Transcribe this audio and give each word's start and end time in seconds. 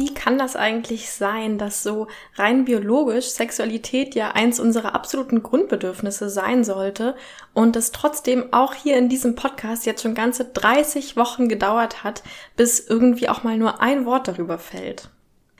wie 0.00 0.14
kann 0.14 0.38
das 0.38 0.56
eigentlich 0.56 1.10
sein, 1.10 1.58
dass 1.58 1.82
so 1.82 2.06
rein 2.36 2.64
biologisch 2.64 3.26
Sexualität 3.26 4.14
ja 4.14 4.30
eins 4.30 4.58
unserer 4.58 4.94
absoluten 4.94 5.42
Grundbedürfnisse 5.42 6.30
sein 6.30 6.64
sollte 6.64 7.14
und 7.52 7.76
es 7.76 7.92
trotzdem 7.92 8.50
auch 8.50 8.72
hier 8.72 8.96
in 8.96 9.10
diesem 9.10 9.34
Podcast 9.34 9.84
jetzt 9.84 10.02
schon 10.02 10.14
ganze 10.14 10.46
30 10.46 11.18
Wochen 11.18 11.50
gedauert 11.50 12.02
hat, 12.02 12.22
bis 12.56 12.80
irgendwie 12.80 13.28
auch 13.28 13.42
mal 13.42 13.58
nur 13.58 13.82
ein 13.82 14.06
Wort 14.06 14.26
darüber 14.26 14.58
fällt? 14.58 15.10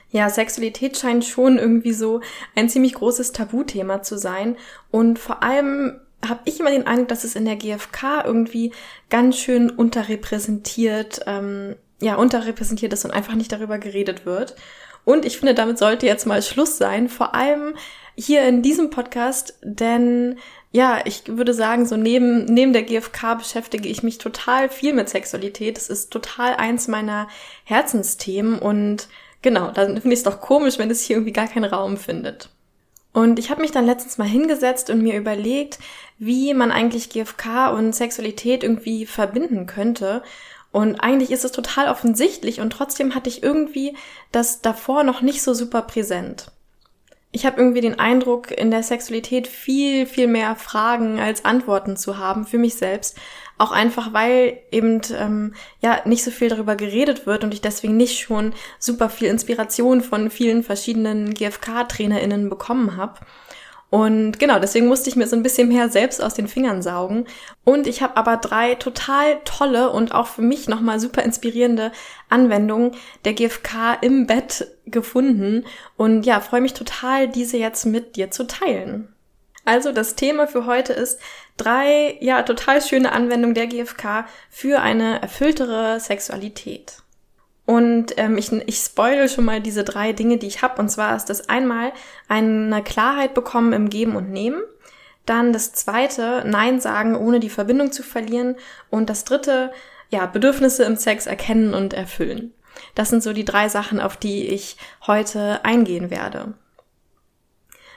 Ja, 0.09 0.27
Sexualität 0.31 0.97
scheint 0.97 1.23
schon 1.23 1.59
irgendwie 1.59 1.93
so 1.93 2.21
ein 2.55 2.67
ziemlich 2.67 2.95
großes 2.95 3.33
Tabuthema 3.33 4.01
zu 4.01 4.17
sein 4.17 4.57
und 4.89 5.19
vor 5.19 5.43
allem 5.43 5.99
habe 6.27 6.41
ich 6.45 6.59
immer 6.59 6.71
den 6.71 6.87
Eindruck, 6.87 7.09
dass 7.09 7.23
es 7.23 7.35
in 7.35 7.45
der 7.45 7.57
GfK 7.57 8.23
irgendwie 8.25 8.71
ganz 9.11 9.37
schön 9.37 9.69
unterrepräsentiert 9.69 11.21
ähm, 11.27 11.75
ja, 12.01 12.15
unterrepräsentiert 12.15 12.91
ist 12.91 13.05
und 13.05 13.11
einfach 13.11 13.35
nicht 13.35 13.51
darüber 13.51 13.77
geredet 13.77 14.25
wird. 14.25 14.55
Und 15.05 15.25
ich 15.25 15.37
finde, 15.37 15.55
damit 15.55 15.77
sollte 15.77 16.05
jetzt 16.05 16.27
mal 16.27 16.41
Schluss 16.41 16.77
sein, 16.77 17.09
vor 17.09 17.33
allem 17.33 17.75
hier 18.15 18.43
in 18.43 18.61
diesem 18.61 18.89
Podcast, 18.89 19.57
denn 19.63 20.37
ja, 20.71 21.01
ich 21.05 21.23
würde 21.27 21.53
sagen, 21.53 21.85
so 21.85 21.97
neben, 21.97 22.45
neben 22.45 22.73
der 22.73 22.83
GfK 22.83 23.35
beschäftige 23.35 23.89
ich 23.89 24.03
mich 24.03 24.19
total 24.19 24.69
viel 24.69 24.93
mit 24.93 25.09
Sexualität. 25.09 25.75
Das 25.77 25.89
ist 25.89 26.11
total 26.11 26.55
eins 26.55 26.87
meiner 26.87 27.27
Herzensthemen 27.65 28.59
und 28.59 29.07
genau, 29.41 29.71
dann 29.71 29.99
finde 30.01 30.13
ich 30.13 30.19
es 30.19 30.23
doch 30.23 30.39
komisch, 30.39 30.77
wenn 30.77 30.91
es 30.91 31.01
hier 31.01 31.17
irgendwie 31.17 31.33
gar 31.33 31.47
keinen 31.47 31.65
Raum 31.65 31.97
findet. 31.97 32.49
Und 33.13 33.39
ich 33.39 33.49
habe 33.49 33.61
mich 33.61 33.71
dann 33.71 33.85
letztens 33.85 34.17
mal 34.17 34.27
hingesetzt 34.27 34.89
und 34.89 35.01
mir 35.01 35.17
überlegt, 35.17 35.79
wie 36.17 36.53
man 36.53 36.71
eigentlich 36.71 37.09
GfK 37.09 37.71
und 37.71 37.93
Sexualität 37.93 38.63
irgendwie 38.63 39.05
verbinden 39.05 39.65
könnte. 39.65 40.23
Und 40.71 41.01
eigentlich 41.01 41.31
ist 41.31 41.43
es 41.43 41.51
total 41.51 41.89
offensichtlich 41.89 42.61
und 42.61 42.71
trotzdem 42.71 43.13
hatte 43.13 43.29
ich 43.29 43.43
irgendwie 43.43 43.95
das 44.31 44.61
davor 44.61 45.03
noch 45.03 45.21
nicht 45.21 45.41
so 45.41 45.53
super 45.53 45.81
präsent. 45.81 46.51
Ich 47.33 47.45
habe 47.45 47.61
irgendwie 47.61 47.81
den 47.81 47.97
Eindruck, 47.97 48.51
in 48.51 48.71
der 48.71 48.83
Sexualität 48.83 49.47
viel, 49.47 50.05
viel 50.05 50.27
mehr 50.27 50.55
Fragen 50.55 51.19
als 51.19 51.45
Antworten 51.45 51.95
zu 51.95 52.17
haben 52.17 52.45
für 52.45 52.57
mich 52.57 52.75
selbst. 52.75 53.17
Auch 53.57 53.71
einfach, 53.71 54.11
weil 54.11 54.59
eben 54.71 55.01
ähm, 55.17 55.53
ja 55.81 56.01
nicht 56.05 56.23
so 56.23 56.31
viel 56.31 56.49
darüber 56.49 56.75
geredet 56.75 57.25
wird 57.25 57.43
und 57.43 57.53
ich 57.53 57.61
deswegen 57.61 57.95
nicht 57.95 58.19
schon 58.19 58.53
super 58.79 59.09
viel 59.09 59.29
Inspiration 59.29 60.01
von 60.01 60.29
vielen 60.29 60.63
verschiedenen 60.63 61.33
GFK-TrainerInnen 61.33 62.49
bekommen 62.49 62.97
habe. 62.97 63.19
Und 63.91 64.39
genau, 64.39 64.57
deswegen 64.57 64.87
musste 64.87 65.09
ich 65.09 65.17
mir 65.17 65.27
so 65.27 65.35
ein 65.35 65.43
bisschen 65.43 65.67
mehr 65.67 65.89
selbst 65.89 66.23
aus 66.23 66.33
den 66.33 66.47
Fingern 66.47 66.81
saugen. 66.81 67.25
Und 67.65 67.87
ich 67.87 68.01
habe 68.01 68.15
aber 68.15 68.37
drei 68.37 68.75
total 68.75 69.41
tolle 69.43 69.89
und 69.91 70.13
auch 70.13 70.27
für 70.27 70.41
mich 70.41 70.69
nochmal 70.69 70.97
super 70.97 71.23
inspirierende 71.23 71.91
Anwendungen 72.29 72.95
der 73.25 73.33
GFK 73.33 73.97
im 73.99 74.27
Bett 74.27 74.65
gefunden. 74.85 75.65
Und 75.97 76.25
ja, 76.25 76.39
freue 76.39 76.61
mich 76.61 76.73
total, 76.73 77.27
diese 77.27 77.57
jetzt 77.57 77.85
mit 77.85 78.15
dir 78.15 78.31
zu 78.31 78.47
teilen. 78.47 79.13
Also 79.65 79.91
das 79.91 80.15
Thema 80.15 80.47
für 80.47 80.65
heute 80.65 80.93
ist 80.93 81.19
drei, 81.57 82.17
ja, 82.21 82.43
total 82.43 82.81
schöne 82.81 83.11
Anwendungen 83.11 83.55
der 83.55 83.67
GFK 83.67 84.25
für 84.49 84.79
eine 84.79 85.21
erfülltere 85.21 85.99
Sexualität. 85.99 87.01
Und 87.71 88.17
ähm, 88.17 88.37
ich, 88.37 88.51
ich 88.51 88.75
spoil 88.79 89.29
schon 89.29 89.45
mal 89.45 89.61
diese 89.61 89.85
drei 89.85 90.11
Dinge, 90.11 90.37
die 90.37 90.47
ich 90.47 90.61
habe. 90.61 90.81
Und 90.81 90.89
zwar 90.89 91.15
ist 91.15 91.29
das 91.29 91.47
einmal 91.47 91.93
eine 92.27 92.83
Klarheit 92.83 93.33
bekommen 93.33 93.71
im 93.71 93.89
Geben 93.89 94.17
und 94.17 94.29
Nehmen. 94.29 94.61
Dann 95.25 95.53
das 95.53 95.71
zweite, 95.71 96.43
Nein 96.45 96.81
sagen, 96.81 97.15
ohne 97.15 97.39
die 97.39 97.49
Verbindung 97.49 97.93
zu 97.93 98.03
verlieren. 98.03 98.57
Und 98.89 99.09
das 99.09 99.23
dritte, 99.23 99.71
ja, 100.09 100.25
Bedürfnisse 100.25 100.83
im 100.83 100.97
Sex 100.97 101.27
erkennen 101.27 101.73
und 101.73 101.93
erfüllen. 101.93 102.53
Das 102.93 103.07
sind 103.07 103.23
so 103.23 103.31
die 103.31 103.45
drei 103.45 103.69
Sachen, 103.69 104.01
auf 104.01 104.17
die 104.17 104.47
ich 104.47 104.75
heute 105.07 105.63
eingehen 105.63 106.09
werde. 106.09 106.53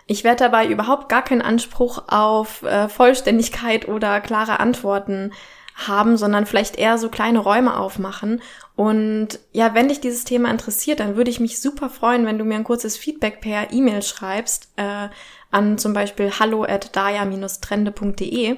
Ich 0.06 0.22
werde 0.22 0.44
dabei 0.44 0.68
überhaupt 0.68 1.08
gar 1.08 1.24
keinen 1.24 1.42
Anspruch 1.42 2.04
auf 2.06 2.62
äh, 2.62 2.88
Vollständigkeit 2.88 3.88
oder 3.88 4.20
klare 4.20 4.60
Antworten 4.60 5.32
haben, 5.74 6.16
sondern 6.16 6.46
vielleicht 6.46 6.76
eher 6.76 6.98
so 6.98 7.08
kleine 7.08 7.40
Räume 7.40 7.76
aufmachen. 7.76 8.40
Und 8.76 9.40
ja, 9.52 9.74
wenn 9.74 9.88
dich 9.88 10.00
dieses 10.00 10.24
Thema 10.24 10.50
interessiert, 10.50 11.00
dann 11.00 11.16
würde 11.16 11.30
ich 11.30 11.40
mich 11.40 11.60
super 11.60 11.90
freuen, 11.90 12.26
wenn 12.26 12.38
du 12.38 12.44
mir 12.44 12.56
ein 12.56 12.64
kurzes 12.64 12.96
Feedback 12.96 13.40
per 13.40 13.72
E-Mail 13.72 14.02
schreibst, 14.02 14.68
äh, 14.76 15.08
an 15.50 15.78
zum 15.78 15.92
Beispiel 15.92 16.32
hallo 16.38 16.64
at 16.64 16.94
daya-trende.de. 16.96 18.56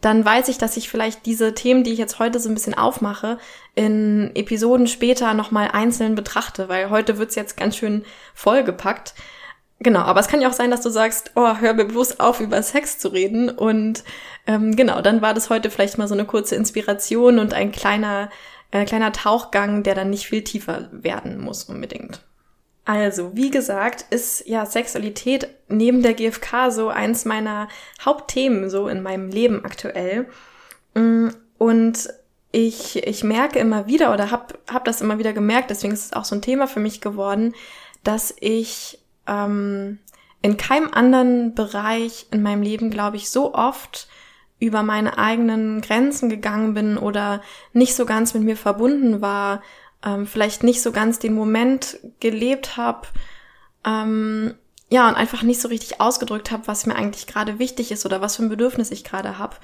Dann 0.00 0.24
weiß 0.24 0.48
ich, 0.48 0.58
dass 0.58 0.76
ich 0.76 0.90
vielleicht 0.90 1.24
diese 1.24 1.54
Themen, 1.54 1.84
die 1.84 1.92
ich 1.92 1.98
jetzt 1.98 2.18
heute 2.18 2.38
so 2.38 2.48
ein 2.50 2.54
bisschen 2.54 2.74
aufmache, 2.74 3.38
in 3.74 4.30
Episoden 4.34 4.86
später 4.86 5.32
nochmal 5.32 5.70
einzeln 5.72 6.14
betrachte, 6.14 6.68
weil 6.68 6.90
heute 6.90 7.18
wird's 7.18 7.34
jetzt 7.34 7.56
ganz 7.56 7.76
schön 7.76 8.04
vollgepackt. 8.34 9.14
Genau, 9.78 10.00
aber 10.00 10.20
es 10.20 10.28
kann 10.28 10.40
ja 10.40 10.48
auch 10.48 10.54
sein, 10.54 10.70
dass 10.70 10.80
du 10.80 10.88
sagst, 10.88 11.32
oh, 11.34 11.56
hör 11.58 11.74
mir 11.74 11.84
bloß 11.84 12.18
auf, 12.18 12.40
über 12.40 12.62
Sex 12.62 12.98
zu 12.98 13.08
reden. 13.08 13.50
Und 13.50 14.04
ähm, 14.46 14.74
genau, 14.74 15.02
dann 15.02 15.20
war 15.20 15.34
das 15.34 15.50
heute 15.50 15.70
vielleicht 15.70 15.98
mal 15.98 16.08
so 16.08 16.14
eine 16.14 16.24
kurze 16.24 16.56
Inspiration 16.56 17.38
und 17.38 17.52
ein 17.52 17.72
kleiner, 17.72 18.30
äh, 18.70 18.86
kleiner 18.86 19.12
Tauchgang, 19.12 19.82
der 19.82 19.94
dann 19.94 20.10
nicht 20.10 20.26
viel 20.26 20.42
tiefer 20.42 20.88
werden 20.92 21.38
muss 21.38 21.64
unbedingt. 21.64 22.22
Also, 22.86 23.32
wie 23.34 23.50
gesagt, 23.50 24.06
ist 24.10 24.46
ja 24.46 24.64
Sexualität 24.64 25.48
neben 25.68 26.02
der 26.02 26.14
GfK 26.14 26.70
so 26.70 26.88
eins 26.88 27.24
meiner 27.24 27.68
Hauptthemen 28.02 28.70
so 28.70 28.88
in 28.88 29.02
meinem 29.02 29.28
Leben 29.28 29.64
aktuell. 29.64 30.26
Mm, 30.94 31.28
und 31.58 32.08
ich, 32.52 33.04
ich 33.04 33.24
merke 33.24 33.58
immer 33.58 33.86
wieder 33.86 34.14
oder 34.14 34.30
hab, 34.30 34.56
hab 34.72 34.84
das 34.84 35.02
immer 35.02 35.18
wieder 35.18 35.32
gemerkt, 35.32 35.68
deswegen 35.68 35.92
ist 35.92 36.06
es 36.06 36.12
auch 36.12 36.24
so 36.24 36.34
ein 36.36 36.42
Thema 36.42 36.68
für 36.68 36.80
mich 36.80 37.00
geworden, 37.00 37.54
dass 38.04 38.34
ich 38.40 39.00
ähm, 39.26 39.98
in 40.42 40.56
keinem 40.56 40.90
anderen 40.92 41.54
Bereich 41.54 42.26
in 42.30 42.42
meinem 42.42 42.62
Leben, 42.62 42.90
glaube 42.90 43.16
ich, 43.16 43.30
so 43.30 43.54
oft 43.54 44.08
über 44.58 44.82
meine 44.82 45.18
eigenen 45.18 45.80
Grenzen 45.80 46.28
gegangen 46.28 46.74
bin 46.74 46.96
oder 46.96 47.42
nicht 47.72 47.94
so 47.94 48.06
ganz 48.06 48.32
mit 48.32 48.42
mir 48.42 48.56
verbunden 48.56 49.20
war, 49.20 49.62
ähm, 50.04 50.26
vielleicht 50.26 50.62
nicht 50.62 50.82
so 50.82 50.92
ganz 50.92 51.18
den 51.18 51.34
Moment 51.34 51.98
gelebt 52.20 52.76
habe, 52.76 53.08
ähm, 53.84 54.54
ja, 54.88 55.08
und 55.08 55.16
einfach 55.16 55.42
nicht 55.42 55.60
so 55.60 55.68
richtig 55.68 56.00
ausgedrückt 56.00 56.50
habe, 56.50 56.68
was 56.68 56.86
mir 56.86 56.94
eigentlich 56.94 57.26
gerade 57.26 57.58
wichtig 57.58 57.90
ist 57.90 58.06
oder 58.06 58.20
was 58.20 58.36
für 58.36 58.44
ein 58.44 58.48
Bedürfnis 58.48 58.92
ich 58.92 59.04
gerade 59.04 59.38
habe. 59.38 59.56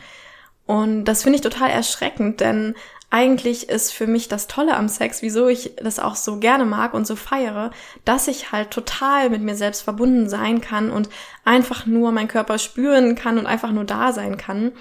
Und 0.67 1.05
das 1.05 1.23
finde 1.23 1.37
ich 1.37 1.43
total 1.43 1.71
erschreckend, 1.71 2.41
denn 2.41 2.75
eigentlich 3.13 3.69
ist 3.69 3.93
für 3.93 4.07
mich 4.07 4.29
das 4.29 4.47
Tolle 4.47 4.75
am 4.75 4.89
Sex, 4.89 5.21
wieso 5.21 5.47
ich 5.47 5.77
das 5.77 5.99
auch 5.99 6.17
so 6.17 6.39
gerne 6.39 6.65
mag 6.65 6.95
und 6.95 7.07
so 7.07 7.15
feiere, 7.15 7.71
dass 8.07 8.27
ich 8.27 8.53
halt 8.53 8.71
total 8.71 9.29
mit 9.29 9.43
mir 9.43 9.55
selbst 9.55 9.83
verbunden 9.83 10.31
sein 10.31 10.63
kann 10.63 10.91
und 10.91 11.11
einfach 11.45 11.85
nur 11.85 12.11
meinen 12.11 12.29
Körper 12.29 12.57
spüren 12.57 13.15
kann 13.15 13.37
und 13.37 13.45
einfach 13.45 13.71
nur 13.71 13.85
da 13.85 14.15
sein 14.15 14.39
kann. 14.39 14.73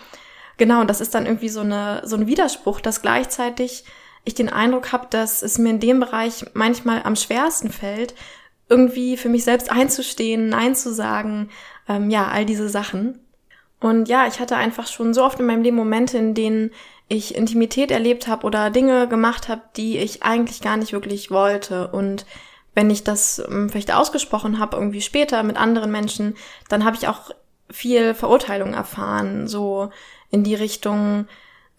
Genau, 0.55 0.79
und 0.79 0.89
das 0.89 1.01
ist 1.01 1.13
dann 1.13 1.25
irgendwie 1.25 1.49
so 1.49 1.59
eine 1.59 2.03
so 2.05 2.15
ein 2.15 2.25
Widerspruch, 2.25 2.79
dass 2.79 3.01
gleichzeitig 3.01 3.83
ich 4.23 4.33
den 4.33 4.47
Eindruck 4.47 4.93
habe, 4.93 5.07
dass 5.09 5.41
es 5.41 5.57
mir 5.57 5.71
in 5.71 5.81
dem 5.81 5.99
Bereich 5.99 6.45
manchmal 6.53 7.03
am 7.03 7.17
schwersten 7.17 7.69
fällt, 7.69 8.15
irgendwie 8.69 9.17
für 9.17 9.27
mich 9.27 9.43
selbst 9.43 9.69
einzustehen, 9.69 10.47
Nein 10.47 10.73
zu 10.73 10.93
sagen, 10.93 11.49
ähm, 11.89 12.09
ja, 12.09 12.29
all 12.29 12.45
diese 12.45 12.69
Sachen. 12.69 13.19
Und 13.81 14.07
ja, 14.07 14.25
ich 14.27 14.39
hatte 14.39 14.55
einfach 14.55 14.87
schon 14.87 15.13
so 15.13 15.25
oft 15.25 15.39
in 15.41 15.47
meinem 15.47 15.63
Leben 15.63 15.75
Momente, 15.75 16.17
in 16.17 16.33
denen 16.33 16.71
ich 17.11 17.35
Intimität 17.35 17.91
erlebt 17.91 18.27
habe 18.27 18.45
oder 18.45 18.69
Dinge 18.69 19.07
gemacht 19.07 19.49
habe, 19.49 19.61
die 19.75 19.97
ich 19.97 20.23
eigentlich 20.23 20.61
gar 20.61 20.77
nicht 20.77 20.93
wirklich 20.93 21.29
wollte. 21.29 21.89
Und 21.89 22.25
wenn 22.73 22.89
ich 22.89 23.03
das 23.03 23.43
ähm, 23.49 23.69
vielleicht 23.69 23.93
ausgesprochen 23.93 24.59
habe, 24.59 24.77
irgendwie 24.77 25.01
später 25.01 25.43
mit 25.43 25.57
anderen 25.57 25.91
Menschen, 25.91 26.35
dann 26.69 26.85
habe 26.85 26.95
ich 26.95 27.09
auch 27.09 27.31
viel 27.69 28.13
Verurteilung 28.13 28.73
erfahren, 28.73 29.47
so 29.47 29.89
in 30.29 30.45
die 30.45 30.55
Richtung, 30.55 31.27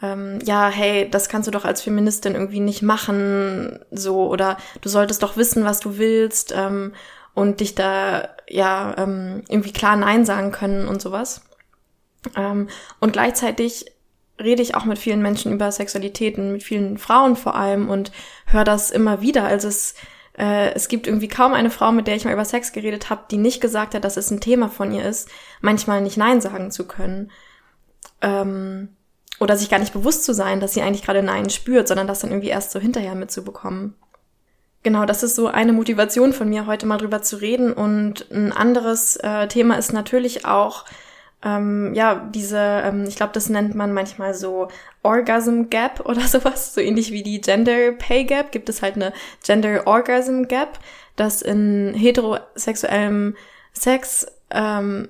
ähm, 0.02 0.38
ja, 0.44 0.69
hey, 0.69 1.08
das 1.11 1.31
kannst 1.31 1.46
du 1.46 1.50
doch 1.50 1.64
als 1.64 1.81
Feministin 1.81 2.35
irgendwie 2.35 2.61
nicht 2.61 2.82
machen, 2.82 3.78
so, 3.90 4.28
oder 4.28 4.58
du 4.82 4.90
solltest 4.90 5.23
doch 5.23 5.38
wissen, 5.38 5.64
was 5.64 5.81
du 5.81 5.96
willst, 5.96 6.52
ähm, 6.55 6.93
und 7.35 7.61
dich 7.61 7.75
da, 7.75 8.28
ja, 8.49 8.94
ähm, 8.99 9.44
irgendwie 9.49 9.73
klar 9.73 9.96
Nein 9.96 10.26
sagen 10.26 10.52
können 10.52 10.88
und 10.88 11.00
sowas. 11.00 11.43
Ähm, 12.37 12.69
und 13.00 13.14
gleichzeitig 13.14 13.87
rede 14.42 14.62
ich 14.62 14.74
auch 14.74 14.84
mit 14.84 14.98
vielen 14.98 15.22
Menschen 15.22 15.52
über 15.52 15.70
Sexualitäten, 15.70 16.52
mit 16.52 16.62
vielen 16.62 16.98
Frauen 16.98 17.36
vor 17.36 17.54
allem 17.54 17.88
und 17.88 18.12
höre 18.46 18.64
das 18.64 18.90
immer 18.90 19.20
wieder. 19.20 19.44
Also 19.44 19.68
es 19.68 19.94
äh, 20.38 20.72
es 20.74 20.88
gibt 20.88 21.06
irgendwie 21.06 21.28
kaum 21.28 21.52
eine 21.52 21.70
Frau, 21.70 21.92
mit 21.92 22.06
der 22.06 22.16
ich 22.16 22.24
mal 22.24 22.32
über 22.32 22.44
Sex 22.44 22.72
geredet 22.72 23.10
habe, 23.10 23.24
die 23.30 23.36
nicht 23.36 23.60
gesagt 23.60 23.94
hat, 23.94 24.04
dass 24.04 24.16
es 24.16 24.30
ein 24.30 24.40
Thema 24.40 24.68
von 24.68 24.92
ihr 24.92 25.04
ist, 25.04 25.28
manchmal 25.60 26.00
nicht 26.00 26.16
Nein 26.16 26.40
sagen 26.40 26.70
zu 26.70 26.86
können. 26.86 27.30
Ähm, 28.20 28.88
oder 29.40 29.56
sich 29.56 29.68
gar 29.68 29.78
nicht 29.78 29.92
bewusst 29.92 30.24
zu 30.24 30.34
sein, 30.34 30.60
dass 30.60 30.72
sie 30.74 30.82
eigentlich 30.82 31.02
gerade 31.02 31.22
Nein 31.22 31.50
spürt, 31.50 31.88
sondern 31.88 32.06
das 32.06 32.20
dann 32.20 32.30
irgendwie 32.30 32.48
erst 32.48 32.70
so 32.70 32.78
hinterher 32.78 33.14
mitzubekommen. 33.14 33.94
Genau, 34.84 35.04
das 35.04 35.22
ist 35.22 35.36
so 35.36 35.48
eine 35.48 35.72
Motivation 35.72 36.32
von 36.32 36.48
mir, 36.48 36.66
heute 36.66 36.86
mal 36.86 36.98
drüber 36.98 37.22
zu 37.22 37.36
reden. 37.36 37.72
Und 37.72 38.30
ein 38.30 38.52
anderes 38.52 39.16
äh, 39.16 39.48
Thema 39.48 39.76
ist 39.76 39.92
natürlich 39.92 40.44
auch, 40.44 40.84
ähm, 41.44 41.92
ja, 41.94 42.28
diese, 42.32 42.58
ähm, 42.58 43.04
ich 43.06 43.16
glaube, 43.16 43.32
das 43.32 43.48
nennt 43.48 43.74
man 43.74 43.92
manchmal 43.92 44.34
so 44.34 44.68
Orgasm 45.02 45.64
Gap 45.70 46.00
oder 46.04 46.22
sowas, 46.22 46.74
so 46.74 46.80
ähnlich 46.80 47.12
wie 47.12 47.22
die 47.22 47.40
Gender 47.40 47.92
Pay 47.92 48.24
Gap, 48.24 48.52
gibt 48.52 48.68
es 48.68 48.82
halt 48.82 48.96
eine 48.96 49.12
Gender 49.44 49.86
Orgasm 49.86 50.44
Gap, 50.44 50.78
dass 51.16 51.42
in 51.42 51.94
heterosexuellem 51.94 53.36
Sex 53.72 54.26
ähm, 54.50 55.08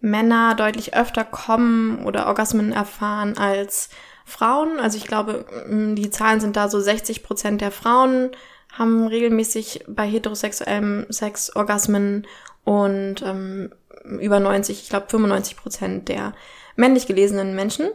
Männer 0.00 0.54
deutlich 0.54 0.94
öfter 0.94 1.24
kommen 1.24 2.04
oder 2.04 2.26
Orgasmen 2.26 2.72
erfahren 2.72 3.38
als 3.38 3.88
Frauen. 4.24 4.78
Also 4.78 4.98
ich 4.98 5.06
glaube, 5.06 5.46
die 5.68 6.10
Zahlen 6.10 6.40
sind 6.40 6.56
da 6.56 6.68
so 6.68 6.80
60 6.80 7.22
Prozent 7.22 7.60
der 7.60 7.70
Frauen 7.70 8.30
haben 8.78 9.06
regelmäßig 9.06 9.84
bei 9.88 10.06
heterosexuellem 10.06 11.06
Sex 11.08 11.54
Orgasmen 11.54 12.26
und 12.64 13.22
ähm, 13.22 13.70
über 14.04 14.40
90, 14.40 14.82
ich 14.82 14.88
glaube 14.88 15.06
95 15.08 15.56
Prozent 15.56 16.08
der 16.08 16.34
männlich 16.76 17.06
gelesenen 17.06 17.54
Menschen. 17.54 17.88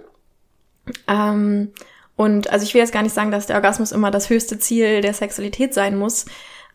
Ähm, 1.07 1.71
und 2.15 2.49
also 2.51 2.65
ich 2.65 2.73
will 2.73 2.81
jetzt 2.81 2.93
gar 2.93 3.03
nicht 3.03 3.15
sagen, 3.15 3.31
dass 3.31 3.47
der 3.47 3.55
Orgasmus 3.55 3.91
immer 3.91 4.11
das 4.11 4.29
höchste 4.29 4.59
Ziel 4.59 5.01
der 5.01 5.13
Sexualität 5.13 5.73
sein 5.73 5.97
muss, 5.97 6.25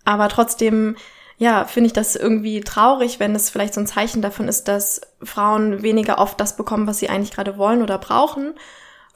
aber 0.04 0.28
trotzdem, 0.28 0.96
ja, 1.38 1.64
finde 1.64 1.88
ich 1.88 1.92
das 1.92 2.16
irgendwie 2.16 2.60
traurig, 2.60 3.20
wenn 3.20 3.34
es 3.34 3.50
vielleicht 3.50 3.74
so 3.74 3.80
ein 3.80 3.86
Zeichen 3.86 4.22
davon 4.22 4.48
ist, 4.48 4.68
dass 4.68 5.00
Frauen 5.22 5.82
weniger 5.82 6.18
oft 6.18 6.40
das 6.40 6.56
bekommen, 6.56 6.86
was 6.86 6.98
sie 6.98 7.08
eigentlich 7.08 7.32
gerade 7.32 7.58
wollen 7.58 7.82
oder 7.82 7.98
brauchen 7.98 8.54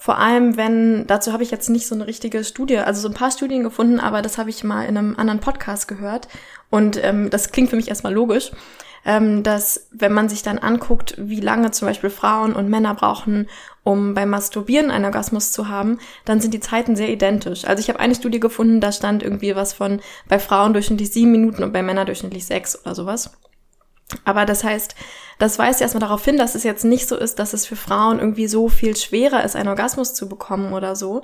vor 0.03 0.17
allem, 0.17 0.57
wenn, 0.57 1.07
dazu 1.07 1.35
habe 1.35 1.43
ich 1.43 1.51
jetzt 1.51 1.69
nicht 1.69 1.87
so 1.87 1.95
eine 1.95 2.07
richtige 2.07 2.43
Studie, 2.43 2.79
also 2.79 3.03
so 3.03 3.09
ein 3.09 3.15
paar 3.15 3.31
Studien 3.31 3.63
gefunden, 3.63 4.01
aber 4.01 4.23
das 4.23 4.39
habe 4.39 4.49
ich 4.49 4.65
mal 4.65 4.87
in 4.87 4.97
einem 4.97 5.15
anderen 5.19 5.41
Podcast 5.41 5.89
gehört. 5.89 6.27
Und 6.71 6.99
ähm, 7.05 7.29
das 7.29 7.53
klingt 7.53 7.69
für 7.69 7.77
mich 7.77 7.89
erstmal 7.89 8.15
logisch, 8.15 8.51
ähm, 9.05 9.43
dass 9.43 9.89
wenn 9.91 10.13
man 10.13 10.29
sich 10.29 10.43
dann 10.43 10.59
anguckt, 10.59 11.15
wie 11.19 11.41
lange 11.41 11.71
zum 11.71 11.89
Beispiel 11.89 12.11
Frauen 12.11 12.55
und 12.55 12.69
Männer 12.69 12.95
brauchen, 12.95 13.49
um 13.83 14.15
beim 14.15 14.31
Masturbieren 14.31 14.91
einen 14.91 15.07
Orgasmus 15.07 15.53
zu 15.53 15.69
haben, 15.69 15.99
dann 16.25 16.41
sind 16.41 16.53
die 16.53 16.61
Zeiten 16.61 16.97
sehr 16.97 17.09
identisch. 17.09 17.65
Also 17.65 17.81
ich 17.81 17.89
habe 17.89 18.01
eine 18.01 18.15
Studie 18.15 18.41
gefunden, 18.41 18.81
da 18.81 18.93
stand 18.93 19.23
irgendwie 19.23 19.57
was 19.57 19.73
von 19.73 20.01
bei 20.29 20.39
Frauen 20.39 20.73
durchschnittlich 20.73 21.13
sieben 21.13 21.33
Minuten 21.33 21.63
und 21.63 21.73
bei 21.73 21.83
Männern 21.83 22.07
durchschnittlich 22.07 22.45
sechs 22.45 22.79
oder 22.81 22.95
sowas. 22.95 23.31
Aber 24.25 24.45
das 24.45 24.65
heißt, 24.65 24.95
das 25.39 25.59
weist 25.59 25.81
erstmal 25.81 26.01
darauf 26.01 26.25
hin, 26.25 26.37
dass 26.37 26.55
es 26.55 26.65
jetzt 26.65 26.85
nicht 26.85 27.09
so 27.09 27.17
ist, 27.17 27.39
dass 27.39 27.53
es 27.53 27.67
für 27.67 27.77
Frauen 27.77 28.19
irgendwie 28.19 28.49
so 28.49 28.69
viel 28.69 28.97
schwerer 28.97 29.45
ist, 29.45 29.57
einen 29.57 29.69
Orgasmus 29.69 30.15
zu 30.15 30.29
bekommen 30.29 30.73
oder 30.73 30.97
so. 30.97 31.23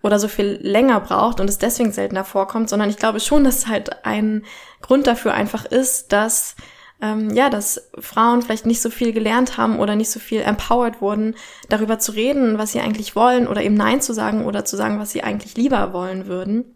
Oder 0.00 0.20
so 0.20 0.28
viel 0.28 0.60
länger 0.62 1.00
braucht 1.00 1.40
und 1.40 1.50
es 1.50 1.58
deswegen 1.58 1.90
seltener 1.90 2.24
vorkommt, 2.24 2.70
sondern 2.70 2.88
ich 2.88 2.98
glaube 2.98 3.18
schon, 3.18 3.42
dass 3.42 3.66
halt 3.66 4.04
ein 4.04 4.44
Grund 4.80 5.08
dafür 5.08 5.34
einfach 5.34 5.64
ist, 5.64 6.12
dass 6.12 6.54
ähm, 7.00 7.30
ja, 7.30 7.48
dass 7.48 7.90
Frauen 7.98 8.42
vielleicht 8.42 8.66
nicht 8.66 8.82
so 8.82 8.90
viel 8.90 9.12
gelernt 9.12 9.56
haben 9.56 9.78
oder 9.78 9.94
nicht 9.94 10.10
so 10.10 10.18
viel 10.18 10.40
empowered 10.40 11.00
wurden, 11.00 11.34
darüber 11.68 11.98
zu 11.98 12.12
reden, 12.12 12.58
was 12.58 12.72
sie 12.72 12.80
eigentlich 12.80 13.14
wollen 13.14 13.46
oder 13.46 13.62
eben 13.62 13.74
Nein 13.74 14.00
zu 14.00 14.12
sagen 14.12 14.44
oder 14.44 14.64
zu 14.64 14.76
sagen, 14.76 14.98
was 14.98 15.10
sie 15.10 15.22
eigentlich 15.22 15.56
lieber 15.56 15.92
wollen 15.92 16.26
würden. 16.26 16.74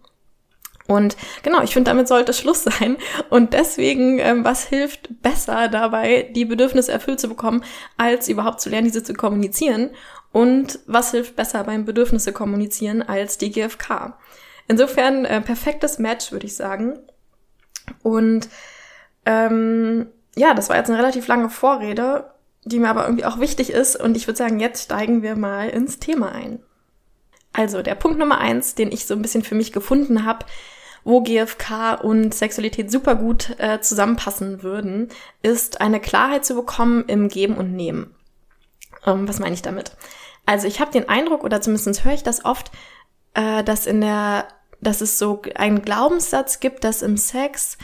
Und 0.86 1.16
genau, 1.42 1.62
ich 1.62 1.72
finde, 1.72 1.90
damit 1.90 2.08
sollte 2.08 2.32
Schluss 2.32 2.64
sein. 2.64 2.96
Und 3.30 3.52
deswegen, 3.52 4.18
ähm, 4.18 4.44
was 4.44 4.64
hilft 4.64 5.22
besser 5.22 5.68
dabei, 5.68 6.30
die 6.34 6.44
Bedürfnisse 6.44 6.92
erfüllt 6.92 7.20
zu 7.20 7.28
bekommen, 7.28 7.64
als 7.96 8.28
überhaupt 8.28 8.60
zu 8.60 8.68
lernen, 8.68 8.86
diese 8.86 9.02
zu 9.02 9.14
kommunizieren? 9.14 9.90
Und 10.32 10.80
was 10.86 11.10
hilft 11.10 11.36
besser 11.36 11.62
beim 11.64 11.84
Bedürfnisse 11.84 12.32
kommunizieren 12.32 13.02
als 13.02 13.38
die 13.38 13.50
GFK? 13.52 14.14
Insofern 14.68 15.24
äh, 15.24 15.40
perfektes 15.40 15.98
Match, 15.98 16.32
würde 16.32 16.46
ich 16.46 16.56
sagen. 16.56 16.98
Und 18.02 18.48
ähm, 19.26 20.06
ja, 20.34 20.54
das 20.54 20.68
war 20.68 20.76
jetzt 20.76 20.88
eine 20.88 20.98
relativ 20.98 21.26
lange 21.26 21.50
Vorrede, 21.50 22.30
die 22.64 22.78
mir 22.78 22.90
aber 22.90 23.04
irgendwie 23.04 23.24
auch 23.24 23.40
wichtig 23.40 23.70
ist. 23.70 23.96
Und 23.96 24.16
ich 24.16 24.26
würde 24.26 24.38
sagen, 24.38 24.60
jetzt 24.60 24.84
steigen 24.84 25.22
wir 25.22 25.36
mal 25.36 25.68
ins 25.68 25.98
Thema 25.98 26.32
ein. 26.32 26.60
Also 27.52 27.82
der 27.82 27.94
Punkt 27.94 28.18
Nummer 28.18 28.38
eins, 28.38 28.74
den 28.74 28.92
ich 28.92 29.06
so 29.06 29.14
ein 29.14 29.22
bisschen 29.22 29.42
für 29.42 29.54
mich 29.54 29.72
gefunden 29.72 30.24
habe, 30.24 30.46
wo 31.04 31.20
GFK 31.20 32.00
und 32.02 32.32
Sexualität 32.32 32.90
super 32.90 33.16
gut 33.16 33.56
äh, 33.58 33.80
zusammenpassen 33.80 34.62
würden, 34.62 35.08
ist 35.42 35.80
eine 35.80 36.00
Klarheit 36.00 36.44
zu 36.44 36.54
bekommen 36.54 37.04
im 37.08 37.28
Geben 37.28 37.56
und 37.56 37.74
Nehmen. 37.74 38.14
Ähm, 39.04 39.28
was 39.28 39.40
meine 39.40 39.54
ich 39.54 39.62
damit? 39.62 39.92
Also 40.46 40.66
ich 40.66 40.80
habe 40.80 40.92
den 40.92 41.08
Eindruck, 41.08 41.44
oder 41.44 41.60
zumindest 41.60 42.04
höre 42.04 42.14
ich 42.14 42.22
das 42.22 42.44
oft, 42.44 42.70
äh, 43.34 43.62
dass 43.64 43.86
in 43.86 44.00
der, 44.00 44.46
dass 44.80 45.00
es 45.00 45.18
so 45.18 45.42
einen 45.54 45.82
Glaubenssatz 45.82 46.60
gibt, 46.60 46.84
dass 46.84 47.02
im 47.02 47.16
Sex 47.16 47.78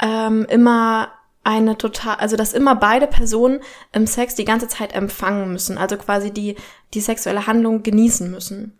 ähm, 0.00 0.46
immer 0.48 1.12
eine 1.44 1.78
total, 1.78 2.16
also 2.16 2.36
dass 2.36 2.52
immer 2.52 2.74
beide 2.74 3.06
Personen 3.06 3.60
im 3.92 4.06
Sex 4.06 4.34
die 4.34 4.44
ganze 4.44 4.66
Zeit 4.66 4.94
empfangen 4.94 5.52
müssen, 5.52 5.78
also 5.78 5.96
quasi 5.96 6.32
die 6.32 6.56
die 6.92 7.00
sexuelle 7.00 7.46
Handlung 7.46 7.82
genießen 7.82 8.30
müssen. 8.30 8.78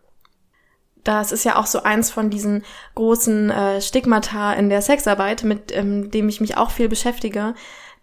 Das 1.04 1.30
ist 1.30 1.44
ja 1.44 1.54
auch 1.54 1.66
so 1.66 1.84
eins 1.84 2.10
von 2.10 2.30
diesen 2.30 2.64
großen 2.96 3.50
äh, 3.50 3.80
Stigmata 3.80 4.54
in 4.54 4.68
der 4.68 4.82
Sexarbeit, 4.82 5.44
mit 5.44 5.70
ähm, 5.70 6.10
dem 6.10 6.28
ich 6.28 6.40
mich 6.40 6.56
auch 6.56 6.72
viel 6.72 6.88
beschäftige, 6.88 7.54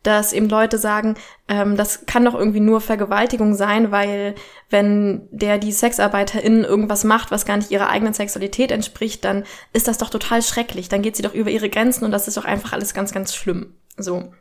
dass 0.03 0.33
eben 0.33 0.49
Leute 0.49 0.77
sagen, 0.77 1.15
ähm, 1.47 1.77
das 1.77 2.05
kann 2.05 2.25
doch 2.25 2.35
irgendwie 2.35 2.59
nur 2.59 2.81
Vergewaltigung 2.81 3.55
sein, 3.55 3.91
weil 3.91 4.35
wenn 4.69 5.27
der 5.31 5.57
die 5.57 5.71
Sexarbeiterin 5.71 6.63
irgendwas 6.63 7.03
macht, 7.03 7.31
was 7.31 7.45
gar 7.45 7.57
nicht 7.57 7.71
ihrer 7.71 7.89
eigenen 7.89 8.13
Sexualität 8.13 8.71
entspricht, 8.71 9.23
dann 9.25 9.45
ist 9.71 9.87
das 9.87 9.97
doch 9.97 10.09
total 10.09 10.41
schrecklich. 10.41 10.89
Dann 10.89 11.01
geht 11.01 11.15
sie 11.15 11.23
doch 11.23 11.33
über 11.33 11.49
ihre 11.49 11.69
Grenzen 11.69 12.05
und 12.05 12.11
das 12.11 12.27
ist 12.27 12.37
doch 12.37 12.45
einfach 12.45 12.73
alles 12.73 12.93
ganz, 12.93 13.13
ganz 13.13 13.33
schlimm. 13.33 13.73
So. 13.97 14.31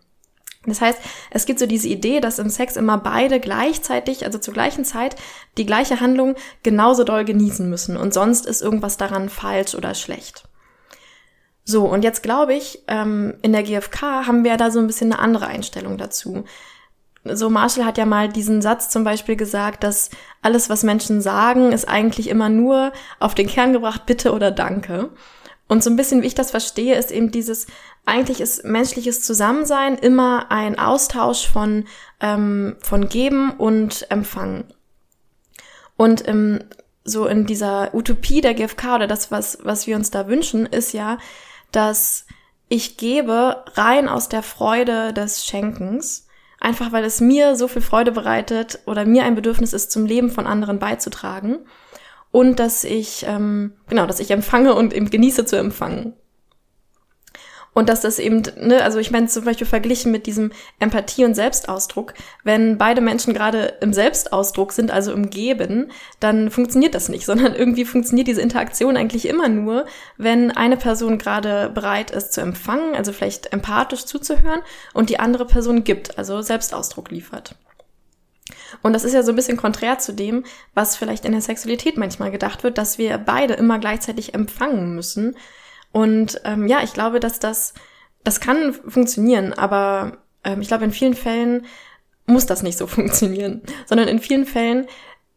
Das 0.64 0.80
heißt, 0.80 0.98
es 1.30 1.44
gibt 1.44 1.58
so 1.58 1.66
diese 1.66 1.88
Idee, 1.88 2.20
dass 2.20 2.38
im 2.38 2.48
Sex 2.48 2.76
immer 2.76 2.98
beide 2.98 3.40
gleichzeitig, 3.40 4.24
also 4.24 4.38
zur 4.38 4.54
gleichen 4.54 4.84
Zeit, 4.84 5.16
die 5.58 5.66
gleiche 5.66 6.00
Handlung 6.00 6.36
genauso 6.62 7.02
doll 7.02 7.24
genießen 7.24 7.68
müssen 7.68 7.96
und 7.96 8.14
sonst 8.14 8.46
ist 8.46 8.62
irgendwas 8.62 8.96
daran 8.96 9.28
falsch 9.28 9.74
oder 9.74 9.94
schlecht. 9.94 10.44
So, 11.64 11.84
und 11.84 12.02
jetzt 12.02 12.22
glaube 12.22 12.54
ich, 12.54 12.82
ähm, 12.88 13.34
in 13.42 13.52
der 13.52 13.62
GfK 13.62 14.26
haben 14.26 14.44
wir 14.44 14.56
da 14.56 14.70
so 14.70 14.80
ein 14.80 14.86
bisschen 14.86 15.12
eine 15.12 15.22
andere 15.22 15.46
Einstellung 15.46 15.96
dazu. 15.96 16.44
So, 17.24 17.50
Marshall 17.50 17.84
hat 17.84 17.98
ja 17.98 18.06
mal 18.06 18.28
diesen 18.28 18.62
Satz 18.62 18.88
zum 18.88 19.04
Beispiel 19.04 19.36
gesagt, 19.36 19.84
dass 19.84 20.10
alles, 20.42 20.68
was 20.70 20.82
Menschen 20.82 21.20
sagen, 21.20 21.70
ist 21.70 21.88
eigentlich 21.88 22.28
immer 22.28 22.48
nur 22.48 22.92
auf 23.20 23.36
den 23.36 23.46
Kern 23.46 23.72
gebracht, 23.72 24.06
bitte 24.06 24.32
oder 24.32 24.50
danke. 24.50 25.10
Und 25.68 25.84
so 25.84 25.90
ein 25.90 25.96
bisschen, 25.96 26.22
wie 26.22 26.26
ich 26.26 26.34
das 26.34 26.50
verstehe, 26.50 26.96
ist 26.96 27.12
eben 27.12 27.30
dieses, 27.30 27.66
eigentlich 28.04 28.40
ist 28.40 28.64
menschliches 28.64 29.22
Zusammensein 29.22 29.96
immer 29.96 30.50
ein 30.50 30.78
Austausch 30.78 31.48
von, 31.48 31.84
ähm, 32.20 32.76
von 32.80 33.08
Geben 33.08 33.52
und 33.52 34.10
Empfangen. 34.10 34.64
Und 35.96 36.26
ähm, 36.26 36.64
so 37.04 37.26
in 37.26 37.46
dieser 37.46 37.94
Utopie 37.94 38.40
der 38.40 38.54
GfK 38.54 38.96
oder 38.96 39.06
das, 39.06 39.30
was, 39.30 39.58
was 39.62 39.86
wir 39.86 39.94
uns 39.94 40.10
da 40.10 40.26
wünschen, 40.26 40.66
ist 40.66 40.92
ja, 40.92 41.18
dass 41.72 42.26
ich 42.68 42.96
gebe 42.96 43.64
rein 43.74 44.08
aus 44.08 44.28
der 44.28 44.42
Freude 44.42 45.12
des 45.12 45.44
Schenkens, 45.44 46.26
einfach 46.60 46.92
weil 46.92 47.04
es 47.04 47.20
mir 47.20 47.56
so 47.56 47.68
viel 47.68 47.82
Freude 47.82 48.12
bereitet 48.12 48.80
oder 48.86 49.04
mir 49.04 49.24
ein 49.24 49.34
Bedürfnis 49.34 49.72
ist, 49.72 49.90
zum 49.90 50.06
Leben 50.06 50.30
von 50.30 50.46
anderen 50.46 50.78
beizutragen 50.78 51.58
und 52.30 52.58
dass 52.58 52.84
ich, 52.84 53.26
ähm, 53.28 53.74
genau, 53.88 54.06
dass 54.06 54.20
ich 54.20 54.30
empfange 54.30 54.74
und 54.74 54.94
eben 54.94 55.10
genieße 55.10 55.44
zu 55.44 55.56
empfangen. 55.56 56.14
Und 57.74 57.88
dass 57.88 58.02
das 58.02 58.18
eben, 58.18 58.42
ne, 58.60 58.82
also 58.82 58.98
ich 58.98 59.10
meine 59.10 59.28
zum 59.28 59.44
Beispiel 59.44 59.66
verglichen 59.66 60.12
mit 60.12 60.26
diesem 60.26 60.52
Empathie- 60.78 61.24
und 61.24 61.34
Selbstausdruck, 61.34 62.12
wenn 62.44 62.76
beide 62.76 63.00
Menschen 63.00 63.32
gerade 63.32 63.74
im 63.80 63.94
Selbstausdruck 63.94 64.72
sind, 64.72 64.90
also 64.90 65.12
im 65.12 65.30
Geben, 65.30 65.90
dann 66.20 66.50
funktioniert 66.50 66.94
das 66.94 67.08
nicht, 67.08 67.24
sondern 67.26 67.54
irgendwie 67.54 67.84
funktioniert 67.84 68.28
diese 68.28 68.42
Interaktion 68.42 68.96
eigentlich 68.96 69.26
immer 69.26 69.48
nur, 69.48 69.86
wenn 70.18 70.50
eine 70.50 70.76
Person 70.76 71.16
gerade 71.16 71.70
bereit 71.70 72.10
ist 72.10 72.34
zu 72.34 72.42
empfangen, 72.42 72.94
also 72.94 73.12
vielleicht 73.12 73.52
empathisch 73.52 74.04
zuzuhören 74.04 74.60
und 74.92 75.08
die 75.08 75.18
andere 75.18 75.46
Person 75.46 75.84
gibt, 75.84 76.18
also 76.18 76.42
Selbstausdruck 76.42 77.10
liefert. 77.10 77.54
Und 78.82 78.92
das 78.92 79.04
ist 79.04 79.12
ja 79.14 79.22
so 79.22 79.32
ein 79.32 79.36
bisschen 79.36 79.56
konträr 79.56 79.98
zu 79.98 80.12
dem, 80.12 80.44
was 80.74 80.96
vielleicht 80.96 81.24
in 81.24 81.32
der 81.32 81.40
Sexualität 81.40 81.96
manchmal 81.96 82.30
gedacht 82.30 82.64
wird, 82.64 82.78
dass 82.78 82.98
wir 82.98 83.16
beide 83.18 83.54
immer 83.54 83.78
gleichzeitig 83.78 84.34
empfangen 84.34 84.94
müssen. 84.94 85.36
Und 85.92 86.40
ähm, 86.44 86.66
ja, 86.66 86.82
ich 86.82 86.92
glaube, 86.92 87.20
dass 87.20 87.38
das, 87.38 87.74
das 88.24 88.40
kann 88.40 88.72
funktionieren, 88.72 89.52
aber 89.52 90.18
ähm, 90.42 90.60
ich 90.60 90.68
glaube, 90.68 90.84
in 90.84 90.92
vielen 90.92 91.14
Fällen 91.14 91.66
muss 92.26 92.46
das 92.46 92.62
nicht 92.62 92.78
so 92.78 92.86
funktionieren, 92.88 93.62
sondern 93.86 94.08
in 94.08 94.18
vielen 94.18 94.46
Fällen 94.46 94.86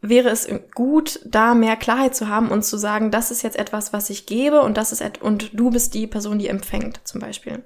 wäre 0.01 0.29
es 0.29 0.47
gut, 0.73 1.19
da 1.25 1.55
mehr 1.55 1.75
Klarheit 1.75 2.15
zu 2.15 2.27
haben 2.27 2.49
und 2.49 2.63
zu 2.63 2.77
sagen, 2.77 3.11
das 3.11 3.31
ist 3.31 3.41
jetzt 3.41 3.57
etwas, 3.57 3.91
was 3.91 4.09
ich 4.09 4.25
gebe 4.25 4.61
und 4.61 4.77
das 4.77 4.91
ist 4.91 5.21
und 5.21 5.51
du 5.53 5.71
bist 5.71 5.93
die 5.93 6.07
Person, 6.07 6.37
die 6.37 6.47
empfängt, 6.47 7.01
zum 7.05 7.19
Beispiel. 7.19 7.63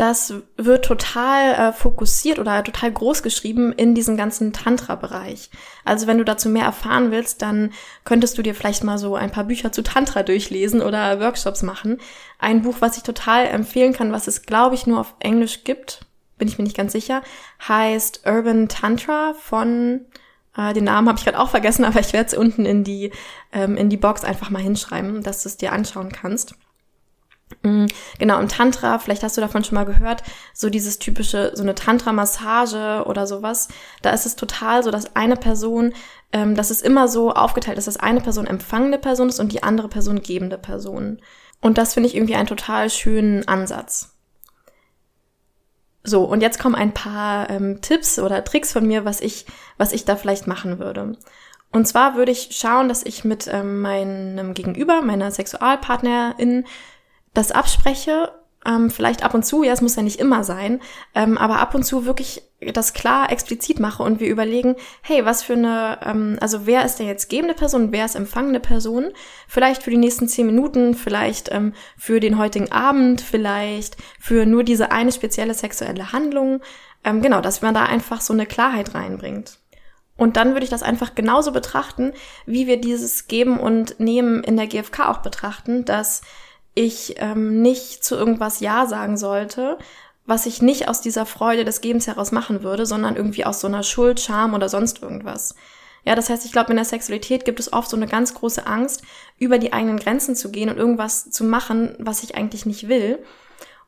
Das 0.00 0.32
wird 0.56 0.86
total 0.86 1.52
äh, 1.52 1.72
fokussiert 1.74 2.38
oder 2.38 2.64
total 2.64 2.90
groß 2.90 3.22
geschrieben 3.22 3.70
in 3.70 3.94
diesem 3.94 4.16
ganzen 4.16 4.54
Tantra-Bereich. 4.54 5.50
Also 5.84 6.06
wenn 6.06 6.16
du 6.16 6.24
dazu 6.24 6.48
mehr 6.48 6.64
erfahren 6.64 7.10
willst, 7.10 7.42
dann 7.42 7.74
könntest 8.06 8.38
du 8.38 8.42
dir 8.42 8.54
vielleicht 8.54 8.82
mal 8.82 8.96
so 8.96 9.14
ein 9.14 9.30
paar 9.30 9.44
Bücher 9.44 9.72
zu 9.72 9.82
Tantra 9.82 10.22
durchlesen 10.22 10.80
oder 10.80 11.20
Workshops 11.20 11.62
machen. 11.62 11.98
Ein 12.38 12.62
Buch, 12.62 12.76
was 12.80 12.96
ich 12.96 13.02
total 13.02 13.44
empfehlen 13.48 13.92
kann, 13.92 14.10
was 14.10 14.26
es, 14.26 14.46
glaube 14.46 14.74
ich, 14.74 14.86
nur 14.86 15.00
auf 15.00 15.16
Englisch 15.18 15.64
gibt, 15.64 16.06
bin 16.38 16.48
ich 16.48 16.56
mir 16.56 16.64
nicht 16.64 16.78
ganz 16.78 16.92
sicher, 16.92 17.20
heißt 17.68 18.22
Urban 18.24 18.68
Tantra 18.68 19.34
von 19.34 20.06
äh, 20.56 20.72
den 20.72 20.84
Namen 20.84 21.08
habe 21.08 21.18
ich 21.18 21.26
gerade 21.26 21.38
auch 21.38 21.50
vergessen, 21.50 21.84
aber 21.84 22.00
ich 22.00 22.14
werde 22.14 22.28
es 22.28 22.34
unten 22.34 22.64
in 22.64 22.84
die, 22.84 23.12
ähm, 23.52 23.76
in 23.76 23.90
die 23.90 23.98
Box 23.98 24.24
einfach 24.24 24.48
mal 24.48 24.62
hinschreiben, 24.62 25.22
dass 25.22 25.42
du 25.42 25.50
es 25.50 25.58
dir 25.58 25.72
anschauen 25.72 26.10
kannst. 26.10 26.54
Mm, 27.62 27.86
genau, 28.18 28.40
im 28.40 28.48
Tantra, 28.48 28.98
vielleicht 28.98 29.22
hast 29.22 29.36
du 29.36 29.40
davon 29.40 29.64
schon 29.64 29.74
mal 29.74 29.84
gehört, 29.84 30.22
so 30.54 30.70
dieses 30.70 30.98
typische, 30.98 31.52
so 31.54 31.62
eine 31.62 31.74
Tantra-Massage 31.74 33.04
oder 33.06 33.26
sowas, 33.26 33.68
da 34.02 34.10
ist 34.10 34.26
es 34.26 34.36
total 34.36 34.82
so, 34.82 34.90
dass 34.90 35.16
eine 35.16 35.36
Person, 35.36 35.92
ähm, 36.32 36.54
dass 36.54 36.70
es 36.70 36.80
immer 36.82 37.08
so 37.08 37.32
aufgeteilt 37.32 37.78
ist, 37.78 37.86
dass 37.86 37.96
eine 37.96 38.20
Person 38.20 38.46
empfangende 38.46 38.98
Person 38.98 39.28
ist 39.28 39.40
und 39.40 39.52
die 39.52 39.62
andere 39.62 39.88
Person 39.88 40.22
gebende 40.22 40.58
Person. 40.58 41.20
Und 41.60 41.76
das 41.76 41.94
finde 41.94 42.08
ich 42.08 42.16
irgendwie 42.16 42.36
einen 42.36 42.46
total 42.46 42.88
schönen 42.88 43.46
Ansatz. 43.46 44.16
So, 46.02 46.24
und 46.24 46.40
jetzt 46.40 46.58
kommen 46.58 46.74
ein 46.74 46.94
paar 46.94 47.50
ähm, 47.50 47.82
Tipps 47.82 48.18
oder 48.18 48.42
Tricks 48.42 48.72
von 48.72 48.86
mir, 48.86 49.04
was 49.04 49.20
ich, 49.20 49.44
was 49.76 49.92
ich 49.92 50.06
da 50.06 50.16
vielleicht 50.16 50.46
machen 50.46 50.78
würde. 50.78 51.18
Und 51.72 51.86
zwar 51.86 52.16
würde 52.16 52.32
ich 52.32 52.48
schauen, 52.52 52.88
dass 52.88 53.04
ich 53.04 53.24
mit 53.24 53.46
ähm, 53.46 53.80
meinem 53.80 54.54
Gegenüber, 54.54 55.02
meiner 55.02 55.30
Sexualpartnerin, 55.30 56.64
das 57.34 57.52
abspreche, 57.52 58.32
ähm, 58.66 58.90
vielleicht 58.90 59.22
ab 59.22 59.34
und 59.34 59.44
zu, 59.44 59.62
ja, 59.62 59.72
es 59.72 59.80
muss 59.80 59.96
ja 59.96 60.02
nicht 60.02 60.20
immer 60.20 60.44
sein, 60.44 60.80
ähm, 61.14 61.38
aber 61.38 61.60
ab 61.60 61.74
und 61.74 61.82
zu 61.82 62.04
wirklich 62.04 62.42
das 62.74 62.92
klar 62.92 63.32
explizit 63.32 63.80
mache 63.80 64.02
und 64.02 64.20
wir 64.20 64.28
überlegen, 64.28 64.76
hey, 65.00 65.24
was 65.24 65.42
für 65.42 65.54
eine, 65.54 65.98
ähm, 66.04 66.36
also 66.40 66.66
wer 66.66 66.84
ist 66.84 66.96
denn 66.96 67.06
jetzt 67.06 67.30
gebende 67.30 67.54
Person, 67.54 67.90
wer 67.90 68.04
ist 68.04 68.16
empfangende 68.16 68.60
Person? 68.60 69.12
Vielleicht 69.48 69.82
für 69.82 69.90
die 69.90 69.96
nächsten 69.96 70.28
zehn 70.28 70.44
Minuten, 70.44 70.94
vielleicht 70.94 71.50
ähm, 71.52 71.72
für 71.96 72.20
den 72.20 72.36
heutigen 72.36 72.70
Abend, 72.70 73.22
vielleicht 73.22 73.96
für 74.18 74.44
nur 74.44 74.62
diese 74.62 74.92
eine 74.92 75.12
spezielle 75.12 75.54
sexuelle 75.54 76.12
Handlung. 76.12 76.60
Ähm, 77.02 77.22
genau, 77.22 77.40
dass 77.40 77.62
man 77.62 77.72
da 77.72 77.84
einfach 77.84 78.20
so 78.20 78.34
eine 78.34 78.44
Klarheit 78.44 78.94
reinbringt. 78.94 79.58
Und 80.18 80.36
dann 80.36 80.52
würde 80.52 80.64
ich 80.64 80.70
das 80.70 80.82
einfach 80.82 81.14
genauso 81.14 81.50
betrachten, 81.50 82.12
wie 82.44 82.66
wir 82.66 82.78
dieses 82.78 83.26
Geben 83.26 83.58
und 83.58 83.98
Nehmen 84.00 84.44
in 84.44 84.58
der 84.58 84.66
GfK 84.66 85.08
auch 85.08 85.18
betrachten, 85.22 85.86
dass 85.86 86.20
ich 86.74 87.14
ähm, 87.18 87.62
nicht 87.62 88.04
zu 88.04 88.16
irgendwas 88.16 88.60
Ja 88.60 88.86
sagen 88.86 89.16
sollte, 89.16 89.78
was 90.26 90.46
ich 90.46 90.62
nicht 90.62 90.88
aus 90.88 91.00
dieser 91.00 91.26
Freude 91.26 91.64
des 91.64 91.80
Gebens 91.80 92.06
heraus 92.06 92.30
machen 92.30 92.62
würde, 92.62 92.86
sondern 92.86 93.16
irgendwie 93.16 93.44
aus 93.44 93.60
so 93.60 93.66
einer 93.66 93.82
Schuld, 93.82 94.20
Scham 94.20 94.54
oder 94.54 94.68
sonst 94.68 95.02
irgendwas. 95.02 95.56
Ja, 96.04 96.14
das 96.14 96.30
heißt, 96.30 96.46
ich 96.46 96.52
glaube, 96.52 96.70
in 96.70 96.76
der 96.76 96.84
Sexualität 96.84 97.44
gibt 97.44 97.60
es 97.60 97.72
oft 97.72 97.90
so 97.90 97.96
eine 97.96 98.06
ganz 98.06 98.34
große 98.34 98.66
Angst, 98.66 99.02
über 99.38 99.58
die 99.58 99.72
eigenen 99.72 99.98
Grenzen 99.98 100.34
zu 100.34 100.50
gehen 100.50 100.70
und 100.70 100.78
irgendwas 100.78 101.30
zu 101.30 101.44
machen, 101.44 101.94
was 101.98 102.22
ich 102.22 102.36
eigentlich 102.36 102.64
nicht 102.64 102.88
will. 102.88 103.18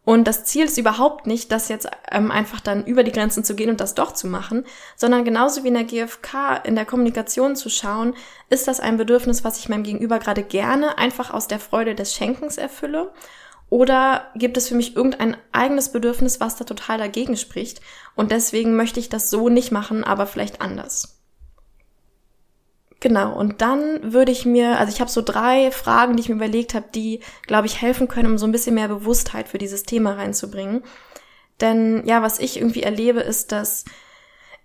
Und 0.05 0.25
das 0.25 0.45
Ziel 0.45 0.65
ist 0.65 0.79
überhaupt 0.79 1.29
nicht, 1.29 1.53
das 1.53 1.69
jetzt 1.69 1.89
ähm, 2.11 2.33
einfach 2.33 2.61
dann 2.61 2.85
über 2.85 3.05
die 3.05 3.13
Grenzen 3.13 3.45
zu 3.45 3.55
gehen 3.55 3.71
und 3.71 3.81
das 3.81 3.95
doch 3.95 4.13
zu 4.13 4.27
machen, 4.27 4.65
sondern 4.97 5.25
genauso 5.25 5.63
wie 5.63 5.69
in 5.69 5.75
der 5.75 5.85
GfK 5.85 6.57
in 6.65 6.75
der 6.75 6.85
Kommunikation 6.85 7.55
zu 7.55 7.69
schauen, 7.71 8.15
ist 8.51 8.67
das 8.67 8.81
ein 8.81 8.97
Bedürfnis, 8.97 9.45
was 9.45 9.59
ich 9.59 9.69
meinem 9.69 9.85
Gegenüber 9.85 10.19
gerade 10.19 10.43
gerne 10.43 10.99
einfach 10.99 11.33
aus 11.33 11.47
der 11.47 11.61
Freude 11.61 11.95
des 11.95 12.15
Schenkens 12.15 12.59
erfülle? 12.59 13.13
Oder 13.71 14.27
gibt 14.35 14.57
es 14.57 14.69
für 14.69 14.75
mich 14.75 14.97
irgendein 14.97 15.37
eigenes 15.53 15.93
Bedürfnis, 15.93 16.41
was 16.41 16.57
da 16.57 16.65
total 16.65 16.99
dagegen 16.99 17.37
spricht? 17.37 17.81
Und 18.17 18.33
deswegen 18.33 18.77
möchte 18.77 19.01
ich 19.01 19.09
das 19.09 19.31
so 19.31 19.49
nicht 19.49 19.71
machen, 19.71 20.05
aber 20.05 20.27
vielleicht 20.27 20.61
anders. 20.61 21.22
Genau, 23.03 23.37
und 23.37 23.63
dann 23.63 24.13
würde 24.13 24.31
ich 24.31 24.47
mir, 24.47 24.79
also 24.79 24.93
ich 24.93 25.01
habe 25.01 25.11
so 25.11 25.23
drei 25.23 25.73
Fragen, 25.73 26.15
die 26.15 26.21
ich 26.21 26.29
mir 26.29 26.37
überlegt 26.37 26.73
habe, 26.73 26.87
die, 26.95 27.19
glaube 27.49 27.67
ich, 27.67 27.83
helfen 27.83 28.07
können, 28.07 28.31
um 28.31 28.39
so 28.39 28.47
ein 28.47 28.53
bisschen 28.53 28.77
mehr 28.77 28.87
Bewusstheit 28.87 29.49
für 29.49 29.59
dieses 29.59 29.83
Thema 29.83 30.13
reinzubringen. 30.13 30.85
Denn 31.61 32.07
ja, 32.07 32.23
was 32.23 32.39
ich 32.39 32.59
irgendwie 32.59 32.85
erlebe, 32.85 33.19
ist, 33.19 33.51
dass 33.51 33.85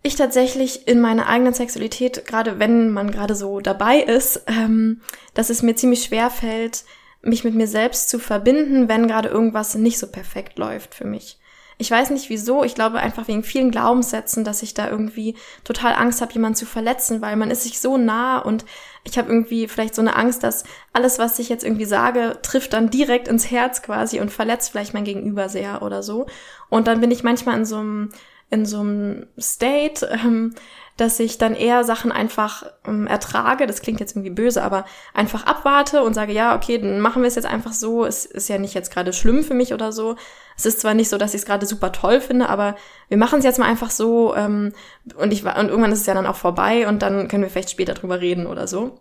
ich 0.04 0.16
tatsächlich 0.18 0.88
in 0.88 1.02
meiner 1.02 1.28
eigenen 1.28 1.56
Sexualität, 1.56 2.28
gerade 2.28 2.60
wenn 2.60 2.92
man 2.92 3.10
gerade 3.10 3.34
so 3.34 3.60
dabei 3.60 4.02
ist, 4.02 4.44
ähm, 4.46 5.02
dass 5.34 5.50
es 5.50 5.64
mir 5.64 5.76
ziemlich 5.76 6.04
schwer 6.04 6.30
fällt, 6.30 6.84
mich 7.24 7.44
mit 7.44 7.56
mir 7.56 7.68
selbst 7.68 8.08
zu 8.08 8.20
verbinden, 8.20 8.88
wenn 8.88 9.08
gerade 9.08 9.30
irgendwas 9.30 9.74
nicht 9.74 9.98
so 9.98 10.12
perfekt 10.12 10.60
läuft 10.60 10.94
für 10.94 11.06
mich. 11.06 11.40
Ich 11.80 11.92
weiß 11.92 12.10
nicht 12.10 12.30
wieso, 12.30 12.64
ich 12.64 12.74
glaube 12.74 13.00
einfach 13.00 13.28
wegen 13.28 13.44
vielen 13.44 13.70
Glaubenssätzen, 13.70 14.44
dass 14.44 14.64
ich 14.64 14.74
da 14.74 14.90
irgendwie 14.90 15.36
total 15.64 15.94
Angst 15.94 16.22
habe, 16.22 16.34
jemanden 16.34 16.56
zu 16.56 16.66
verletzen, 16.66 17.22
weil 17.22 17.36
man 17.36 17.52
ist 17.52 17.64
sich 17.64 17.80
so 17.80 17.98
nah 17.98 18.40
und 18.40 18.66
ich 19.04 19.18
habe 19.18 19.30
irgendwie 19.32 19.68
vielleicht 19.68 19.96
so 19.96 20.02
eine 20.02 20.16
Angst, 20.16 20.44
dass 20.44 20.64
alles, 20.92 21.20
was 21.20 21.40
ich 21.40 21.50
jetzt 21.50 21.64
irgendwie 21.64 21.86
sage, 21.86 22.40
trifft 22.42 22.74
dann 22.74 22.90
direkt 22.90 23.28
ins 23.28 23.52
Herz 23.52 23.82
quasi 23.82 24.20
und 24.20 24.32
verletzt 24.32 24.72
vielleicht 24.72 24.94
mein 24.94 25.04
Gegenüber 25.04 25.50
sehr 25.50 25.82
oder 25.82 26.02
so. 26.04 26.26
Und 26.70 26.88
dann 26.88 27.00
bin 27.00 27.12
ich 27.12 27.24
manchmal 27.24 27.58
in 27.58 27.66
so 27.66 27.78
einem 27.78 28.10
in 28.50 28.66
so 28.66 28.80
einem 28.80 29.28
State, 29.38 30.08
ähm, 30.12 30.56
dass 30.96 31.20
ich 31.20 31.38
dann 31.38 31.54
eher 31.54 31.84
Sachen 31.84 32.12
einfach 32.12 32.66
ähm, 32.86 33.06
ertrage. 33.06 33.68
Das 33.68 33.82
klingt 33.82 34.00
jetzt 34.00 34.16
irgendwie 34.16 34.32
böse, 34.32 34.64
aber 34.64 34.86
einfach 35.14 35.46
abwarte 35.46 36.02
und 36.02 36.14
sage, 36.14 36.32
ja, 36.32 36.56
okay, 36.56 36.78
dann 36.78 37.00
machen 37.00 37.22
wir 37.22 37.28
es 37.28 37.36
jetzt 37.36 37.46
einfach 37.46 37.74
so. 37.74 38.06
Es 38.06 38.26
ist 38.26 38.48
ja 38.48 38.58
nicht 38.58 38.74
jetzt 38.74 38.92
gerade 38.92 39.14
schlimm 39.14 39.44
für 39.44 39.54
mich 39.54 39.74
oder 39.74 39.92
so. 39.92 40.16
Es 40.58 40.66
ist 40.66 40.82
zwar 40.82 40.96
nicht 40.96 41.10
so, 41.10 41.18
dass 41.18 41.36
ich 41.36 41.42
es 41.42 41.46
gerade 41.46 41.68
super 41.68 41.92
toll 41.92 42.20
finde, 42.20 42.50
aber 42.50 42.76
wir 43.10 43.18
machen 43.18 43.40
es 43.40 43.46
jetzt 43.46 43.60
mal 43.60 43.68
einfach 43.68 43.92
so 43.92 44.36
ähm, 44.36 44.74
und 45.16 45.32
ich 45.32 45.46
und 45.46 45.70
irgendwann 45.70 45.92
ist 45.92 46.02
es 46.02 46.08
ja 46.08 46.16
dann 46.16 46.26
auch 46.26 46.36
vorbei 46.36 46.88
und 46.88 47.04
dann 47.04 47.28
können 47.28 47.44
wir 47.44 47.50
vielleicht 47.50 47.70
später 47.70 47.94
drüber 47.94 48.20
reden 48.20 48.48
oder 48.48 48.68
so. 48.68 49.00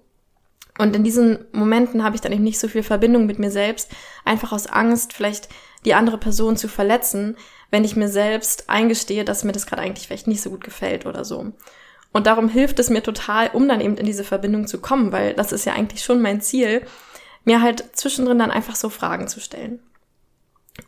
Und 0.79 0.95
in 0.95 1.05
diesen 1.05 1.47
Momenten 1.53 2.05
habe 2.05 2.15
ich 2.15 2.21
dann 2.21 2.33
eben 2.33 2.45
nicht 2.45 2.59
so 2.59 2.69
viel 2.69 2.83
Verbindung 2.83 3.25
mit 3.25 3.39
mir 3.39 3.51
selbst, 3.51 3.91
einfach 4.27 4.53
aus 4.53 4.67
Angst, 4.67 5.15
vielleicht 5.15 5.49
die 5.87 5.95
andere 5.95 6.19
Person 6.19 6.59
zu 6.59 6.69
verletzen, 6.69 7.37
wenn 7.71 7.85
ich 7.85 7.97
mir 7.97 8.09
selbst 8.09 8.69
eingestehe, 8.69 9.25
dass 9.25 9.45
mir 9.45 9.53
das 9.53 9.67
gerade 9.67 9.81
eigentlich 9.81 10.07
vielleicht 10.07 10.27
nicht 10.27 10.43
so 10.43 10.51
gut 10.51 10.63
gefällt 10.63 11.07
oder 11.07 11.25
so. 11.25 11.53
Und 12.13 12.27
darum 12.27 12.49
hilft 12.49 12.79
es 12.79 12.91
mir 12.91 13.03
total, 13.03 13.51
um 13.53 13.69
dann 13.69 13.81
eben 13.81 13.97
in 13.97 14.07
diese 14.07 14.25
Verbindung 14.25 14.67
zu 14.67 14.81
kommen, 14.81 15.13
weil 15.13 15.35
das 15.35 15.53
ist 15.53 15.65
ja 15.65 15.73
eigentlich 15.73 16.05
schon 16.05 16.23
mein 16.23 16.41
Ziel, 16.41 16.87
mir 17.45 17.63
halt 17.63 17.85
zwischendrin 17.93 18.39
dann 18.39 18.51
einfach 18.51 18.77
so 18.77 18.89
Fragen 18.89 19.29
zu 19.29 19.41
stellen. 19.41 19.81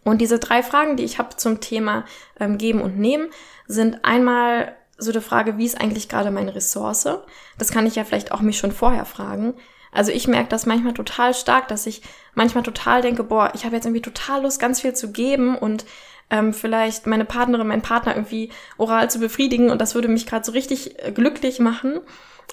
Und 0.05 0.21
diese 0.21 0.39
drei 0.39 0.63
Fragen, 0.63 0.97
die 0.97 1.05
ich 1.05 1.19
habe 1.19 1.37
zum 1.37 1.61
Thema 1.61 2.05
ähm, 2.39 2.59
Geben 2.59 2.81
und 2.81 2.99
Nehmen, 2.99 3.29
sind 3.67 4.05
einmal 4.05 4.75
so 4.99 5.13
die 5.13 5.21
Frage, 5.21 5.59
wie 5.59 5.65
ist 5.65 5.81
eigentlich 5.81 6.09
gerade 6.09 6.31
meine 6.31 6.55
Ressource? 6.55 7.09
Das 7.57 7.71
kann 7.71 7.87
ich 7.87 7.95
ja 7.95 8.05
vielleicht 8.05 8.33
auch 8.33 8.41
mich 8.41 8.59
schon 8.59 8.73
vorher 8.73 9.05
fragen. 9.05 9.55
Also 9.93 10.13
ich 10.13 10.29
merke 10.29 10.49
das 10.49 10.67
manchmal 10.67 10.93
total 10.93 11.35
stark, 11.35 11.69
dass 11.69 11.87
ich 11.87 12.03
manchmal 12.35 12.65
total 12.65 13.01
denke, 13.01 13.25
boah, 13.25 13.53
ich 13.55 13.65
habe 13.65 13.77
jetzt 13.77 13.87
irgendwie 13.87 14.03
total 14.03 14.43
Lust, 14.43 14.61
ganz 14.61 14.81
viel 14.81 14.95
zu 14.95 15.13
geben 15.13 15.57
und 15.57 15.87
ähm, 16.31 16.53
vielleicht 16.53 17.07
meine 17.07 17.25
Partnerin, 17.25 17.67
meinen 17.67 17.83
Partner 17.83 18.15
irgendwie 18.15 18.51
oral 18.77 19.09
zu 19.09 19.19
befriedigen 19.19 19.71
und 19.71 19.81
das 19.81 19.95
würde 19.95 20.09
mich 20.09 20.27
gerade 20.27 20.45
so 20.45 20.53
richtig 20.53 21.03
äh, 21.03 21.13
glücklich 21.13 21.59
machen. 21.59 22.01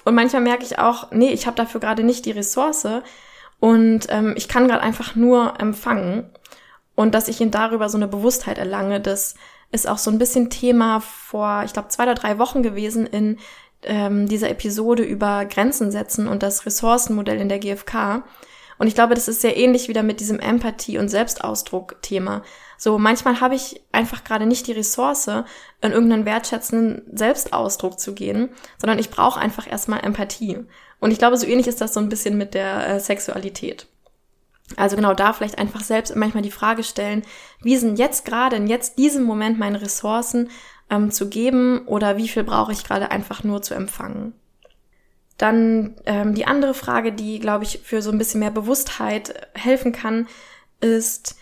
Und 0.04 0.14
manchmal 0.14 0.42
merke 0.42 0.64
ich 0.64 0.78
auch, 0.78 1.10
nee, 1.10 1.30
ich 1.30 1.46
habe 1.46 1.56
dafür 1.56 1.80
gerade 1.80 2.04
nicht 2.04 2.24
die 2.24 2.30
Ressource 2.30 2.86
und 3.60 4.06
ähm, 4.08 4.34
ich 4.36 4.48
kann 4.48 4.68
gerade 4.68 4.82
einfach 4.82 5.14
nur 5.14 5.60
empfangen 5.60 6.30
und 6.96 7.14
dass 7.14 7.28
ich 7.28 7.40
ihn 7.40 7.52
darüber 7.52 7.88
so 7.88 7.96
eine 7.96 8.08
Bewusstheit 8.08 8.58
erlange, 8.58 9.00
das 9.00 9.36
ist 9.70 9.88
auch 9.88 9.98
so 9.98 10.10
ein 10.10 10.18
bisschen 10.18 10.50
Thema 10.50 11.00
vor, 11.00 11.62
ich 11.64 11.72
glaube, 11.72 11.88
zwei 11.88 12.04
oder 12.04 12.14
drei 12.14 12.38
Wochen 12.38 12.62
gewesen 12.62 13.06
in 13.06 13.38
ähm, 13.82 14.26
dieser 14.28 14.50
Episode 14.50 15.02
über 15.02 15.44
Grenzen 15.44 15.92
setzen 15.92 16.26
und 16.26 16.42
das 16.42 16.66
Ressourcenmodell 16.66 17.40
in 17.40 17.48
der 17.48 17.58
GfK. 17.58 18.24
Und 18.78 18.88
ich 18.88 18.94
glaube, 18.94 19.14
das 19.14 19.28
ist 19.28 19.40
sehr 19.40 19.56
ähnlich 19.56 19.88
wieder 19.88 20.02
mit 20.02 20.20
diesem 20.20 20.38
Empathie- 20.38 20.98
und 20.98 21.08
Selbstausdruck-Thema. 21.08 22.42
So, 22.76 22.98
manchmal 22.98 23.40
habe 23.40 23.54
ich 23.54 23.82
einfach 23.92 24.22
gerade 24.22 24.44
nicht 24.44 24.66
die 24.66 24.72
Ressource, 24.72 25.28
in 25.28 25.92
irgendeinen 25.92 26.26
wertschätzenden 26.26 27.16
Selbstausdruck 27.16 27.98
zu 27.98 28.12
gehen, 28.12 28.50
sondern 28.78 28.98
ich 28.98 29.08
brauche 29.08 29.40
einfach 29.40 29.70
erstmal 29.70 30.00
Empathie. 30.00 30.58
Und 31.00 31.10
ich 31.10 31.18
glaube, 31.18 31.38
so 31.38 31.46
ähnlich 31.46 31.68
ist 31.68 31.80
das 31.80 31.94
so 31.94 32.00
ein 32.00 32.08
bisschen 32.08 32.36
mit 32.36 32.54
der 32.54 32.86
äh, 32.88 33.00
Sexualität. 33.00 33.86
Also 34.74 34.96
genau 34.96 35.14
da 35.14 35.32
vielleicht 35.32 35.58
einfach 35.58 35.82
selbst 35.82 36.16
manchmal 36.16 36.42
die 36.42 36.50
Frage 36.50 36.82
stellen, 36.82 37.22
wie 37.62 37.76
sind 37.76 37.98
jetzt 37.98 38.24
gerade 38.24 38.56
in 38.56 38.66
jetzt 38.66 38.98
diesem 38.98 39.22
Moment 39.22 39.58
meine 39.58 39.80
Ressourcen 39.80 40.50
ähm, 40.90 41.10
zu 41.10 41.28
geben 41.28 41.86
oder 41.86 42.16
wie 42.16 42.28
viel 42.28 42.42
brauche 42.42 42.72
ich 42.72 42.84
gerade 42.84 43.10
einfach 43.10 43.44
nur 43.44 43.62
zu 43.62 43.74
empfangen. 43.74 44.32
Dann 45.38 45.96
ähm, 46.06 46.34
die 46.34 46.46
andere 46.46 46.74
Frage, 46.74 47.12
die, 47.12 47.38
glaube 47.38 47.64
ich, 47.64 47.80
für 47.84 48.02
so 48.02 48.10
ein 48.10 48.18
bisschen 48.18 48.40
mehr 48.40 48.50
Bewusstheit 48.50 49.48
helfen 49.54 49.92
kann, 49.92 50.26
ist, 50.80 51.36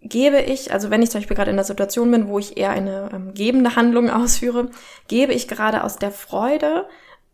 gebe 0.00 0.40
ich, 0.40 0.72
also 0.72 0.90
wenn 0.90 1.02
ich 1.02 1.10
zum 1.10 1.20
Beispiel 1.20 1.36
gerade 1.36 1.50
in 1.50 1.56
der 1.56 1.64
Situation 1.64 2.10
bin, 2.10 2.28
wo 2.28 2.38
ich 2.38 2.56
eher 2.56 2.70
eine 2.70 3.10
ähm, 3.12 3.34
gebende 3.34 3.76
Handlung 3.76 4.10
ausführe, 4.10 4.70
gebe 5.06 5.32
ich 5.34 5.48
gerade 5.48 5.84
aus 5.84 5.96
der 5.96 6.10
Freude 6.10 6.88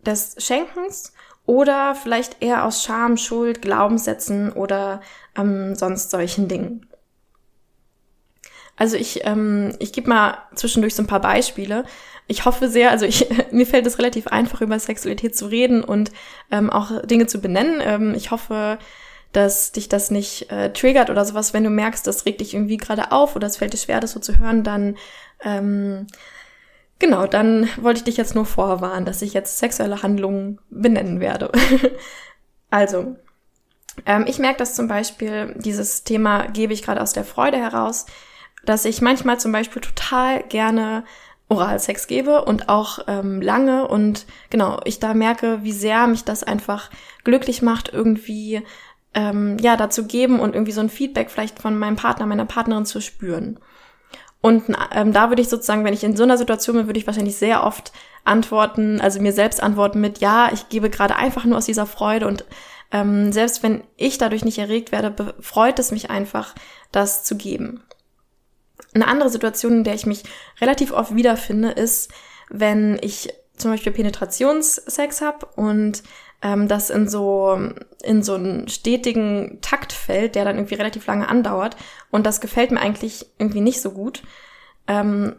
des 0.04 0.34
Schenkens 0.38 1.12
oder 1.46 1.94
vielleicht 1.94 2.42
eher 2.42 2.64
aus 2.64 2.82
Scham, 2.82 3.16
Schuld, 3.16 3.62
Glaubenssätzen 3.62 4.52
oder 4.52 5.00
ähm, 5.36 5.74
sonst 5.74 6.10
solchen 6.10 6.48
Dingen. 6.48 6.86
Also 8.76 8.96
ich, 8.96 9.24
ähm, 9.24 9.74
ich 9.78 9.92
gebe 9.92 10.08
mal 10.08 10.38
zwischendurch 10.54 10.94
so 10.94 11.02
ein 11.02 11.06
paar 11.06 11.20
Beispiele. 11.20 11.84
Ich 12.26 12.44
hoffe 12.44 12.68
sehr, 12.68 12.90
also 12.90 13.04
ich, 13.04 13.28
mir 13.52 13.66
fällt 13.66 13.86
es 13.86 13.98
relativ 13.98 14.28
einfach, 14.28 14.60
über 14.60 14.78
Sexualität 14.78 15.36
zu 15.36 15.46
reden 15.46 15.84
und 15.84 16.10
ähm, 16.50 16.70
auch 16.70 17.04
Dinge 17.04 17.26
zu 17.26 17.40
benennen. 17.40 17.80
Ähm, 17.82 18.14
ich 18.14 18.30
hoffe, 18.30 18.78
dass 19.32 19.72
dich 19.72 19.88
das 19.88 20.10
nicht 20.10 20.50
äh, 20.50 20.72
triggert 20.72 21.10
oder 21.10 21.24
sowas. 21.24 21.54
Wenn 21.54 21.64
du 21.64 21.70
merkst, 21.70 22.06
das 22.06 22.26
regt 22.26 22.40
dich 22.40 22.54
irgendwie 22.54 22.76
gerade 22.76 23.12
auf 23.12 23.36
oder 23.36 23.46
es 23.46 23.56
fällt 23.56 23.72
dir 23.72 23.78
schwer, 23.78 24.00
das 24.00 24.12
so 24.12 24.20
zu 24.20 24.38
hören, 24.38 24.62
dann 24.62 24.96
ähm, 25.42 26.06
genau, 27.02 27.26
dann 27.26 27.68
wollte 27.78 27.98
ich 27.98 28.04
dich 28.04 28.16
jetzt 28.16 28.36
nur 28.36 28.46
vorwarnen, 28.46 29.04
dass 29.04 29.22
ich 29.22 29.34
jetzt 29.34 29.58
sexuelle 29.58 30.02
Handlungen 30.02 30.60
benennen 30.70 31.18
werde. 31.18 31.50
also, 32.70 33.16
ähm, 34.06 34.24
ich 34.28 34.38
merke 34.38 34.58
das 34.58 34.76
zum 34.76 34.86
Beispiel, 34.86 35.52
dieses 35.58 36.04
Thema 36.04 36.46
gebe 36.46 36.72
ich 36.72 36.82
gerade 36.82 37.02
aus 37.02 37.12
der 37.12 37.24
Freude 37.24 37.58
heraus, 37.58 38.06
dass 38.64 38.84
ich 38.84 39.02
manchmal 39.02 39.40
zum 39.40 39.50
Beispiel 39.50 39.82
total 39.82 40.44
gerne 40.44 41.04
Oralsex 41.48 42.06
gebe 42.06 42.44
und 42.44 42.68
auch 42.68 43.00
ähm, 43.08 43.42
lange 43.42 43.88
und 43.88 44.24
genau, 44.48 44.80
ich 44.84 45.00
da 45.00 45.12
merke, 45.12 45.64
wie 45.64 45.72
sehr 45.72 46.06
mich 46.06 46.22
das 46.22 46.44
einfach 46.44 46.88
glücklich 47.24 47.62
macht, 47.62 47.92
irgendwie 47.92 48.62
ähm, 49.12 49.58
ja 49.58 49.76
dazu 49.76 50.06
geben 50.06 50.38
und 50.38 50.54
irgendwie 50.54 50.72
so 50.72 50.80
ein 50.80 50.88
Feedback 50.88 51.30
vielleicht 51.30 51.58
von 51.58 51.76
meinem 51.76 51.96
Partner, 51.96 52.26
meiner 52.26 52.46
Partnerin 52.46 52.86
zu 52.86 53.00
spüren. 53.00 53.58
Und 54.42 54.64
ähm, 54.92 55.12
da 55.12 55.30
würde 55.30 55.40
ich 55.40 55.48
sozusagen, 55.48 55.84
wenn 55.84 55.94
ich 55.94 56.04
in 56.04 56.16
so 56.16 56.24
einer 56.24 56.36
Situation 56.36 56.76
bin, 56.76 56.86
würde 56.86 56.98
ich 56.98 57.06
wahrscheinlich 57.06 57.36
sehr 57.36 57.64
oft 57.64 57.92
antworten, 58.24 59.00
also 59.00 59.20
mir 59.20 59.32
selbst 59.32 59.62
antworten 59.62 60.00
mit, 60.00 60.18
ja, 60.18 60.50
ich 60.52 60.68
gebe 60.68 60.90
gerade 60.90 61.16
einfach 61.16 61.44
nur 61.44 61.56
aus 61.56 61.66
dieser 61.66 61.86
Freude 61.86 62.26
und 62.26 62.44
ähm, 62.90 63.32
selbst 63.32 63.62
wenn 63.62 63.84
ich 63.96 64.18
dadurch 64.18 64.44
nicht 64.44 64.58
erregt 64.58 64.92
werde, 64.92 65.34
freut 65.40 65.78
es 65.78 65.92
mich 65.92 66.10
einfach, 66.10 66.54
das 66.90 67.24
zu 67.24 67.36
geben. 67.36 67.82
Eine 68.94 69.08
andere 69.08 69.30
Situation, 69.30 69.78
in 69.78 69.84
der 69.84 69.94
ich 69.94 70.06
mich 70.06 70.24
relativ 70.60 70.92
oft 70.92 71.14
wiederfinde, 71.14 71.70
ist, 71.70 72.10
wenn 72.50 72.98
ich 73.00 73.32
zum 73.56 73.70
Beispiel 73.70 73.92
Penetrationssex 73.92 75.22
habe 75.22 75.46
und 75.56 76.02
ähm, 76.42 76.68
das 76.68 76.90
in 76.90 77.08
so 77.08 77.58
in 78.02 78.22
so 78.22 78.34
einen 78.34 78.68
stetigen 78.68 79.58
Takt 79.60 79.92
fällt, 79.92 80.34
der 80.34 80.44
dann 80.44 80.56
irgendwie 80.56 80.74
relativ 80.74 81.06
lange 81.06 81.28
andauert 81.28 81.76
und 82.10 82.26
das 82.26 82.40
gefällt 82.40 82.70
mir 82.70 82.80
eigentlich 82.80 83.26
irgendwie 83.38 83.60
nicht 83.60 83.80
so 83.80 83.92
gut. 83.92 84.22
Ähm, 84.88 85.36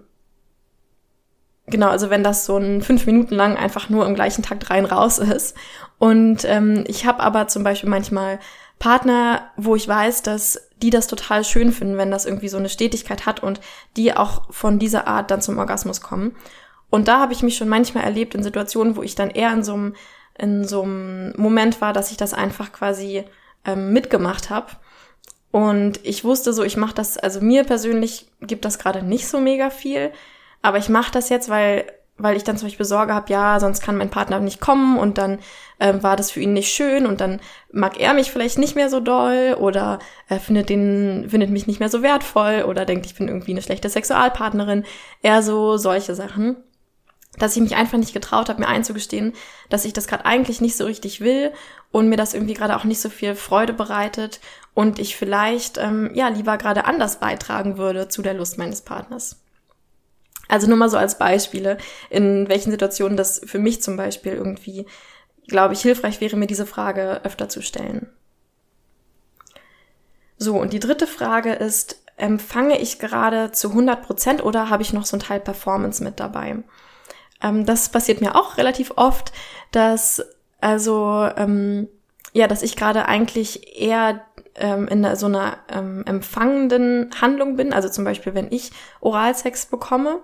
genau, 1.67 1.89
also 1.89 2.09
wenn 2.09 2.23
das 2.23 2.45
so 2.45 2.57
ein 2.57 2.81
fünf 2.81 3.05
Minuten 3.05 3.35
lang 3.35 3.57
einfach 3.57 3.89
nur 3.89 4.05
im 4.05 4.15
gleichen 4.15 4.43
Takt 4.43 4.69
rein 4.69 4.85
raus 4.85 5.19
ist 5.19 5.55
und 5.99 6.45
ähm, 6.45 6.83
ich 6.87 7.05
habe 7.05 7.21
aber 7.21 7.47
zum 7.47 7.63
Beispiel 7.63 7.89
manchmal 7.89 8.39
Partner, 8.79 9.51
wo 9.55 9.75
ich 9.75 9.87
weiß, 9.87 10.23
dass 10.23 10.69
die 10.81 10.89
das 10.89 11.07
total 11.07 11.45
schön 11.45 11.71
finden, 11.71 11.97
wenn 11.97 12.11
das 12.11 12.25
irgendwie 12.25 12.49
so 12.49 12.57
eine 12.57 12.67
Stetigkeit 12.67 13.25
hat 13.25 13.41
und 13.41 13.61
die 13.95 14.13
auch 14.13 14.51
von 14.51 14.79
dieser 14.79 15.07
Art 15.07 15.31
dann 15.31 15.41
zum 15.41 15.57
Orgasmus 15.57 16.01
kommen. 16.01 16.35
Und 16.89 17.07
da 17.07 17.19
habe 17.19 17.33
ich 17.33 17.41
mich 17.41 17.55
schon 17.55 17.69
manchmal 17.69 18.03
erlebt 18.03 18.35
in 18.35 18.43
Situationen, 18.43 18.97
wo 18.97 19.01
ich 19.01 19.15
dann 19.15 19.29
eher 19.29 19.53
in 19.53 19.63
so 19.63 19.73
einem, 19.73 19.95
in 20.37 20.67
so 20.67 20.83
einem 20.83 21.33
Moment 21.37 21.81
war, 21.81 21.93
dass 21.93 22.11
ich 22.11 22.17
das 22.17 22.33
einfach 22.33 22.71
quasi 22.71 23.23
ähm, 23.65 23.93
mitgemacht 23.93 24.49
habe. 24.49 24.67
Und 25.51 25.99
ich 26.03 26.23
wusste 26.23 26.53
so, 26.53 26.63
ich 26.63 26.77
mache 26.77 26.95
das, 26.95 27.17
also 27.17 27.39
mir 27.39 27.63
persönlich 27.63 28.27
gibt 28.41 28.65
das 28.65 28.79
gerade 28.79 29.03
nicht 29.03 29.27
so 29.27 29.39
mega 29.39 29.69
viel, 29.69 30.11
aber 30.63 30.77
ich 30.79 30.89
mache 30.89 31.11
das 31.11 31.29
jetzt, 31.29 31.49
weil 31.49 31.85
weil 32.17 32.37
ich 32.37 32.43
dann 32.43 32.57
zum 32.57 32.67
Beispiel 32.67 32.85
Sorge 32.85 33.13
habe, 33.13 33.31
ja, 33.31 33.59
sonst 33.59 33.81
kann 33.81 33.97
mein 33.97 34.11
Partner 34.11 34.39
nicht 34.39 34.61
kommen 34.61 34.99
und 34.99 35.17
dann 35.17 35.39
ähm, 35.79 36.03
war 36.03 36.15
das 36.15 36.29
für 36.31 36.41
ihn 36.41 36.53
nicht 36.53 36.71
schön 36.71 37.07
und 37.07 37.21
dann 37.21 37.41
mag 37.71 37.99
er 37.99 38.13
mich 38.13 38.31
vielleicht 38.31 38.59
nicht 38.59 38.75
mehr 38.75 38.89
so 38.89 38.99
doll 38.99 39.57
oder 39.59 39.99
er 40.27 40.39
findet 40.39 40.69
den, 40.69 41.27
findet 41.29 41.49
mich 41.49 41.65
nicht 41.65 41.79
mehr 41.79 41.89
so 41.89 42.03
wertvoll 42.03 42.65
oder 42.67 42.85
denkt, 42.85 43.07
ich 43.07 43.15
bin 43.15 43.27
irgendwie 43.27 43.51
eine 43.51 43.63
schlechte 43.63 43.89
Sexualpartnerin. 43.89 44.85
Eher 45.23 45.41
so 45.41 45.77
solche 45.77 46.13
Sachen. 46.13 46.57
Dass 47.37 47.55
ich 47.55 47.61
mich 47.63 47.75
einfach 47.75 47.97
nicht 47.97 48.13
getraut 48.13 48.49
habe, 48.49 48.61
mir 48.61 48.67
einzugestehen, 48.67 49.33
dass 49.69 49.85
ich 49.85 49.93
das 49.93 50.07
gerade 50.07 50.25
eigentlich 50.25 50.61
nicht 50.61 50.77
so 50.77 50.85
richtig 50.85 51.19
will 51.19 51.51
und 51.91 52.07
mir 52.07 52.17
das 52.17 52.33
irgendwie 52.33 52.53
gerade 52.53 52.75
auch 52.75 52.83
nicht 52.83 53.01
so 53.01 53.09
viel 53.09 53.35
Freude 53.35 53.73
bereitet 53.73 54.39
und 54.73 54.99
ich 54.99 55.15
vielleicht 55.15 55.77
ähm, 55.77 56.11
ja 56.13 56.27
lieber 56.27 56.57
gerade 56.57 56.85
anders 56.85 57.19
beitragen 57.19 57.77
würde 57.77 58.07
zu 58.07 58.21
der 58.21 58.33
Lust 58.35 58.57
meines 58.57 58.81
Partners. 58.81 59.39
Also 60.47 60.67
nur 60.67 60.77
mal 60.77 60.89
so 60.89 60.97
als 60.97 61.17
Beispiele, 61.17 61.77
in 62.09 62.47
welchen 62.49 62.71
Situationen 62.71 63.17
das 63.17 63.41
für 63.43 63.59
mich 63.59 63.81
zum 63.81 63.97
Beispiel 63.97 64.33
irgendwie, 64.33 64.85
glaube 65.47 65.73
ich, 65.73 65.81
hilfreich 65.81 66.21
wäre, 66.21 66.35
mir 66.35 66.47
diese 66.47 66.65
Frage 66.65 67.21
öfter 67.23 67.49
zu 67.49 67.61
stellen. 67.61 68.09
So, 70.37 70.59
und 70.59 70.73
die 70.73 70.79
dritte 70.79 71.07
Frage 71.07 71.53
ist, 71.53 72.03
empfange 72.17 72.79
ich 72.79 72.99
gerade 72.99 73.51
zu 73.51 73.69
100 73.69 74.03
Prozent 74.03 74.43
oder 74.43 74.69
habe 74.69 74.83
ich 74.83 74.93
noch 74.93 75.05
so 75.05 75.17
ein 75.17 75.21
Teil 75.21 75.39
Performance 75.39 76.03
mit 76.03 76.19
dabei? 76.19 76.57
Ähm, 77.43 77.65
das 77.65 77.89
passiert 77.89 78.21
mir 78.21 78.35
auch 78.35 78.57
relativ 78.57 78.93
oft, 78.95 79.31
dass 79.71 80.23
also 80.61 81.29
ähm, 81.35 81.89
ja, 82.31 82.47
dass 82.47 82.63
ich 82.63 82.75
gerade 82.75 83.05
eigentlich 83.05 83.79
eher 83.79 84.21
ähm, 84.55 84.87
in 84.87 85.15
so 85.15 85.27
einer 85.27 85.57
ähm, 85.69 86.03
empfangenden 86.05 87.11
Handlung 87.21 87.55
bin, 87.55 87.73
also 87.73 87.89
zum 87.89 88.03
Beispiel, 88.03 88.33
wenn 88.33 88.51
ich 88.51 88.71
Oralsex 89.01 89.67
bekomme. 89.67 90.19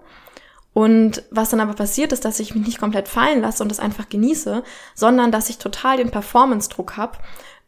Und 0.73 1.23
was 1.32 1.49
dann 1.49 1.60
aber 1.60 1.73
passiert 1.73 2.12
ist, 2.13 2.25
dass 2.25 2.39
ich 2.39 2.53
mich 2.55 2.65
nicht 2.65 2.79
komplett 2.79 3.08
fallen 3.08 3.41
lasse 3.41 3.63
und 3.63 3.69
das 3.69 3.79
einfach 3.79 4.08
genieße, 4.08 4.63
sondern 4.93 5.32
dass 5.32 5.49
ich 5.49 5.58
total 5.58 5.97
den 5.97 6.12
Performance-Druck 6.12 6.95
habe, 6.95 7.17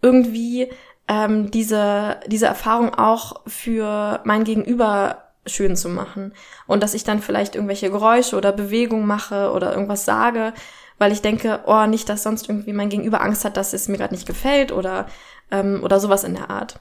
irgendwie 0.01 0.71
ähm, 1.07 1.51
diese, 1.51 2.19
diese 2.27 2.45
Erfahrung 2.45 2.93
auch 2.93 3.41
für 3.47 4.21
mein 4.23 4.43
Gegenüber 4.43 5.30
schön 5.45 5.75
zu 5.75 5.89
machen. 5.89 6.34
Und 6.67 6.84
dass 6.84 6.93
ich 6.93 7.04
dann 7.04 7.21
vielleicht 7.21 7.56
irgendwelche 7.56 7.89
Geräusche 7.89 8.36
oder 8.36 8.51
Bewegungen 8.51 9.06
mache 9.06 9.51
oder 9.51 9.73
irgendwas 9.73 10.06
sage, 10.06 10.54
weil 10.97 11.12
ich 11.12 11.21
denke, 11.21 11.62
oh, 11.65 11.86
nicht, 11.88 12.10
dass 12.10 12.23
sonst 12.23 12.47
irgendwie 12.47 12.73
mein 12.73 12.89
Gegenüber 12.89 13.21
Angst 13.21 13.43
hat, 13.43 13.58
dass 13.58 13.73
es 13.73 13.88
mir 13.88 13.97
gerade 13.97 14.13
nicht 14.13 14.27
gefällt 14.27 14.71
oder 14.71 15.08
ähm, 15.49 15.82
oder 15.84 15.99
sowas 15.99 16.23
in 16.23 16.36
der 16.36 16.49
Art. 16.49 16.80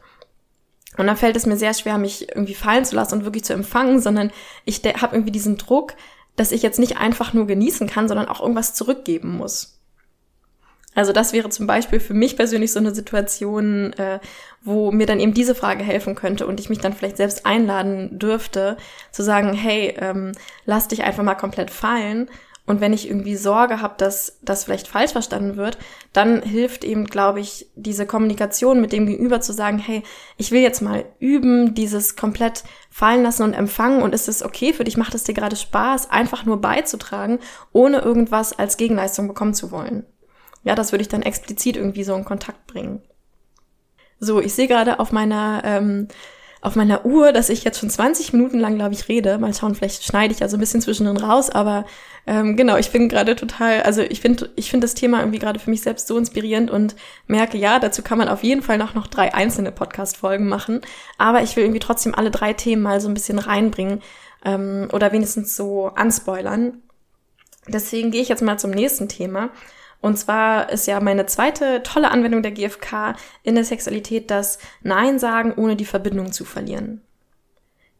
Und 0.96 1.06
dann 1.06 1.16
fällt 1.16 1.36
es 1.36 1.46
mir 1.46 1.56
sehr 1.56 1.72
schwer, 1.72 1.98
mich 1.98 2.28
irgendwie 2.28 2.54
fallen 2.54 2.84
zu 2.84 2.96
lassen 2.96 3.14
und 3.14 3.24
wirklich 3.24 3.44
zu 3.44 3.54
empfangen, 3.54 4.00
sondern 4.00 4.30
ich 4.64 4.82
habe 4.84 5.16
irgendwie 5.16 5.32
diesen 5.32 5.56
Druck, 5.56 5.94
dass 6.36 6.52
ich 6.52 6.62
jetzt 6.62 6.78
nicht 6.78 6.98
einfach 6.98 7.32
nur 7.32 7.46
genießen 7.46 7.88
kann, 7.88 8.08
sondern 8.08 8.28
auch 8.28 8.40
irgendwas 8.40 8.74
zurückgeben 8.74 9.36
muss. 9.36 9.79
Also 10.94 11.12
das 11.12 11.32
wäre 11.32 11.48
zum 11.50 11.66
Beispiel 11.66 12.00
für 12.00 12.14
mich 12.14 12.36
persönlich 12.36 12.72
so 12.72 12.80
eine 12.80 12.94
Situation, 12.94 13.92
äh, 13.92 14.18
wo 14.62 14.90
mir 14.90 15.06
dann 15.06 15.20
eben 15.20 15.34
diese 15.34 15.54
Frage 15.54 15.84
helfen 15.84 16.14
könnte 16.16 16.46
und 16.46 16.58
ich 16.58 16.68
mich 16.68 16.78
dann 16.78 16.92
vielleicht 16.92 17.16
selbst 17.16 17.46
einladen 17.46 18.18
dürfte, 18.18 18.76
zu 19.12 19.22
sagen, 19.22 19.52
hey, 19.52 19.94
ähm, 19.98 20.32
lass 20.64 20.88
dich 20.88 21.04
einfach 21.04 21.22
mal 21.22 21.36
komplett 21.36 21.70
fallen. 21.70 22.28
Und 22.66 22.80
wenn 22.80 22.92
ich 22.92 23.08
irgendwie 23.08 23.34
Sorge 23.34 23.80
habe, 23.80 23.94
dass 23.98 24.38
das 24.42 24.64
vielleicht 24.64 24.86
falsch 24.86 25.12
verstanden 25.12 25.56
wird, 25.56 25.78
dann 26.12 26.42
hilft 26.42 26.84
eben, 26.84 27.06
glaube 27.06 27.40
ich, 27.40 27.66
diese 27.74 28.06
Kommunikation 28.06 28.80
mit 28.80 28.92
dem 28.92 29.06
Gegenüber 29.06 29.40
zu 29.40 29.52
sagen, 29.52 29.78
hey, 29.78 30.04
ich 30.36 30.52
will 30.52 30.60
jetzt 30.60 30.80
mal 30.80 31.04
üben, 31.18 31.74
dieses 31.74 32.14
komplett 32.14 32.62
fallen 32.88 33.24
lassen 33.24 33.42
und 33.42 33.54
empfangen. 33.54 34.02
Und 34.02 34.14
ist 34.14 34.28
es 34.28 34.44
okay 34.44 34.72
für 34.72 34.84
dich, 34.84 34.96
macht 34.96 35.14
es 35.14 35.24
dir 35.24 35.34
gerade 35.34 35.56
Spaß, 35.56 36.10
einfach 36.10 36.44
nur 36.44 36.60
beizutragen, 36.60 37.40
ohne 37.72 38.00
irgendwas 38.00 38.56
als 38.56 38.76
Gegenleistung 38.76 39.26
bekommen 39.26 39.54
zu 39.54 39.72
wollen. 39.72 40.06
Ja, 40.62 40.74
das 40.74 40.92
würde 40.92 41.02
ich 41.02 41.08
dann 41.08 41.22
explizit 41.22 41.76
irgendwie 41.76 42.04
so 42.04 42.14
in 42.14 42.24
Kontakt 42.24 42.66
bringen. 42.66 43.02
So, 44.18 44.40
ich 44.40 44.52
sehe 44.52 44.68
gerade 44.68 45.00
auf 45.00 45.12
meiner 45.12 45.62
ähm, 45.64 46.08
auf 46.62 46.76
meiner 46.76 47.06
Uhr, 47.06 47.32
dass 47.32 47.48
ich 47.48 47.64
jetzt 47.64 47.80
schon 47.80 47.88
20 47.88 48.34
Minuten 48.34 48.58
lang, 48.58 48.76
glaube 48.76 48.92
ich, 48.92 49.08
rede. 49.08 49.38
Mal 49.38 49.54
schauen, 49.54 49.74
vielleicht 49.74 50.04
schneide 50.04 50.34
ich 50.34 50.42
also 50.42 50.56
ein 50.56 50.60
bisschen 50.60 50.82
zwischendrin 50.82 51.16
raus, 51.16 51.48
aber 51.48 51.86
ähm, 52.26 52.56
genau, 52.56 52.76
ich 52.76 52.90
bin 52.90 53.08
gerade 53.08 53.34
total, 53.34 53.82
also 53.82 54.02
ich 54.02 54.20
finde 54.20 54.50
ich 54.56 54.70
finde 54.70 54.84
das 54.84 54.94
Thema 54.94 55.20
irgendwie 55.20 55.38
gerade 55.38 55.58
für 55.58 55.70
mich 55.70 55.80
selbst 55.80 56.06
so 56.06 56.18
inspirierend 56.18 56.70
und 56.70 56.96
merke, 57.26 57.56
ja, 57.56 57.78
dazu 57.78 58.02
kann 58.02 58.18
man 58.18 58.28
auf 58.28 58.42
jeden 58.42 58.62
Fall 58.62 58.76
noch, 58.76 58.94
noch 58.94 59.06
drei 59.06 59.32
einzelne 59.32 59.72
Podcast-Folgen 59.72 60.48
machen, 60.48 60.82
aber 61.16 61.42
ich 61.42 61.56
will 61.56 61.64
irgendwie 61.64 61.80
trotzdem 61.80 62.14
alle 62.14 62.30
drei 62.30 62.52
Themen 62.52 62.82
mal 62.82 63.00
so 63.00 63.08
ein 63.08 63.14
bisschen 63.14 63.38
reinbringen 63.38 64.02
ähm, 64.44 64.88
oder 64.92 65.12
wenigstens 65.12 65.56
so 65.56 65.86
anspoilern. 65.88 66.82
Deswegen 67.68 68.10
gehe 68.10 68.22
ich 68.22 68.28
jetzt 68.28 68.42
mal 68.42 68.58
zum 68.58 68.70
nächsten 68.70 69.08
Thema. 69.08 69.50
Und 70.00 70.16
zwar 70.16 70.70
ist 70.70 70.86
ja 70.86 70.98
meine 71.00 71.26
zweite 71.26 71.82
tolle 71.82 72.10
Anwendung 72.10 72.42
der 72.42 72.52
GfK 72.52 73.14
in 73.42 73.54
der 73.54 73.64
Sexualität 73.64 74.30
das 74.30 74.58
Nein 74.82 75.18
sagen, 75.18 75.52
ohne 75.56 75.76
die 75.76 75.84
Verbindung 75.84 76.32
zu 76.32 76.44
verlieren. 76.44 77.02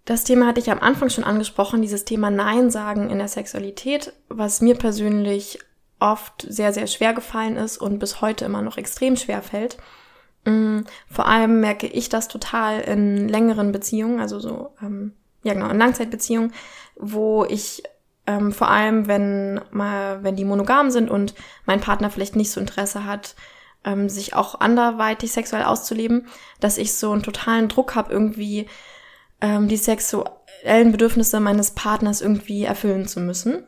Das 0.07 0.25
Thema 0.25 0.47
hatte 0.47 0.61
ich 0.61 0.71
am 0.71 0.81
Anfang 0.81 1.11
schon 1.11 1.25
angesprochen, 1.25 1.83
dieses 1.83 2.05
Thema 2.05 2.31
Nein 2.31 2.71
sagen 2.71 3.11
in 3.11 3.19
der 3.19 3.29
Sexualität, 3.29 4.15
was 4.29 4.63
mir 4.63 4.75
persönlich 4.75 5.59
oft 6.01 6.47
sehr, 6.49 6.73
sehr 6.73 6.87
schwer 6.87 7.13
gefallen 7.13 7.57
ist 7.57 7.77
und 7.77 7.99
bis 7.99 8.23
heute 8.23 8.47
immer 8.47 8.63
noch 8.63 8.79
extrem 8.79 9.17
schwer 9.17 9.43
fällt. 9.43 9.77
Mm, 10.47 10.81
vor 11.11 11.27
allem 11.27 11.61
merke 11.61 11.87
ich 11.87 12.09
das 12.09 12.29
total 12.29 12.81
in 12.81 13.29
längeren 13.29 13.73
Beziehungen, 13.73 14.21
also 14.21 14.41
so, 14.41 14.75
ähm, 14.83 15.13
ja 15.43 15.53
genau, 15.53 15.69
in 15.69 15.79
Langzeitbeziehungen, 15.79 16.53
wo 16.97 17.45
ich 17.45 17.83
ähm, 18.27 18.53
vor 18.53 18.69
allem 18.71 19.07
wenn 19.07 19.61
mal, 19.71 20.23
wenn 20.23 20.37
die 20.37 20.45
monogam 20.45 20.91
sind 20.91 21.11
und 21.11 21.35
mein 21.67 21.81
Partner 21.81 22.11
vielleicht 22.11 22.37
nicht 22.37 22.51
so 22.51 22.61
Interesse 22.61 23.05
hat, 23.05 23.35
ähm, 23.85 24.09
sich 24.09 24.35
auch 24.35 24.61
anderweitig 24.61 25.33
sexuell 25.33 25.65
auszuleben, 25.65 26.27
dass 26.61 26.79
ich 26.79 26.95
so 26.95 27.13
einen 27.13 27.23
totalen 27.23 27.69
Druck 27.69 27.95
habe, 27.95 28.13
irgendwie 28.13 28.67
ähm, 29.41 29.69
die 29.69 29.77
sexuellen 29.77 30.93
Bedürfnisse 30.93 31.41
meines 31.41 31.73
Partners 31.73 32.21
irgendwie 32.21 32.65
erfüllen 32.65 33.09
zu 33.09 33.21
müssen. 33.21 33.65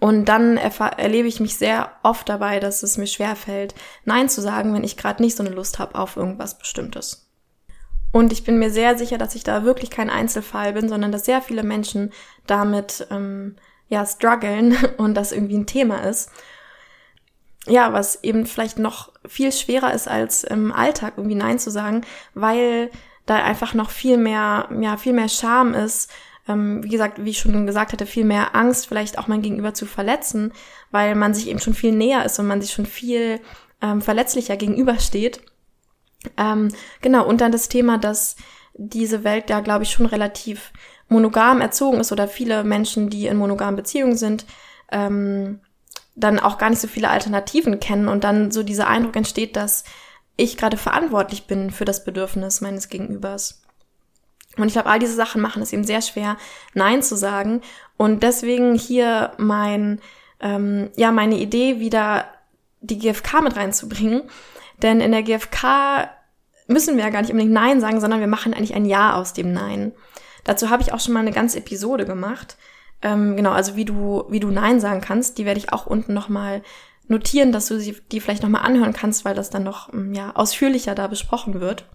Und 0.00 0.26
dann 0.26 0.56
erlebe 0.56 1.28
ich 1.28 1.40
mich 1.40 1.56
sehr 1.56 1.92
oft 2.02 2.28
dabei, 2.28 2.60
dass 2.60 2.82
es 2.82 2.98
mir 2.98 3.06
schwer 3.06 3.36
fällt, 3.36 3.74
Nein 4.04 4.28
zu 4.28 4.42
sagen, 4.42 4.74
wenn 4.74 4.84
ich 4.84 4.96
gerade 4.96 5.22
nicht 5.22 5.36
so 5.36 5.42
eine 5.42 5.54
Lust 5.54 5.78
habe 5.78 5.94
auf 5.94 6.16
irgendwas 6.16 6.58
Bestimmtes. 6.58 7.27
Und 8.18 8.32
ich 8.32 8.42
bin 8.42 8.58
mir 8.58 8.72
sehr 8.72 8.98
sicher, 8.98 9.16
dass 9.16 9.36
ich 9.36 9.44
da 9.44 9.62
wirklich 9.62 9.90
kein 9.90 10.10
Einzelfall 10.10 10.72
bin, 10.72 10.88
sondern 10.88 11.12
dass 11.12 11.24
sehr 11.24 11.40
viele 11.40 11.62
Menschen 11.62 12.12
damit 12.48 13.06
ähm, 13.12 13.54
ja 13.88 14.04
strugglen 14.04 14.76
und 14.96 15.14
das 15.14 15.30
irgendwie 15.30 15.56
ein 15.56 15.66
Thema 15.66 15.98
ist. 15.98 16.28
Ja, 17.68 17.92
was 17.92 18.24
eben 18.24 18.44
vielleicht 18.44 18.80
noch 18.80 19.12
viel 19.24 19.52
schwerer 19.52 19.94
ist 19.94 20.08
als 20.08 20.42
im 20.42 20.72
Alltag 20.72 21.12
irgendwie 21.16 21.36
Nein 21.36 21.60
zu 21.60 21.70
sagen, 21.70 22.00
weil 22.34 22.90
da 23.24 23.36
einfach 23.36 23.72
noch 23.72 23.90
viel 23.90 24.16
mehr, 24.16 24.68
ja, 24.80 24.96
viel 24.96 25.12
mehr 25.12 25.28
Scham 25.28 25.72
ist, 25.72 26.10
ähm, 26.48 26.82
wie 26.82 26.88
gesagt, 26.88 27.24
wie 27.24 27.30
ich 27.30 27.38
schon 27.38 27.68
gesagt 27.68 27.92
hatte, 27.92 28.04
viel 28.04 28.24
mehr 28.24 28.56
Angst, 28.56 28.88
vielleicht 28.88 29.16
auch 29.18 29.28
mein 29.28 29.42
Gegenüber 29.42 29.74
zu 29.74 29.86
verletzen, 29.86 30.52
weil 30.90 31.14
man 31.14 31.34
sich 31.34 31.46
eben 31.46 31.60
schon 31.60 31.74
viel 31.74 31.92
näher 31.92 32.24
ist 32.24 32.40
und 32.40 32.48
man 32.48 32.60
sich 32.60 32.72
schon 32.72 32.86
viel 32.86 33.38
ähm, 33.80 34.02
verletzlicher 34.02 34.56
gegenübersteht. 34.56 35.40
Ähm, 36.36 36.68
genau, 37.00 37.26
und 37.26 37.40
dann 37.40 37.52
das 37.52 37.68
Thema, 37.68 37.98
dass 37.98 38.36
diese 38.74 39.24
Welt 39.24 39.50
ja, 39.50 39.60
glaube 39.60 39.84
ich, 39.84 39.90
schon 39.90 40.06
relativ 40.06 40.72
monogam 41.08 41.60
erzogen 41.60 42.00
ist 42.00 42.12
oder 42.12 42.28
viele 42.28 42.64
Menschen, 42.64 43.10
die 43.10 43.26
in 43.26 43.36
monogamen 43.36 43.76
Beziehungen 43.76 44.16
sind, 44.16 44.46
ähm, 44.90 45.60
dann 46.14 46.38
auch 46.38 46.58
gar 46.58 46.70
nicht 46.70 46.80
so 46.80 46.88
viele 46.88 47.10
Alternativen 47.10 47.80
kennen 47.80 48.08
und 48.08 48.24
dann 48.24 48.50
so 48.50 48.62
dieser 48.62 48.88
Eindruck 48.88 49.16
entsteht, 49.16 49.56
dass 49.56 49.84
ich 50.36 50.56
gerade 50.56 50.76
verantwortlich 50.76 51.46
bin 51.46 51.70
für 51.70 51.84
das 51.84 52.04
Bedürfnis 52.04 52.60
meines 52.60 52.88
Gegenübers. 52.88 53.62
Und 54.56 54.66
ich 54.66 54.72
glaube, 54.72 54.88
all 54.88 54.98
diese 54.98 55.14
Sachen 55.14 55.40
machen 55.40 55.62
es 55.62 55.72
eben 55.72 55.84
sehr 55.84 56.02
schwer, 56.02 56.36
Nein 56.74 57.02
zu 57.02 57.16
sagen. 57.16 57.60
Und 57.96 58.22
deswegen 58.22 58.74
hier 58.74 59.32
mein, 59.38 60.00
ähm, 60.40 60.90
ja, 60.96 61.12
meine 61.12 61.38
Idee, 61.38 61.80
wieder 61.80 62.26
die 62.80 62.98
GfK 62.98 63.42
mit 63.42 63.56
reinzubringen. 63.56 64.22
Denn 64.82 65.00
in 65.00 65.12
der 65.12 65.22
GfK 65.22 66.10
müssen 66.66 66.96
wir 66.96 67.04
ja 67.04 67.10
gar 67.10 67.22
nicht 67.22 67.30
unbedingt 67.30 67.54
Nein 67.54 67.80
sagen, 67.80 68.00
sondern 68.00 68.20
wir 68.20 68.26
machen 68.26 68.54
eigentlich 68.54 68.74
ein 68.74 68.84
Ja 68.84 69.14
aus 69.14 69.32
dem 69.32 69.52
Nein. 69.52 69.92
Dazu 70.44 70.70
habe 70.70 70.82
ich 70.82 70.92
auch 70.92 71.00
schon 71.00 71.14
mal 71.14 71.20
eine 71.20 71.32
ganze 71.32 71.58
Episode 71.58 72.04
gemacht. 72.04 72.56
Ähm, 73.02 73.36
genau, 73.36 73.52
also 73.52 73.76
wie 73.76 73.84
du, 73.84 74.24
wie 74.28 74.40
du 74.40 74.50
Nein 74.50 74.80
sagen 74.80 75.00
kannst, 75.00 75.38
die 75.38 75.44
werde 75.44 75.58
ich 75.58 75.72
auch 75.72 75.86
unten 75.86 76.14
nochmal 76.14 76.62
notieren, 77.06 77.52
dass 77.52 77.66
du 77.66 77.80
sie, 77.80 77.96
die 78.12 78.20
vielleicht 78.20 78.42
nochmal 78.42 78.62
anhören 78.62 78.92
kannst, 78.92 79.24
weil 79.24 79.34
das 79.34 79.50
dann 79.50 79.64
noch, 79.64 79.90
ja, 80.12 80.34
ausführlicher 80.34 80.94
da 80.94 81.06
besprochen 81.06 81.60
wird. 81.60 81.86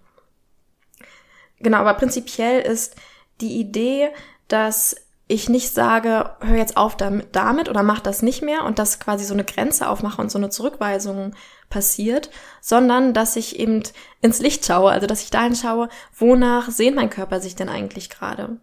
Genau, 1.60 1.78
aber 1.78 1.94
prinzipiell 1.94 2.62
ist 2.62 2.96
die 3.42 3.60
Idee, 3.60 4.10
dass 4.48 4.96
ich 5.28 5.50
nicht 5.50 5.74
sage, 5.74 6.32
hör 6.42 6.58
jetzt 6.58 6.78
auf 6.78 6.98
damit, 6.98 7.36
damit 7.36 7.70
oder 7.70 7.84
mach 7.84 8.02
das 8.02 8.22
nicht 8.22 8.42
mehr 8.42 8.66
und 8.66 8.78
dass 8.80 9.00
quasi 9.00 9.24
so 9.24 9.34
eine 9.34 9.46
Grenze 9.46 9.88
aufmache 9.88 10.22
und 10.22 10.30
so 10.30 10.38
eine 10.38 10.50
Zurückweisung 10.50 11.34
passiert, 11.74 12.30
sondern 12.62 13.14
dass 13.14 13.36
ich 13.36 13.60
eben 13.60 13.82
ins 14.22 14.40
Licht 14.40 14.66
schaue, 14.66 14.92
also 14.92 15.08
dass 15.08 15.24
ich 15.24 15.32
dahin 15.32 15.56
schaue, 15.56 15.90
wonach 16.16 16.70
sehnt 16.70 16.96
mein 16.96 17.10
Körper 17.10 17.40
sich 17.40 17.56
denn 17.56 17.68
eigentlich 17.68 18.10
gerade. 18.10 18.58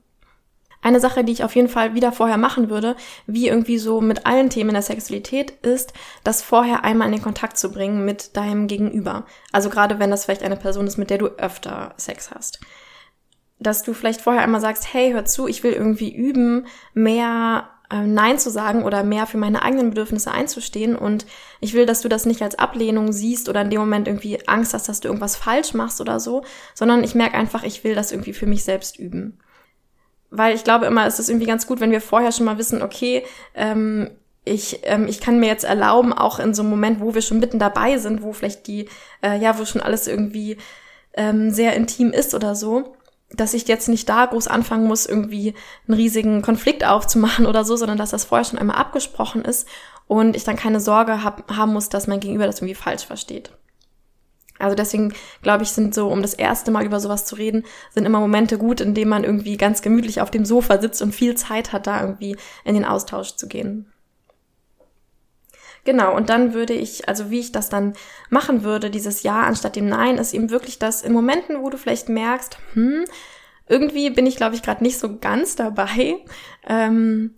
Eine 0.80 1.00
Sache, 1.00 1.24
die 1.24 1.32
ich 1.32 1.44
auf 1.44 1.54
jeden 1.56 1.68
Fall 1.68 1.94
wieder 1.94 2.10
vorher 2.12 2.38
machen 2.38 2.70
würde, 2.70 2.96
wie 3.26 3.48
irgendwie 3.48 3.76
so 3.76 4.00
mit 4.00 4.24
allen 4.24 4.48
Themen 4.48 4.72
der 4.72 4.80
Sexualität, 4.80 5.50
ist, 5.62 5.92
das 6.24 6.40
vorher 6.40 6.84
einmal 6.84 7.08
in 7.08 7.14
den 7.14 7.22
Kontakt 7.22 7.58
zu 7.58 7.70
bringen 7.70 8.06
mit 8.06 8.36
deinem 8.36 8.66
Gegenüber. 8.66 9.26
Also 9.52 9.68
gerade 9.68 9.98
wenn 9.98 10.10
das 10.10 10.24
vielleicht 10.24 10.42
eine 10.42 10.56
Person 10.56 10.86
ist, 10.86 10.96
mit 10.96 11.10
der 11.10 11.18
du 11.18 11.26
öfter 11.26 11.92
Sex 11.98 12.30
hast 12.30 12.60
dass 13.60 13.82
du 13.82 13.92
vielleicht 13.92 14.22
vorher 14.22 14.42
einmal 14.42 14.60
sagst, 14.60 14.92
hey, 14.92 15.12
hör 15.12 15.26
zu, 15.26 15.46
ich 15.46 15.62
will 15.62 15.72
irgendwie 15.72 16.12
üben, 16.14 16.66
mehr 16.94 17.68
Nein 17.92 18.38
zu 18.38 18.50
sagen 18.50 18.84
oder 18.84 19.02
mehr 19.02 19.26
für 19.26 19.38
meine 19.38 19.62
eigenen 19.62 19.90
Bedürfnisse 19.90 20.30
einzustehen 20.30 20.94
und 20.96 21.26
ich 21.60 21.74
will, 21.74 21.86
dass 21.86 22.00
du 22.00 22.08
das 22.08 22.24
nicht 22.24 22.40
als 22.42 22.58
Ablehnung 22.58 23.12
siehst 23.12 23.48
oder 23.48 23.62
in 23.62 23.70
dem 23.70 23.80
Moment 23.80 24.06
irgendwie 24.06 24.46
Angst 24.46 24.74
hast, 24.74 24.88
dass 24.88 25.00
du 25.00 25.08
irgendwas 25.08 25.36
falsch 25.36 25.74
machst 25.74 26.00
oder 26.00 26.20
so, 26.20 26.44
sondern 26.74 27.02
ich 27.02 27.14
merke 27.14 27.36
einfach, 27.36 27.64
ich 27.64 27.82
will 27.82 27.94
das 27.94 28.12
irgendwie 28.12 28.32
für 28.32 28.46
mich 28.46 28.62
selbst 28.62 28.98
üben. 28.98 29.38
Weil 30.30 30.54
ich 30.54 30.62
glaube 30.62 30.86
immer, 30.86 31.06
es 31.06 31.18
ist 31.18 31.28
irgendwie 31.28 31.46
ganz 31.46 31.66
gut, 31.66 31.80
wenn 31.80 31.90
wir 31.90 32.00
vorher 32.00 32.30
schon 32.30 32.46
mal 32.46 32.58
wissen, 32.58 32.82
okay, 32.82 33.24
ähm, 33.54 34.10
ich, 34.44 34.80
ähm, 34.84 35.06
ich 35.08 35.20
kann 35.20 35.40
mir 35.40 35.48
jetzt 35.48 35.64
erlauben, 35.64 36.12
auch 36.12 36.38
in 36.38 36.54
so 36.54 36.62
einem 36.62 36.70
Moment, 36.70 37.00
wo 37.00 37.14
wir 37.14 37.22
schon 37.22 37.40
mitten 37.40 37.58
dabei 37.58 37.98
sind, 37.98 38.22
wo 38.22 38.32
vielleicht 38.32 38.66
die, 38.66 38.88
äh, 39.22 39.38
ja, 39.38 39.58
wo 39.58 39.64
schon 39.64 39.82
alles 39.82 40.06
irgendwie 40.06 40.56
ähm, 41.14 41.50
sehr 41.50 41.74
intim 41.74 42.12
ist 42.12 42.34
oder 42.34 42.54
so, 42.54 42.94
dass 43.32 43.54
ich 43.54 43.68
jetzt 43.68 43.88
nicht 43.88 44.08
da 44.08 44.26
groß 44.26 44.48
anfangen 44.48 44.86
muss, 44.86 45.06
irgendwie 45.06 45.54
einen 45.86 45.96
riesigen 45.96 46.42
Konflikt 46.42 46.84
aufzumachen 46.84 47.46
oder 47.46 47.64
so, 47.64 47.76
sondern 47.76 47.98
dass 47.98 48.10
das 48.10 48.24
vorher 48.24 48.44
schon 48.44 48.58
einmal 48.58 48.76
abgesprochen 48.76 49.44
ist 49.44 49.68
und 50.06 50.36
ich 50.36 50.44
dann 50.44 50.56
keine 50.56 50.80
Sorge 50.80 51.22
hab, 51.22 51.50
haben 51.50 51.72
muss, 51.72 51.88
dass 51.88 52.06
mein 52.06 52.20
Gegenüber 52.20 52.46
das 52.46 52.58
irgendwie 52.58 52.74
falsch 52.74 53.04
versteht. 53.04 53.52
Also 54.58 54.76
deswegen 54.76 55.14
glaube 55.42 55.62
ich, 55.62 55.70
sind 55.70 55.94
so, 55.94 56.08
um 56.08 56.22
das 56.22 56.34
erste 56.34 56.70
Mal 56.70 56.84
über 56.84 57.00
sowas 57.00 57.24
zu 57.24 57.34
reden, 57.34 57.64
sind 57.94 58.04
immer 58.04 58.20
Momente 58.20 58.58
gut, 58.58 58.80
in 58.80 58.94
denen 58.94 59.08
man 59.08 59.24
irgendwie 59.24 59.56
ganz 59.56 59.80
gemütlich 59.80 60.20
auf 60.20 60.30
dem 60.30 60.44
Sofa 60.44 60.80
sitzt 60.80 61.00
und 61.00 61.14
viel 61.14 61.34
Zeit 61.34 61.72
hat, 61.72 61.86
da 61.86 62.00
irgendwie 62.02 62.36
in 62.64 62.74
den 62.74 62.84
Austausch 62.84 63.36
zu 63.36 63.48
gehen. 63.48 63.90
Genau, 65.84 66.14
und 66.14 66.28
dann 66.28 66.52
würde 66.52 66.74
ich, 66.74 67.08
also 67.08 67.30
wie 67.30 67.40
ich 67.40 67.52
das 67.52 67.68
dann 67.68 67.94
machen 68.28 68.62
würde, 68.64 68.90
dieses 68.90 69.22
Ja 69.22 69.42
anstatt 69.42 69.76
dem 69.76 69.88
Nein, 69.88 70.18
ist 70.18 70.34
eben 70.34 70.50
wirklich 70.50 70.78
das 70.78 71.02
in 71.02 71.12
Momenten, 71.12 71.62
wo 71.62 71.70
du 71.70 71.78
vielleicht 71.78 72.08
merkst, 72.08 72.58
hm, 72.74 73.04
irgendwie 73.68 74.10
bin 74.10 74.26
ich, 74.26 74.36
glaube 74.36 74.54
ich, 74.54 74.62
gerade 74.62 74.82
nicht 74.82 74.98
so 74.98 75.18
ganz 75.18 75.56
dabei. 75.56 76.16
Ähm, 76.68 77.34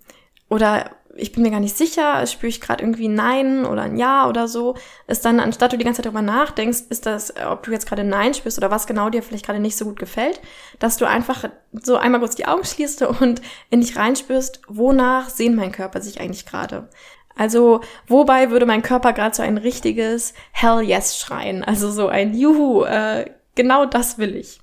oder 0.49 0.91
ich 1.15 1.33
bin 1.33 1.43
mir 1.43 1.51
gar 1.51 1.61
nicht 1.61 1.77
sicher, 1.77 2.27
spüre 2.27 2.49
ich 2.49 2.61
gerade 2.61 2.83
irgendwie 2.83 3.09
ein 3.09 3.15
Nein 3.15 3.67
oder 3.67 3.83
ein 3.83 3.97
Ja 3.97 4.29
oder 4.29 4.49
so, 4.49 4.77
ist 5.07 5.25
dann, 5.25 5.41
anstatt 5.41 5.73
du 5.73 5.77
die 5.77 5.85
ganze 5.85 5.99
Zeit 5.99 6.07
darüber 6.07 6.23
nachdenkst, 6.23 6.85
ist 6.89 7.07
das, 7.07 7.35
ob 7.47 7.63
du 7.63 7.71
jetzt 7.71 7.87
gerade 7.87 8.05
Nein 8.05 8.35
spürst 8.35 8.59
oder 8.59 8.71
was 8.71 8.87
genau 8.87 9.11
dir 9.11 9.23
vielleicht 9.23 9.47
gerade 9.47 9.61
nicht 9.61 9.77
so 9.77 9.85
gut 9.85 9.99
gefällt, 9.99 10.41
dass 10.79 10.97
du 10.97 11.07
einfach 11.07 11.45
so 11.73 11.97
einmal 11.97 12.21
kurz 12.21 12.35
die 12.35 12.47
Augen 12.47 12.65
schließt 12.65 13.03
und 13.03 13.43
in 13.71 13.81
dich 13.81 13.97
reinspürst, 13.97 14.63
wonach 14.69 15.29
sehen 15.29 15.55
mein 15.55 15.73
Körper 15.73 16.01
sich 16.01 16.21
eigentlich 16.21 16.47
gerade. 16.47 16.89
Also, 17.37 17.81
wobei 18.07 18.51
würde 18.51 18.67
mein 18.67 18.83
Körper 18.83 19.13
gerade 19.13 19.35
so 19.35 19.43
ein 19.43 19.59
richtiges 19.59 20.35
Hell 20.53 20.83
yes 20.83 21.19
schreien? 21.19 21.65
Also 21.65 21.91
so 21.91 22.09
ein 22.09 22.35
Juhu, 22.35 22.85
äh, 22.85 23.31
genau 23.55 23.87
das 23.87 24.19
will 24.19 24.37
ich. 24.37 24.61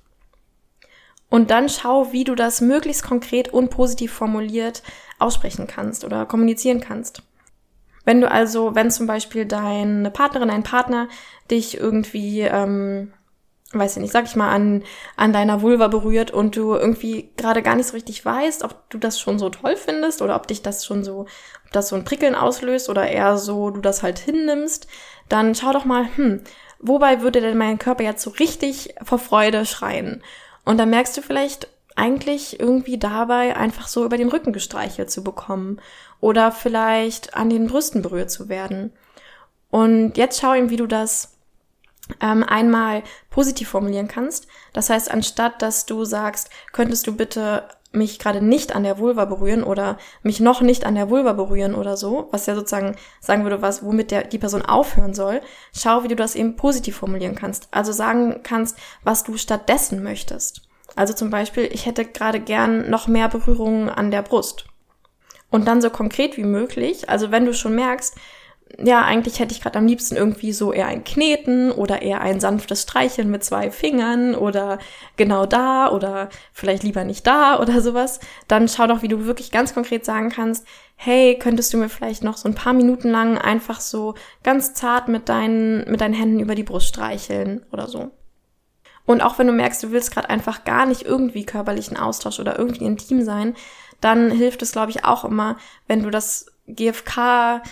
Und 1.28 1.50
dann 1.50 1.68
schau, 1.68 2.12
wie 2.12 2.24
du 2.24 2.34
das 2.34 2.60
möglichst 2.60 3.04
konkret 3.04 3.52
und 3.52 3.70
positiv 3.70 4.12
formuliert 4.12 4.82
aussprechen 5.18 5.66
kannst 5.66 6.04
oder 6.04 6.26
kommunizieren 6.26 6.80
kannst. 6.80 7.22
Wenn 8.04 8.20
du 8.20 8.30
also, 8.30 8.74
wenn 8.74 8.90
zum 8.90 9.06
Beispiel 9.06 9.44
deine 9.44 10.10
Partnerin, 10.10 10.48
dein 10.48 10.62
Partner 10.62 11.08
dich 11.50 11.78
irgendwie 11.78 12.40
ähm, 12.40 13.12
weiß 13.72 13.96
ich 13.96 14.02
nicht, 14.02 14.12
sag 14.12 14.24
ich 14.24 14.34
mal, 14.34 14.50
an, 14.50 14.82
an 15.16 15.32
deiner 15.32 15.62
Vulva 15.62 15.86
berührt 15.86 16.32
und 16.32 16.56
du 16.56 16.74
irgendwie 16.74 17.30
gerade 17.36 17.62
gar 17.62 17.76
nicht 17.76 17.86
so 17.86 17.92
richtig 17.92 18.24
weißt, 18.24 18.64
ob 18.64 18.90
du 18.90 18.98
das 18.98 19.20
schon 19.20 19.38
so 19.38 19.48
toll 19.48 19.76
findest 19.76 20.22
oder 20.22 20.34
ob 20.34 20.48
dich 20.48 20.62
das 20.62 20.84
schon 20.84 21.04
so, 21.04 21.20
ob 21.20 21.72
das 21.72 21.88
so 21.88 21.96
ein 21.96 22.04
Prickeln 22.04 22.34
auslöst 22.34 22.88
oder 22.88 23.06
eher 23.08 23.36
so 23.38 23.70
du 23.70 23.80
das 23.80 24.02
halt 24.02 24.18
hinnimmst, 24.18 24.88
dann 25.28 25.54
schau 25.54 25.72
doch 25.72 25.84
mal, 25.84 26.08
hm, 26.16 26.42
wobei 26.80 27.22
würde 27.22 27.40
denn 27.40 27.58
mein 27.58 27.78
Körper 27.78 28.02
jetzt 28.02 28.22
so 28.22 28.30
richtig 28.30 28.94
vor 29.04 29.20
Freude 29.20 29.64
schreien? 29.64 30.22
Und 30.64 30.78
dann 30.78 30.90
merkst 30.90 31.16
du 31.16 31.22
vielleicht 31.22 31.68
eigentlich 31.94 32.58
irgendwie 32.58 32.98
dabei 32.98 33.56
einfach 33.56 33.86
so 33.86 34.04
über 34.04 34.16
den 34.16 34.28
Rücken 34.28 34.52
gestreichelt 34.52 35.10
zu 35.10 35.22
bekommen 35.22 35.80
oder 36.20 36.50
vielleicht 36.50 37.34
an 37.34 37.50
den 37.50 37.68
Brüsten 37.68 38.02
berührt 38.02 38.30
zu 38.30 38.48
werden. 38.48 38.92
Und 39.70 40.16
jetzt 40.16 40.40
schau 40.40 40.54
ihm, 40.54 40.70
wie 40.70 40.76
du 40.76 40.86
das 40.86 41.36
ähm, 42.20 42.42
einmal 42.42 43.02
positiv 43.30 43.68
formulieren 43.68 44.08
kannst. 44.08 44.46
Das 44.72 44.90
heißt, 44.90 45.10
anstatt 45.10 45.62
dass 45.62 45.86
du 45.86 46.04
sagst, 46.04 46.50
könntest 46.72 47.06
du 47.06 47.16
bitte 47.16 47.64
mich 47.92 48.18
gerade 48.18 48.44
nicht 48.44 48.74
an 48.74 48.84
der 48.84 48.98
Vulva 48.98 49.24
berühren 49.24 49.64
oder 49.64 49.98
mich 50.22 50.38
noch 50.38 50.60
nicht 50.60 50.84
an 50.84 50.94
der 50.94 51.10
Vulva 51.10 51.32
berühren 51.32 51.74
oder 51.74 51.96
so, 51.96 52.28
was 52.30 52.46
ja 52.46 52.54
sozusagen 52.54 52.94
sagen 53.20 53.42
würde, 53.42 53.62
was, 53.62 53.84
womit 53.84 54.12
der, 54.12 54.24
die 54.24 54.38
Person 54.38 54.62
aufhören 54.62 55.12
soll, 55.12 55.40
schau, 55.76 56.04
wie 56.04 56.08
du 56.08 56.16
das 56.16 56.36
eben 56.36 56.56
positiv 56.56 56.96
formulieren 56.96 57.34
kannst. 57.34 57.68
Also 57.72 57.92
sagen 57.92 58.40
kannst, 58.42 58.78
was 59.02 59.24
du 59.24 59.36
stattdessen 59.36 60.02
möchtest. 60.02 60.62
Also 60.94 61.14
zum 61.14 61.30
Beispiel, 61.30 61.68
ich 61.72 61.86
hätte 61.86 62.04
gerade 62.04 62.40
gern 62.40 62.90
noch 62.90 63.08
mehr 63.08 63.28
Berührungen 63.28 63.88
an 63.88 64.10
der 64.10 64.22
Brust. 64.22 64.66
Und 65.50 65.66
dann 65.66 65.82
so 65.82 65.90
konkret 65.90 66.36
wie 66.36 66.44
möglich, 66.44 67.08
also 67.08 67.32
wenn 67.32 67.44
du 67.44 67.52
schon 67.52 67.74
merkst, 67.74 68.14
ja, 68.78 69.04
eigentlich 69.04 69.38
hätte 69.40 69.54
ich 69.54 69.60
gerade 69.60 69.78
am 69.78 69.86
liebsten 69.86 70.16
irgendwie 70.16 70.52
so 70.52 70.72
eher 70.72 70.86
ein 70.86 71.04
Kneten 71.04 71.70
oder 71.70 72.02
eher 72.02 72.20
ein 72.20 72.40
sanftes 72.40 72.82
Streicheln 72.82 73.30
mit 73.30 73.44
zwei 73.44 73.70
Fingern 73.70 74.34
oder 74.34 74.78
genau 75.16 75.46
da 75.46 75.90
oder 75.90 76.28
vielleicht 76.52 76.82
lieber 76.82 77.04
nicht 77.04 77.26
da 77.26 77.58
oder 77.60 77.80
sowas, 77.80 78.20
dann 78.48 78.68
schau 78.68 78.86
doch, 78.86 79.02
wie 79.02 79.08
du 79.08 79.26
wirklich 79.26 79.50
ganz 79.50 79.74
konkret 79.74 80.04
sagen 80.04 80.30
kannst, 80.30 80.66
hey, 80.96 81.38
könntest 81.38 81.72
du 81.72 81.78
mir 81.78 81.88
vielleicht 81.88 82.22
noch 82.22 82.36
so 82.36 82.48
ein 82.48 82.54
paar 82.54 82.72
Minuten 82.72 83.10
lang 83.10 83.38
einfach 83.38 83.80
so 83.80 84.14
ganz 84.42 84.74
zart 84.74 85.08
mit 85.08 85.28
deinen, 85.28 85.90
mit 85.90 86.00
deinen 86.00 86.14
Händen 86.14 86.40
über 86.40 86.54
die 86.54 86.62
Brust 86.62 86.88
streicheln 86.88 87.64
oder 87.72 87.88
so. 87.88 88.10
Und 89.06 89.22
auch 89.22 89.38
wenn 89.38 89.46
du 89.46 89.52
merkst, 89.52 89.82
du 89.82 89.90
willst 89.90 90.12
gerade 90.12 90.30
einfach 90.30 90.64
gar 90.64 90.86
nicht 90.86 91.02
irgendwie 91.02 91.44
körperlichen 91.44 91.96
Austausch 91.96 92.38
oder 92.38 92.58
irgendwie 92.58 92.84
intim 92.84 93.24
sein, 93.24 93.56
dann 94.00 94.30
hilft 94.30 94.62
es, 94.62 94.72
glaube 94.72 94.90
ich, 94.90 95.04
auch 95.04 95.24
immer, 95.24 95.56
wenn 95.86 96.02
du 96.02 96.10
das 96.10 96.46
GFK 96.68 97.62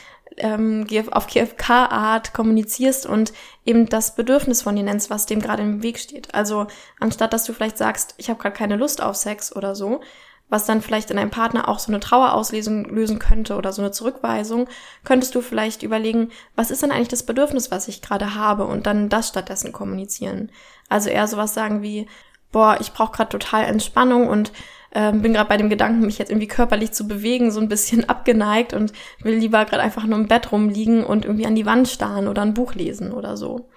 ähm, 0.40 0.86
auf 1.10 1.26
GFK-Art 1.26 2.32
kommunizierst 2.32 3.06
und 3.06 3.32
eben 3.64 3.88
das 3.88 4.14
Bedürfnis 4.14 4.62
von 4.62 4.76
dir 4.76 4.82
nennst, 4.82 5.10
was 5.10 5.26
dem 5.26 5.40
gerade 5.40 5.62
im 5.62 5.82
Weg 5.82 5.98
steht. 5.98 6.34
Also 6.34 6.66
anstatt 7.00 7.32
dass 7.32 7.44
du 7.44 7.52
vielleicht 7.52 7.78
sagst, 7.78 8.14
ich 8.16 8.30
habe 8.30 8.40
gerade 8.40 8.56
keine 8.56 8.76
Lust 8.76 9.02
auf 9.02 9.16
Sex 9.16 9.54
oder 9.54 9.74
so, 9.74 10.00
was 10.48 10.64
dann 10.64 10.80
vielleicht 10.80 11.10
in 11.10 11.18
einem 11.18 11.30
Partner 11.30 11.68
auch 11.68 11.78
so 11.78 11.92
eine 11.92 12.00
Trauerauslesung 12.00 12.86
lösen 12.86 13.18
könnte 13.18 13.56
oder 13.56 13.72
so 13.72 13.82
eine 13.82 13.90
Zurückweisung, 13.90 14.68
könntest 15.04 15.34
du 15.34 15.42
vielleicht 15.42 15.82
überlegen, 15.82 16.30
was 16.56 16.70
ist 16.70 16.82
denn 16.82 16.90
eigentlich 16.90 17.08
das 17.08 17.22
Bedürfnis, 17.22 17.70
was 17.70 17.88
ich 17.88 18.00
gerade 18.00 18.34
habe 18.34 18.64
und 18.64 18.86
dann 18.86 19.08
das 19.08 19.28
stattdessen 19.28 19.72
kommunizieren. 19.72 20.50
Also 20.88 21.10
eher 21.10 21.26
sowas 21.26 21.52
sagen 21.52 21.82
wie, 21.82 22.06
boah, 22.50 22.78
ich 22.80 22.92
brauche 22.92 23.12
gerade 23.12 23.30
total 23.30 23.64
Entspannung 23.64 24.28
und 24.28 24.52
ähm, 24.92 25.22
bin 25.22 25.34
gerade 25.34 25.48
bei 25.48 25.56
dem 25.56 25.68
Gedanken, 25.68 26.06
mich 26.06 26.18
jetzt 26.18 26.30
irgendwie 26.30 26.48
körperlich 26.48 26.92
zu 26.92 27.06
bewegen, 27.06 27.50
so 27.50 27.60
ein 27.60 27.68
bisschen 27.68 28.08
abgeneigt 28.08 28.72
und 28.72 28.92
will 29.22 29.34
lieber 29.34 29.64
gerade 29.64 29.82
einfach 29.82 30.04
nur 30.04 30.18
im 30.18 30.28
Bett 30.28 30.52
rumliegen 30.52 31.04
und 31.04 31.24
irgendwie 31.24 31.46
an 31.46 31.54
die 31.54 31.66
Wand 31.66 31.88
starren 31.88 32.28
oder 32.28 32.42
ein 32.42 32.54
Buch 32.54 32.74
lesen 32.74 33.12
oder 33.12 33.36
so. 33.36 33.68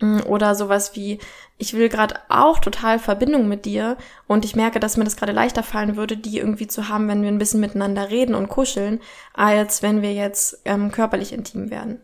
Mm, 0.00 0.20
oder 0.26 0.54
sowas 0.54 0.96
wie, 0.96 1.18
ich 1.58 1.74
will 1.74 1.88
gerade 1.88 2.16
auch 2.28 2.58
total 2.58 2.98
Verbindung 2.98 3.48
mit 3.48 3.64
dir 3.64 3.96
und 4.26 4.44
ich 4.44 4.56
merke, 4.56 4.80
dass 4.80 4.96
mir 4.96 5.04
das 5.04 5.16
gerade 5.16 5.32
leichter 5.32 5.62
fallen 5.62 5.96
würde, 5.96 6.16
die 6.16 6.38
irgendwie 6.38 6.66
zu 6.66 6.88
haben, 6.88 7.08
wenn 7.08 7.22
wir 7.22 7.28
ein 7.28 7.38
bisschen 7.38 7.60
miteinander 7.60 8.10
reden 8.10 8.34
und 8.34 8.48
kuscheln, 8.48 9.00
als 9.32 9.82
wenn 9.82 10.02
wir 10.02 10.12
jetzt 10.12 10.60
ähm, 10.64 10.90
körperlich 10.90 11.32
intim 11.32 11.70
werden. 11.70 12.00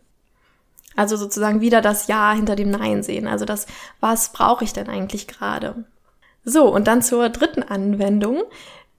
Also 0.96 1.16
sozusagen 1.16 1.60
wieder 1.60 1.80
das 1.80 2.08
Ja 2.08 2.32
hinter 2.32 2.56
dem 2.56 2.70
Nein 2.70 3.02
sehen. 3.02 3.28
Also 3.28 3.44
das, 3.44 3.66
was 4.00 4.32
brauche 4.32 4.64
ich 4.64 4.72
denn 4.72 4.88
eigentlich 4.88 5.28
gerade? 5.28 5.84
So, 6.48 6.66
und 6.66 6.86
dann 6.86 7.02
zur 7.02 7.28
dritten 7.28 7.62
Anwendung, 7.62 8.42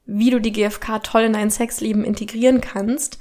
wie 0.05 0.29
du 0.29 0.39
die 0.39 0.51
GFK 0.51 0.99
toll 1.01 1.23
in 1.23 1.33
dein 1.33 1.49
Sexleben 1.49 2.03
integrieren 2.03 2.61
kannst. 2.61 3.17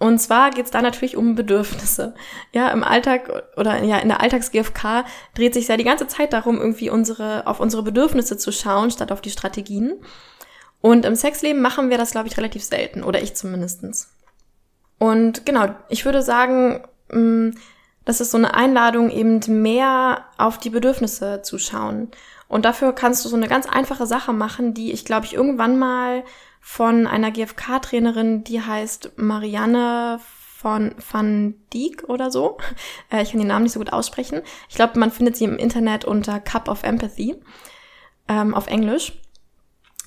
Und 0.00 0.18
zwar 0.18 0.50
geht 0.50 0.64
es 0.64 0.72
da 0.72 0.82
natürlich 0.82 1.16
um 1.16 1.36
Bedürfnisse. 1.36 2.14
Ja, 2.52 2.70
im 2.70 2.82
Alltag 2.82 3.44
oder 3.56 3.80
ja, 3.84 3.98
in 3.98 4.08
der 4.08 4.20
Alltags-GFK 4.20 5.04
dreht 5.36 5.54
sich 5.54 5.68
ja 5.68 5.76
die 5.76 5.84
ganze 5.84 6.08
Zeit 6.08 6.32
darum, 6.32 6.58
irgendwie 6.58 6.90
unsere, 6.90 7.46
auf 7.46 7.60
unsere 7.60 7.84
Bedürfnisse 7.84 8.36
zu 8.36 8.50
schauen, 8.50 8.90
statt 8.90 9.12
auf 9.12 9.20
die 9.20 9.30
Strategien. 9.30 10.00
Und 10.80 11.04
im 11.04 11.14
Sexleben 11.14 11.62
machen 11.62 11.90
wir 11.90 11.96
das, 11.96 12.10
glaube 12.10 12.26
ich, 12.26 12.36
relativ 12.36 12.64
selten. 12.64 13.04
Oder 13.04 13.22
ich 13.22 13.36
zumindestens. 13.36 14.10
Und 14.98 15.46
genau, 15.46 15.68
ich 15.88 16.04
würde 16.04 16.22
sagen, 16.22 16.82
mm, 17.12 17.50
das 18.04 18.20
ist 18.20 18.32
so 18.32 18.36
eine 18.36 18.54
Einladung, 18.54 19.10
eben 19.10 19.40
mehr 19.62 20.24
auf 20.38 20.58
die 20.58 20.70
Bedürfnisse 20.70 21.42
zu 21.42 21.58
schauen. 21.58 22.10
Und 22.54 22.64
dafür 22.64 22.92
kannst 22.92 23.24
du 23.24 23.28
so 23.28 23.34
eine 23.34 23.48
ganz 23.48 23.66
einfache 23.66 24.06
Sache 24.06 24.32
machen, 24.32 24.74
die 24.74 24.92
ich 24.92 25.04
glaube 25.04 25.26
ich 25.26 25.34
irgendwann 25.34 25.76
mal 25.76 26.22
von 26.60 27.08
einer 27.08 27.32
GFK-Trainerin, 27.32 28.44
die 28.44 28.62
heißt 28.62 29.14
Marianne 29.16 30.20
von 30.20 30.94
Van 31.10 31.56
Dijk 31.72 32.04
oder 32.06 32.30
so. 32.30 32.58
Äh, 33.10 33.24
ich 33.24 33.32
kann 33.32 33.40
den 33.40 33.48
Namen 33.48 33.64
nicht 33.64 33.72
so 33.72 33.80
gut 33.80 33.92
aussprechen. 33.92 34.40
Ich 34.68 34.76
glaube, 34.76 35.00
man 35.00 35.10
findet 35.10 35.36
sie 35.36 35.46
im 35.46 35.56
Internet 35.56 36.04
unter 36.04 36.38
Cup 36.38 36.68
of 36.68 36.84
Empathy 36.84 37.34
ähm, 38.28 38.54
auf 38.54 38.68
Englisch 38.68 39.20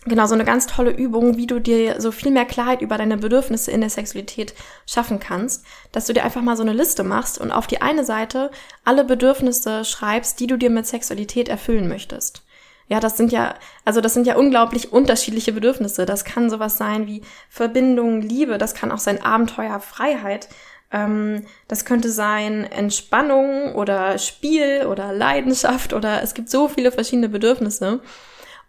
genau 0.08 0.26
so 0.26 0.34
eine 0.34 0.46
ganz 0.46 0.68
tolle 0.68 0.92
Übung, 0.92 1.38
wie 1.38 1.48
du 1.48 1.60
dir 1.60 2.00
so 2.02 2.12
viel 2.12 2.32
mehr 2.32 2.46
Klarheit 2.46 2.82
über 2.82 2.98
deine 2.98 3.18
Bedürfnisse 3.18 3.72
in 3.72 3.82
der 3.82 3.90
Sexualität 3.90 4.54
schaffen 4.86 5.20
kannst, 5.20 5.66
dass 5.92 6.06
du 6.06 6.14
dir 6.14 6.24
einfach 6.24 6.42
mal 6.42 6.58
so 6.58 6.64
eine 6.64 6.74
Liste 6.74 7.04
machst 7.04 7.40
und 7.40 7.52
auf 7.52 7.68
die 7.68 7.82
eine 7.82 8.04
Seite 8.04 8.52
alle 8.84 9.04
Bedürfnisse 9.04 9.86
schreibst, 9.86 10.40
die 10.40 10.48
du 10.48 10.58
dir 10.58 10.70
mit 10.70 10.88
Sexualität 10.88 11.50
erfüllen 11.50 11.88
möchtest. 11.88 12.44
Ja, 12.90 13.00
das 13.00 13.18
sind 13.18 13.32
ja, 13.32 13.56
also 13.84 14.00
das 14.00 14.14
sind 14.14 14.28
ja 14.28 14.38
unglaublich 14.38 14.94
unterschiedliche 14.94 15.52
Bedürfnisse. 15.52 16.06
Das 16.06 16.24
kann 16.24 16.50
sowas 16.50 16.78
sein 16.78 17.06
wie 17.06 17.22
Verbindung, 17.50 18.22
Liebe, 18.22 18.58
das 18.58 18.76
kann 18.76 18.92
auch 18.92 19.00
sein 19.00 19.22
Abenteuer, 19.22 19.80
Freiheit. 19.80 20.48
Ähm, 20.92 21.46
das 21.68 21.84
könnte 21.84 22.10
sein 22.10 22.64
Entspannung 22.64 23.76
oder 23.76 24.18
Spiel 24.20 24.86
oder 24.90 25.12
Leidenschaft 25.12 25.94
oder 25.94 26.24
es 26.24 26.34
gibt 26.34 26.50
so 26.50 26.70
viele 26.70 26.92
verschiedene 26.94 27.28
Bedürfnisse. 27.28 28.00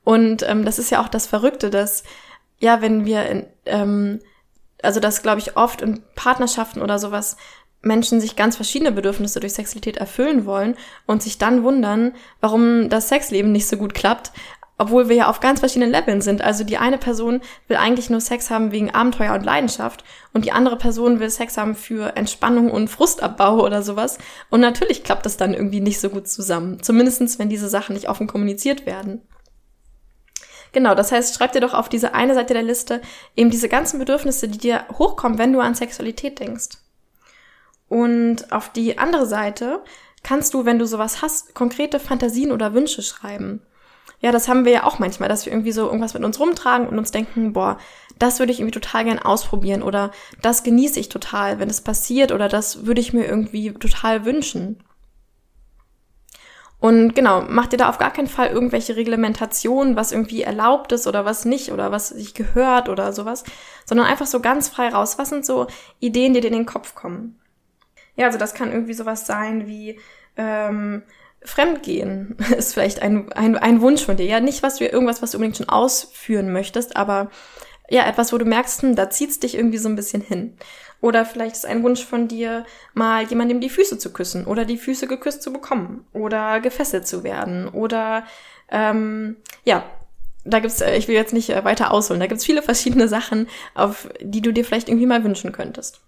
Und 0.08 0.42
ähm, 0.48 0.64
das 0.64 0.78
ist 0.78 0.88
ja 0.88 1.02
auch 1.02 1.08
das 1.08 1.26
Verrückte, 1.26 1.68
dass 1.68 2.02
ja, 2.58 2.80
wenn 2.80 3.04
wir, 3.04 3.26
in, 3.26 3.46
ähm, 3.66 4.20
also 4.82 5.00
das 5.00 5.20
glaube 5.20 5.40
ich 5.40 5.58
oft 5.58 5.82
in 5.82 6.02
Partnerschaften 6.14 6.80
oder 6.80 6.98
sowas, 6.98 7.36
Menschen 7.82 8.18
sich 8.18 8.34
ganz 8.34 8.56
verschiedene 8.56 8.90
Bedürfnisse 8.90 9.38
durch 9.38 9.52
Sexualität 9.52 9.98
erfüllen 9.98 10.46
wollen 10.46 10.76
und 11.04 11.22
sich 11.22 11.36
dann 11.36 11.62
wundern, 11.62 12.14
warum 12.40 12.88
das 12.88 13.10
Sexleben 13.10 13.52
nicht 13.52 13.68
so 13.68 13.76
gut 13.76 13.92
klappt, 13.92 14.32
obwohl 14.78 15.10
wir 15.10 15.16
ja 15.16 15.28
auf 15.28 15.40
ganz 15.40 15.60
verschiedenen 15.60 15.92
Leveln 15.92 16.22
sind. 16.22 16.40
Also 16.40 16.64
die 16.64 16.78
eine 16.78 16.96
Person 16.96 17.42
will 17.66 17.76
eigentlich 17.76 18.08
nur 18.08 18.22
Sex 18.22 18.48
haben 18.48 18.72
wegen 18.72 18.90
Abenteuer 18.90 19.34
und 19.34 19.44
Leidenschaft 19.44 20.04
und 20.32 20.46
die 20.46 20.52
andere 20.52 20.78
Person 20.78 21.20
will 21.20 21.28
Sex 21.28 21.58
haben 21.58 21.74
für 21.74 22.16
Entspannung 22.16 22.70
und 22.70 22.88
Frustabbau 22.88 23.62
oder 23.62 23.82
sowas. 23.82 24.16
Und 24.48 24.60
natürlich 24.60 25.04
klappt 25.04 25.26
das 25.26 25.36
dann 25.36 25.52
irgendwie 25.52 25.80
nicht 25.80 26.00
so 26.00 26.08
gut 26.08 26.28
zusammen. 26.28 26.82
Zumindestens, 26.82 27.38
wenn 27.38 27.50
diese 27.50 27.68
Sachen 27.68 27.92
nicht 27.92 28.08
offen 28.08 28.26
kommuniziert 28.26 28.86
werden. 28.86 29.20
Genau, 30.72 30.94
das 30.94 31.12
heißt, 31.12 31.34
schreib 31.34 31.52
dir 31.52 31.60
doch 31.60 31.74
auf 31.74 31.88
diese 31.88 32.14
eine 32.14 32.34
Seite 32.34 32.54
der 32.54 32.62
Liste 32.62 33.00
eben 33.36 33.50
diese 33.50 33.68
ganzen 33.68 33.98
Bedürfnisse, 33.98 34.48
die 34.48 34.58
dir 34.58 34.84
hochkommen, 34.98 35.38
wenn 35.38 35.52
du 35.52 35.60
an 35.60 35.74
Sexualität 35.74 36.38
denkst. 36.38 36.78
Und 37.88 38.52
auf 38.52 38.70
die 38.70 38.98
andere 38.98 39.26
Seite 39.26 39.82
kannst 40.22 40.52
du, 40.54 40.64
wenn 40.64 40.78
du 40.78 40.86
sowas 40.86 41.22
hast, 41.22 41.54
konkrete 41.54 42.00
Fantasien 42.00 42.52
oder 42.52 42.74
Wünsche 42.74 43.02
schreiben. 43.02 43.62
Ja, 44.20 44.32
das 44.32 44.48
haben 44.48 44.64
wir 44.64 44.72
ja 44.72 44.84
auch 44.84 44.98
manchmal, 44.98 45.28
dass 45.28 45.46
wir 45.46 45.52
irgendwie 45.52 45.72
so 45.72 45.86
irgendwas 45.86 46.14
mit 46.14 46.24
uns 46.24 46.40
rumtragen 46.40 46.88
und 46.88 46.98
uns 46.98 47.12
denken, 47.12 47.52
boah, 47.52 47.78
das 48.18 48.40
würde 48.40 48.50
ich 48.50 48.58
irgendwie 48.58 48.78
total 48.78 49.04
gern 49.04 49.20
ausprobieren 49.20 49.82
oder 49.82 50.10
das 50.42 50.64
genieße 50.64 50.98
ich 50.98 51.08
total, 51.08 51.60
wenn 51.60 51.70
es 51.70 51.80
passiert 51.80 52.32
oder 52.32 52.48
das 52.48 52.84
würde 52.84 53.00
ich 53.00 53.12
mir 53.12 53.26
irgendwie 53.26 53.72
total 53.72 54.24
wünschen. 54.24 54.82
Und 56.80 57.14
genau, 57.14 57.44
mach 57.48 57.66
dir 57.66 57.76
da 57.76 57.88
auf 57.88 57.98
gar 57.98 58.12
keinen 58.12 58.28
Fall 58.28 58.48
irgendwelche 58.48 58.94
Reglementationen, 58.94 59.96
was 59.96 60.12
irgendwie 60.12 60.42
erlaubt 60.42 60.92
ist 60.92 61.08
oder 61.08 61.24
was 61.24 61.44
nicht 61.44 61.72
oder 61.72 61.90
was 61.90 62.08
sich 62.10 62.34
gehört 62.34 62.88
oder 62.88 63.12
sowas, 63.12 63.42
sondern 63.84 64.06
einfach 64.06 64.26
so 64.26 64.40
ganz 64.40 64.68
frei 64.68 64.88
raus. 64.88 65.18
Was 65.18 65.30
sind 65.30 65.44
so 65.44 65.66
Ideen, 65.98 66.34
die 66.34 66.40
dir 66.40 66.48
in 66.48 66.52
den 66.52 66.66
Kopf 66.66 66.94
kommen? 66.94 67.40
Ja, 68.14 68.26
also 68.26 68.38
das 68.38 68.54
kann 68.54 68.72
irgendwie 68.72 68.94
sowas 68.94 69.26
sein 69.26 69.66
wie 69.66 69.98
ähm, 70.36 71.02
Fremdgehen 71.42 72.36
ist 72.56 72.74
vielleicht 72.74 73.02
ein, 73.02 73.32
ein, 73.32 73.56
ein 73.56 73.80
Wunsch 73.80 74.04
von 74.04 74.16
dir. 74.16 74.26
Ja, 74.26 74.40
nicht 74.40 74.62
was 74.62 74.76
du 74.76 74.86
irgendwas, 74.86 75.20
was 75.22 75.32
du 75.32 75.38
unbedingt 75.38 75.56
schon 75.56 75.68
ausführen 75.68 76.52
möchtest, 76.52 76.96
aber 76.96 77.30
ja, 77.90 78.06
etwas, 78.06 78.32
wo 78.32 78.38
du 78.38 78.44
merkst, 78.44 78.82
hm, 78.82 78.96
da 78.96 79.08
zieht's 79.08 79.40
dich 79.40 79.56
irgendwie 79.56 79.78
so 79.78 79.88
ein 79.88 79.96
bisschen 79.96 80.20
hin. 80.20 80.58
Oder 81.00 81.24
vielleicht 81.24 81.54
ist 81.54 81.66
ein 81.66 81.82
Wunsch 81.84 82.04
von 82.04 82.26
dir, 82.26 82.64
mal 82.92 83.24
jemandem 83.24 83.60
die 83.60 83.70
Füße 83.70 83.98
zu 83.98 84.12
küssen 84.12 84.46
oder 84.46 84.64
die 84.64 84.78
Füße 84.78 85.06
geküsst 85.06 85.42
zu 85.42 85.52
bekommen 85.52 86.04
oder 86.12 86.60
gefesselt 86.60 87.06
zu 87.06 87.22
werden 87.22 87.68
oder 87.68 88.24
ähm, 88.70 89.36
ja, 89.64 89.84
da 90.44 90.58
gibt's, 90.60 90.80
äh, 90.80 90.96
ich 90.96 91.08
will 91.08 91.14
jetzt 91.14 91.32
nicht 91.32 91.50
äh, 91.50 91.64
weiter 91.64 91.92
ausholen, 91.92 92.20
da 92.20 92.26
gibt's 92.26 92.44
viele 92.44 92.62
verschiedene 92.62 93.08
Sachen, 93.08 93.48
auf 93.74 94.08
die 94.20 94.42
du 94.42 94.52
dir 94.52 94.64
vielleicht 94.64 94.88
irgendwie 94.88 95.06
mal 95.06 95.24
wünschen 95.24 95.52
könntest. 95.52 96.00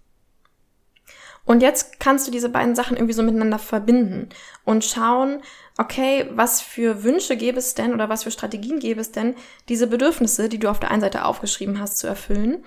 Und 1.43 1.61
jetzt 1.61 1.99
kannst 1.99 2.27
du 2.27 2.31
diese 2.31 2.49
beiden 2.49 2.75
Sachen 2.75 2.97
irgendwie 2.97 3.13
so 3.13 3.23
miteinander 3.23 3.57
verbinden 3.57 4.29
und 4.63 4.85
schauen, 4.85 5.41
okay, 5.77 6.29
was 6.33 6.61
für 6.61 7.03
Wünsche 7.03 7.35
gäbe 7.35 7.57
es 7.57 7.73
denn 7.73 7.93
oder 7.93 8.09
was 8.09 8.23
für 8.23 8.31
Strategien 8.31 8.79
gäbe 8.79 9.01
es 9.01 9.11
denn, 9.11 9.35
diese 9.67 9.87
Bedürfnisse, 9.87 10.49
die 10.49 10.59
du 10.59 10.69
auf 10.69 10.79
der 10.79 10.91
einen 10.91 11.01
Seite 11.01 11.25
aufgeschrieben 11.25 11.79
hast, 11.79 11.97
zu 11.97 12.05
erfüllen. 12.05 12.63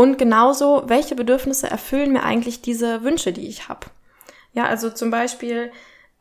Und 0.00 0.16
genauso, 0.16 0.84
welche 0.86 1.14
Bedürfnisse 1.14 1.68
erfüllen 1.68 2.10
mir 2.10 2.22
eigentlich 2.22 2.62
diese 2.62 3.02
Wünsche, 3.02 3.34
die 3.34 3.46
ich 3.46 3.68
habe. 3.68 3.88
Ja, 4.54 4.64
also 4.64 4.88
zum 4.88 5.10
Beispiel, 5.10 5.72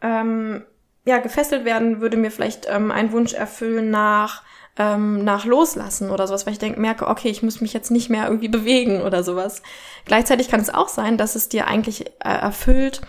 ähm, 0.02 0.66
ja, 1.06 1.20
gefesselt 1.20 1.64
werden 1.64 2.02
würde 2.02 2.18
mir 2.18 2.30
vielleicht 2.30 2.68
ähm, 2.70 2.92
einen 2.92 3.14
Wunsch 3.14 3.32
erfüllen 3.34 3.90
nach 3.90 4.44
ähm, 4.78 5.24
nach 5.24 5.46
Loslassen 5.46 6.10
oder 6.10 6.28
sowas, 6.28 6.46
weil 6.46 6.52
ich 6.52 6.60
denke, 6.60 6.78
merke, 6.78 7.08
okay, 7.08 7.30
ich 7.30 7.42
muss 7.42 7.62
mich 7.62 7.72
jetzt 7.72 7.90
nicht 7.90 8.10
mehr 8.10 8.26
irgendwie 8.26 8.50
bewegen 8.50 9.02
oder 9.02 9.24
sowas. 9.24 9.62
Gleichzeitig 10.04 10.50
kann 10.50 10.60
es 10.60 10.74
auch 10.74 10.90
sein, 10.90 11.18
dass 11.18 11.36
es 11.36 11.48
dir 11.48 11.66
eigentlich 11.68 12.06
äh, 12.08 12.12
erfüllt 12.24 13.00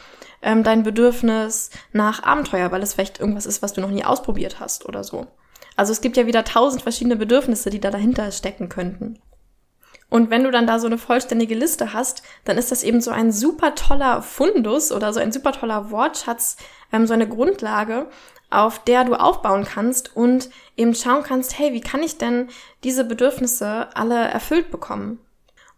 ähm, 0.41 0.63
dein 0.63 0.85
Bedürfnis 0.85 1.71
nach 1.93 2.23
Abenteuer, 2.23 2.71
weil 2.71 2.85
es 2.85 2.95
vielleicht 2.95 3.19
irgendwas 3.19 3.47
ist, 3.47 3.61
was 3.61 3.73
du 3.73 3.81
noch 3.81 3.91
nie 3.91 4.05
ausprobiert 4.05 4.61
hast 4.61 4.87
oder 4.87 5.03
so. 5.03 5.27
Also 5.75 5.91
es 5.91 6.01
gibt 6.01 6.17
ja 6.17 6.29
wieder 6.29 6.45
tausend 6.45 6.83
verschiedene 6.83 7.17
Bedürfnisse, 7.17 7.71
die 7.71 7.81
da 7.81 7.91
dahinter 7.91 8.31
stecken 8.31 8.69
könnten. 8.69 9.19
Und 10.11 10.29
wenn 10.29 10.45
du 10.45 10.51
dann 10.51 10.67
da 10.67 10.79
so 10.79 10.87
eine 10.87 10.99
vollständige 10.99 11.55
Liste 11.55 11.95
hast, 11.95 12.23
dann 12.45 12.59
ist 12.59 12.73
das 12.73 12.83
eben 12.83 13.01
so 13.01 13.13
ein 13.13 13.33
super 13.33 13.75
toller 13.77 14.23
Fundus 14.23 14.93
oder 14.93 15.13
so 15.13 15.21
ein 15.21 15.33
super 15.33 15.53
toller 15.53 15.91
Wortschatz, 15.91 16.57
ähm, 16.93 17.07
so 17.07 17.15
eine 17.15 17.29
Grundlage, 17.29 18.09
auf 18.51 18.83
der 18.83 19.05
du 19.05 19.15
aufbauen 19.15 19.65
kannst 19.65 20.15
und 20.17 20.51
eben 20.77 20.95
schauen 20.95 21.23
kannst, 21.23 21.59
hey, 21.59 21.73
wie 21.73 21.81
kann 21.81 22.03
ich 22.03 22.19
denn 22.19 22.49
diese 22.83 23.05
Bedürfnisse 23.05 23.89
alle 23.95 24.17
erfüllt 24.17 24.73
bekommen? 24.73 25.21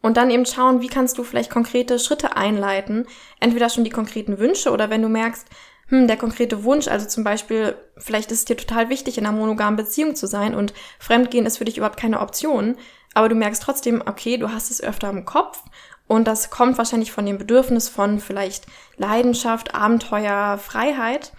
Und 0.00 0.16
dann 0.16 0.30
eben 0.30 0.46
schauen, 0.46 0.80
wie 0.80 0.88
kannst 0.88 1.18
du 1.18 1.22
vielleicht 1.22 1.50
konkrete 1.50 1.98
Schritte 1.98 2.34
einleiten, 2.36 3.06
entweder 3.38 3.68
schon 3.68 3.84
die 3.84 3.90
konkreten 3.90 4.38
Wünsche 4.38 4.72
oder 4.72 4.90
wenn 4.90 5.02
du 5.02 5.08
merkst, 5.08 5.46
hm, 5.88 6.08
der 6.08 6.16
konkrete 6.16 6.64
Wunsch, 6.64 6.88
also 6.88 7.06
zum 7.06 7.22
Beispiel, 7.22 7.76
vielleicht 7.98 8.32
ist 8.32 8.38
es 8.38 8.44
dir 8.46 8.56
total 8.56 8.88
wichtig, 8.88 9.18
in 9.18 9.26
einer 9.26 9.36
monogamen 9.36 9.76
Beziehung 9.76 10.16
zu 10.16 10.26
sein 10.26 10.54
und 10.54 10.72
Fremdgehen 10.98 11.44
ist 11.44 11.58
für 11.58 11.66
dich 11.66 11.76
überhaupt 11.76 12.00
keine 12.00 12.20
Option, 12.20 12.76
aber 13.14 13.29
du 13.29 13.35
merkst 13.35 13.62
trotzdem, 13.62 14.03
okay, 14.07 14.37
du 14.37 14.51
hast 14.51 14.70
es 14.70 14.83
öfter 14.83 15.11
im 15.11 15.25
Kopf 15.25 15.62
und 16.09 16.27
das 16.27 16.51
kommt 16.51 16.79
wahrscheinlich 16.79 17.12
von 17.12 17.27
dem 17.27 17.38
Bedürfnis 17.38 17.88
von 17.88 18.20
vielleicht 18.20 18.66
Leidenschaft, 18.96 19.75
Abenteuer, 19.75 20.59
Freiheit. 20.59 21.33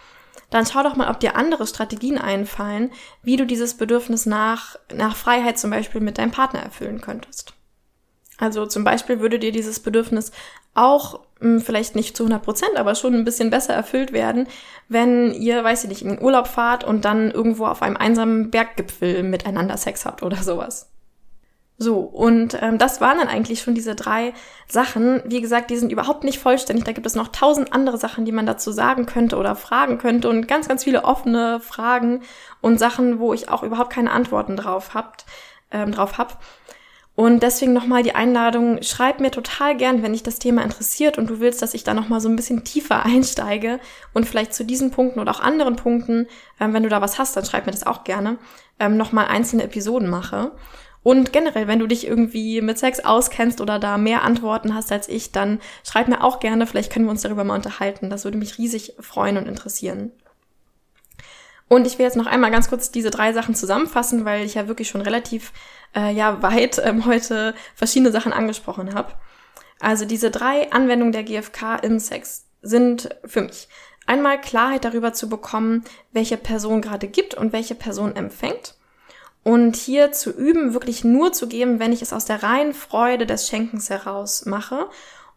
Dann 0.50 0.66
schau 0.66 0.84
doch 0.84 0.96
mal, 0.96 1.10
ob 1.10 1.20
dir 1.20 1.36
andere 1.36 1.66
Strategien 1.66 2.18
einfallen, 2.18 2.92
wie 3.24 3.38
du 3.38 3.46
dieses 3.46 3.76
Bedürfnis 3.76 4.26
nach, 4.26 4.76
nach 4.94 5.16
Freiheit 5.16 5.58
zum 5.58 5.72
Beispiel 5.72 6.02
mit 6.02 6.18
deinem 6.18 6.32
Partner 6.32 6.62
erfüllen 6.62 7.02
könntest. 7.02 7.54
Also 8.38 8.66
zum 8.66 8.84
Beispiel 8.84 9.20
würde 9.20 9.40
dir 9.40 9.52
dieses 9.52 9.80
Bedürfnis 9.80 10.32
auch 10.74 11.20
mh, 11.40 11.60
hm, 11.60 11.62
vielleicht 11.62 11.96
nicht 11.96 12.18
zu 12.18 12.24
100 12.24 12.44
Prozent, 12.44 12.78
aber 12.78 12.96
schon 12.96 13.14
ein 13.14 13.26
bisschen 13.26 13.50
besser 13.50 13.74
erfüllt 13.74 14.12
werden, 14.12 14.48
wenn 14.90 15.34
ihr, 15.34 15.64
weiß 15.64 15.84
ich 15.84 15.90
nicht, 15.90 16.02
in 16.02 16.10
den 16.10 16.22
Urlaub 16.22 16.48
fahrt 16.48 16.84
und 16.84 17.06
dann 17.06 17.32
irgendwo 17.32 17.66
auf 17.66 17.82
einem 17.82 17.98
einsamen 17.98 18.50
Berggipfel 18.50 19.24
miteinander 19.24 19.78
Sex 19.78 20.06
habt 20.06 20.24
oder 20.24 20.38
sowas. 20.38 20.93
So, 21.80 22.00
und 22.00 22.58
ähm, 22.62 22.78
das 22.78 23.02
waren 23.02 23.18
dann 23.18 23.28
eigentlich 23.28 23.62
schon 23.62 23.74
diese 23.74 23.96
drei 23.96 24.34
Sachen. 24.68 25.22
Wie 25.26 25.42
gesagt, 25.42 25.70
die 25.70 25.78
sind 25.78 25.92
überhaupt 25.92 26.24
nicht 26.24 26.40
vollständig. 26.40 26.86
Da 26.86 26.92
gibt 26.92 27.08
es 27.08 27.16
noch 27.16 27.30
tausend 27.30 27.74
andere 27.74 27.98
Sachen, 27.98 28.26
die 28.26 28.32
man 28.32 28.46
dazu 28.46 28.72
sagen 28.72 29.06
könnte 29.06 29.38
oder 29.38 29.56
fragen 29.56 29.98
könnte 29.98 30.30
und 30.30 30.48
ganz, 30.48 30.68
ganz 30.68 30.84
viele 30.84 31.04
offene 31.04 31.60
Fragen 31.60 32.22
und 32.62 32.78
Sachen, 32.78 33.20
wo 33.20 33.34
ich 33.34 33.50
auch 33.50 33.64
überhaupt 33.64 33.92
keine 33.92 34.12
Antworten 34.12 34.56
drauf 34.56 34.94
habt, 34.94 35.26
ähm, 35.72 35.92
drauf 35.92 36.18
hab. 36.18 36.40
Und 37.16 37.44
deswegen 37.44 37.74
nochmal 37.74 38.02
die 38.02 38.16
Einladung, 38.16 38.82
schreib 38.82 39.20
mir 39.20 39.30
total 39.30 39.78
gern, 39.78 40.02
wenn 40.02 40.14
dich 40.14 40.24
das 40.24 40.40
Thema 40.40 40.64
interessiert 40.64 41.20
und 41.20 41.30
du 41.30 41.40
willst, 41.40 41.62
dass 41.62 41.76
ich 41.76 41.84
da 41.84 41.94
nochmal 41.94 42.22
so 42.22 42.30
ein 42.30 42.36
bisschen 42.36 42.64
tiefer 42.64 43.06
einsteige 43.06 43.80
und 44.14 44.28
vielleicht 44.28 44.54
zu 44.54 44.64
diesen 44.64 44.92
Punkten 44.92 45.20
oder 45.20 45.32
auch 45.32 45.40
anderen 45.40 45.76
Punkten, 45.76 46.28
ähm, 46.60 46.74
wenn 46.74 46.84
du 46.84 46.90
da 46.90 47.02
was 47.02 47.20
hast, 47.20 47.36
dann 47.36 47.46
schreib 47.46 47.66
mir 47.66 47.72
das 47.72 47.86
auch 47.86 48.04
gerne, 48.04 48.38
ähm, 48.80 48.98
nochmal 48.98 49.28
einzelne 49.28 49.64
Episoden 49.64 50.10
mache. 50.10 50.52
Und 51.04 51.34
generell, 51.34 51.68
wenn 51.68 51.80
du 51.80 51.88
dich 51.88 52.08
irgendwie 52.08 52.62
mit 52.62 52.80
Sex 52.80 53.02
auskennst 53.02 53.60
oder 53.60 53.78
da 53.78 53.98
mehr 53.98 54.24
Antworten 54.24 54.74
hast 54.74 54.92
als 54.92 55.10
ich, 55.10 55.32
dann 55.34 55.60
schreib 55.84 56.08
mir 56.08 56.24
auch 56.24 56.40
gerne, 56.40 56.66
vielleicht 56.66 56.92
können 56.92 57.06
wir 57.06 57.12
uns 57.12 57.22
darüber 57.22 57.44
mal 57.44 57.56
unterhalten. 57.56 58.10
Das 58.10 58.24
würde 58.24 58.38
mich 58.38 58.58
riesig 58.58 58.94
freuen 59.00 59.38
und 59.38 59.48
interessieren. 59.48 60.12
Und 61.68 61.88
ich 61.88 61.98
will 61.98 62.06
jetzt 62.06 62.18
noch 62.18 62.26
einmal 62.26 62.52
ganz 62.52 62.70
kurz 62.70 62.92
diese 62.92 63.10
drei 63.10 63.34
Sachen 63.34 63.56
zusammenfassen, 63.56 64.26
weil 64.26 64.46
ich 64.46 64.54
ja 64.54 64.68
wirklich 64.68 64.88
schon 64.88 65.02
relativ 65.02 65.52
äh, 65.96 66.14
ja 66.14 66.42
weit 66.42 66.82
ähm, 66.84 67.06
heute 67.06 67.54
verschiedene 67.76 68.12
Sachen 68.12 68.32
angesprochen 68.32 68.94
habe. 68.94 69.14
Also 69.80 70.06
diese 70.06 70.32
drei 70.32 70.72
Anwendungen 70.72 71.12
der 71.12 71.24
GFK 71.24 71.80
im 71.82 72.00
Sex 72.00 72.46
sind 72.62 73.10
für 73.26 73.42
mich 73.42 73.68
einmal 74.06 74.40
Klarheit 74.40 74.86
darüber 74.86 75.14
zu 75.14 75.30
bekommen, 75.30 75.84
welche 76.12 76.38
Person 76.38 76.82
gerade 76.82 77.08
gibt 77.08 77.34
und 77.34 77.54
welche 77.54 77.76
Person 77.76 78.16
empfängt. 78.16 78.76
Und 79.44 79.76
hier 79.76 80.12
zu 80.14 80.32
üben, 80.32 80.74
wirklich 80.74 81.04
nur 81.04 81.34
zu 81.34 81.48
geben, 81.48 81.80
wenn 81.80 81.92
ich 81.92 82.02
es 82.02 82.14
aus 82.14 82.26
der 82.26 82.44
reinen 82.44 82.74
Freude 82.74 83.26
des 83.26 83.48
Schenkens 83.48 83.90
heraus 83.90 84.46
mache. 84.46 84.88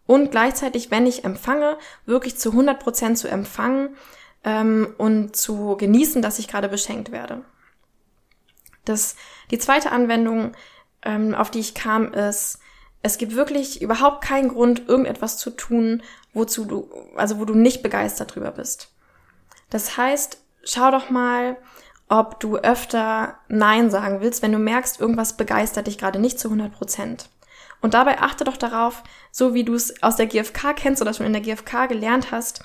Und 0.06 0.30
gleichzeitig, 0.30 0.90
wenn 0.90 1.06
ich 1.06 1.24
empfange, 1.24 1.76
wirklich 2.04 2.38
zu 2.38 2.50
100 2.50 2.78
Prozent 2.78 3.18
zu 3.18 3.28
empfangen 3.28 3.96
ähm, 4.44 4.94
und 4.98 5.34
zu 5.34 5.76
genießen, 5.76 6.22
dass 6.22 6.38
ich 6.38 6.46
gerade 6.46 6.68
beschenkt 6.68 7.10
werde. 7.10 7.42
Das, 8.84 9.16
die 9.50 9.58
zweite 9.58 9.90
Anwendung, 9.90 10.52
ähm, 11.02 11.34
auf 11.34 11.50
die 11.50 11.58
ich 11.58 11.74
kam, 11.74 12.12
ist, 12.12 12.60
es 13.02 13.18
gibt 13.18 13.34
wirklich 13.34 13.82
überhaupt 13.82 14.24
keinen 14.24 14.48
Grund, 14.48 14.88
irgendetwas 14.88 15.38
zu 15.38 15.50
tun, 15.50 16.02
wozu 16.32 16.64
du, 16.64 16.90
also 17.16 17.38
wo 17.38 17.44
du 17.44 17.54
nicht 17.54 17.82
begeistert 17.82 18.34
drüber 18.34 18.52
bist. 18.52 18.92
Das 19.70 19.96
heißt, 19.96 20.40
schau 20.64 20.90
doch 20.90 21.10
mal, 21.10 21.56
ob 22.08 22.40
du 22.40 22.56
öfter 22.56 23.36
Nein 23.48 23.90
sagen 23.90 24.20
willst, 24.20 24.42
wenn 24.42 24.52
du 24.52 24.58
merkst, 24.58 25.00
irgendwas 25.00 25.36
begeistert 25.36 25.86
dich 25.86 25.98
gerade 25.98 26.18
nicht 26.18 26.38
zu 26.38 26.48
100 26.48 26.72
Prozent. 26.72 27.28
Und 27.80 27.94
dabei 27.94 28.20
achte 28.20 28.44
doch 28.44 28.56
darauf, 28.56 29.02
so 29.30 29.54
wie 29.54 29.64
du 29.64 29.74
es 29.74 30.02
aus 30.02 30.16
der 30.16 30.26
GfK 30.26 30.74
kennst 30.74 31.02
oder 31.02 31.12
schon 31.12 31.26
in 31.26 31.32
der 31.32 31.42
GfK 31.42 31.86
gelernt 31.86 32.30
hast, 32.30 32.62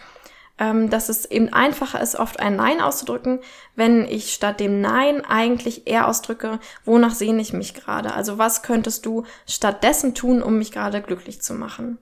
ähm, 0.58 0.90
dass 0.90 1.10
es 1.10 1.26
eben 1.26 1.52
einfacher 1.52 2.02
ist, 2.02 2.16
oft 2.16 2.40
ein 2.40 2.56
Nein 2.56 2.82
auszudrücken, 2.82 3.40
wenn 3.76 4.06
ich 4.06 4.34
statt 4.34 4.60
dem 4.60 4.80
Nein 4.80 5.26
eigentlich 5.26 5.88
eher 5.88 6.08
ausdrücke, 6.08 6.60
wonach 6.86 7.16
sehne 7.16 7.42
ich 7.42 7.52
mich 7.52 7.74
gerade? 7.74 8.14
Also 8.14 8.38
was 8.38 8.62
könntest 8.62 9.06
du 9.06 9.26
stattdessen 9.48 10.14
tun, 10.14 10.44
um 10.44 10.58
mich 10.58 10.72
gerade 10.72 11.02
glücklich 11.02 11.42
zu 11.42 11.54
machen? 11.54 11.98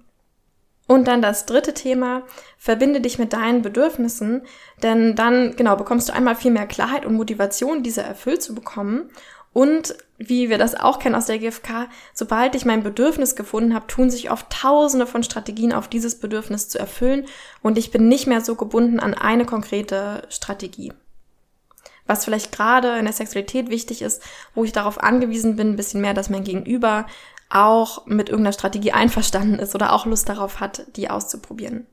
Und 0.90 1.08
dann 1.08 1.22
das 1.22 1.46
dritte 1.46 1.76
Thema, 1.76 2.24
verbinde 2.58 3.00
dich 3.00 3.20
mit 3.20 3.32
deinen 3.32 3.62
Bedürfnissen, 3.62 4.42
denn 4.82 5.16
dann, 5.16 5.56
genau, 5.56 5.76
bekommst 5.76 6.10
du 6.10 6.14
einmal 6.14 6.36
viel 6.36 6.50
mehr 6.50 6.66
Klarheit 6.66 7.06
und 7.06 7.14
Motivation, 7.14 7.84
diese 7.84 8.02
erfüllt 8.02 8.42
zu 8.42 8.56
bekommen. 8.56 9.12
Und 9.54 9.96
wie 10.18 10.50
wir 10.50 10.58
das 10.58 10.74
auch 10.74 10.98
kennen 10.98 11.14
aus 11.14 11.28
der 11.28 11.38
GfK, 11.38 11.90
sobald 12.16 12.56
ich 12.56 12.66
mein 12.66 12.82
Bedürfnis 12.82 13.36
gefunden 13.36 13.76
habe, 13.76 13.86
tun 13.86 14.10
sich 14.10 14.32
oft 14.32 14.50
tausende 14.50 15.06
von 15.06 15.22
Strategien 15.22 15.74
auf 15.74 15.90
dieses 15.90 16.20
Bedürfnis 16.20 16.70
zu 16.70 16.80
erfüllen 16.80 17.28
und 17.62 17.78
ich 17.78 17.92
bin 17.92 18.08
nicht 18.08 18.26
mehr 18.26 18.42
so 18.42 18.56
gebunden 18.56 19.00
an 19.00 19.14
eine 19.14 19.46
konkrete 19.46 20.24
Strategie. 20.30 20.92
Was 22.08 22.26
vielleicht 22.26 22.52
gerade 22.52 22.98
in 22.98 23.06
der 23.06 23.14
Sexualität 23.14 23.70
wichtig 23.70 24.02
ist, 24.02 24.24
wo 24.56 24.64
ich 24.64 24.72
darauf 24.72 25.04
angewiesen 25.04 25.56
bin, 25.56 25.70
ein 25.74 25.76
bisschen 25.76 26.02
mehr, 26.02 26.16
dass 26.16 26.32
mein 26.32 26.44
Gegenüber 26.44 27.06
auch 27.50 28.06
mit 28.06 28.30
irgendeiner 28.30 28.54
Strategie 28.54 28.92
einverstanden 28.92 29.60
ist 29.60 29.76
oder 29.76 29.94
auch 29.94 30.06
Lust 30.06 30.30
darauf 30.30 30.60
hat, 30.60 30.86
die 30.96 31.10
auszuprobieren. 31.10 31.88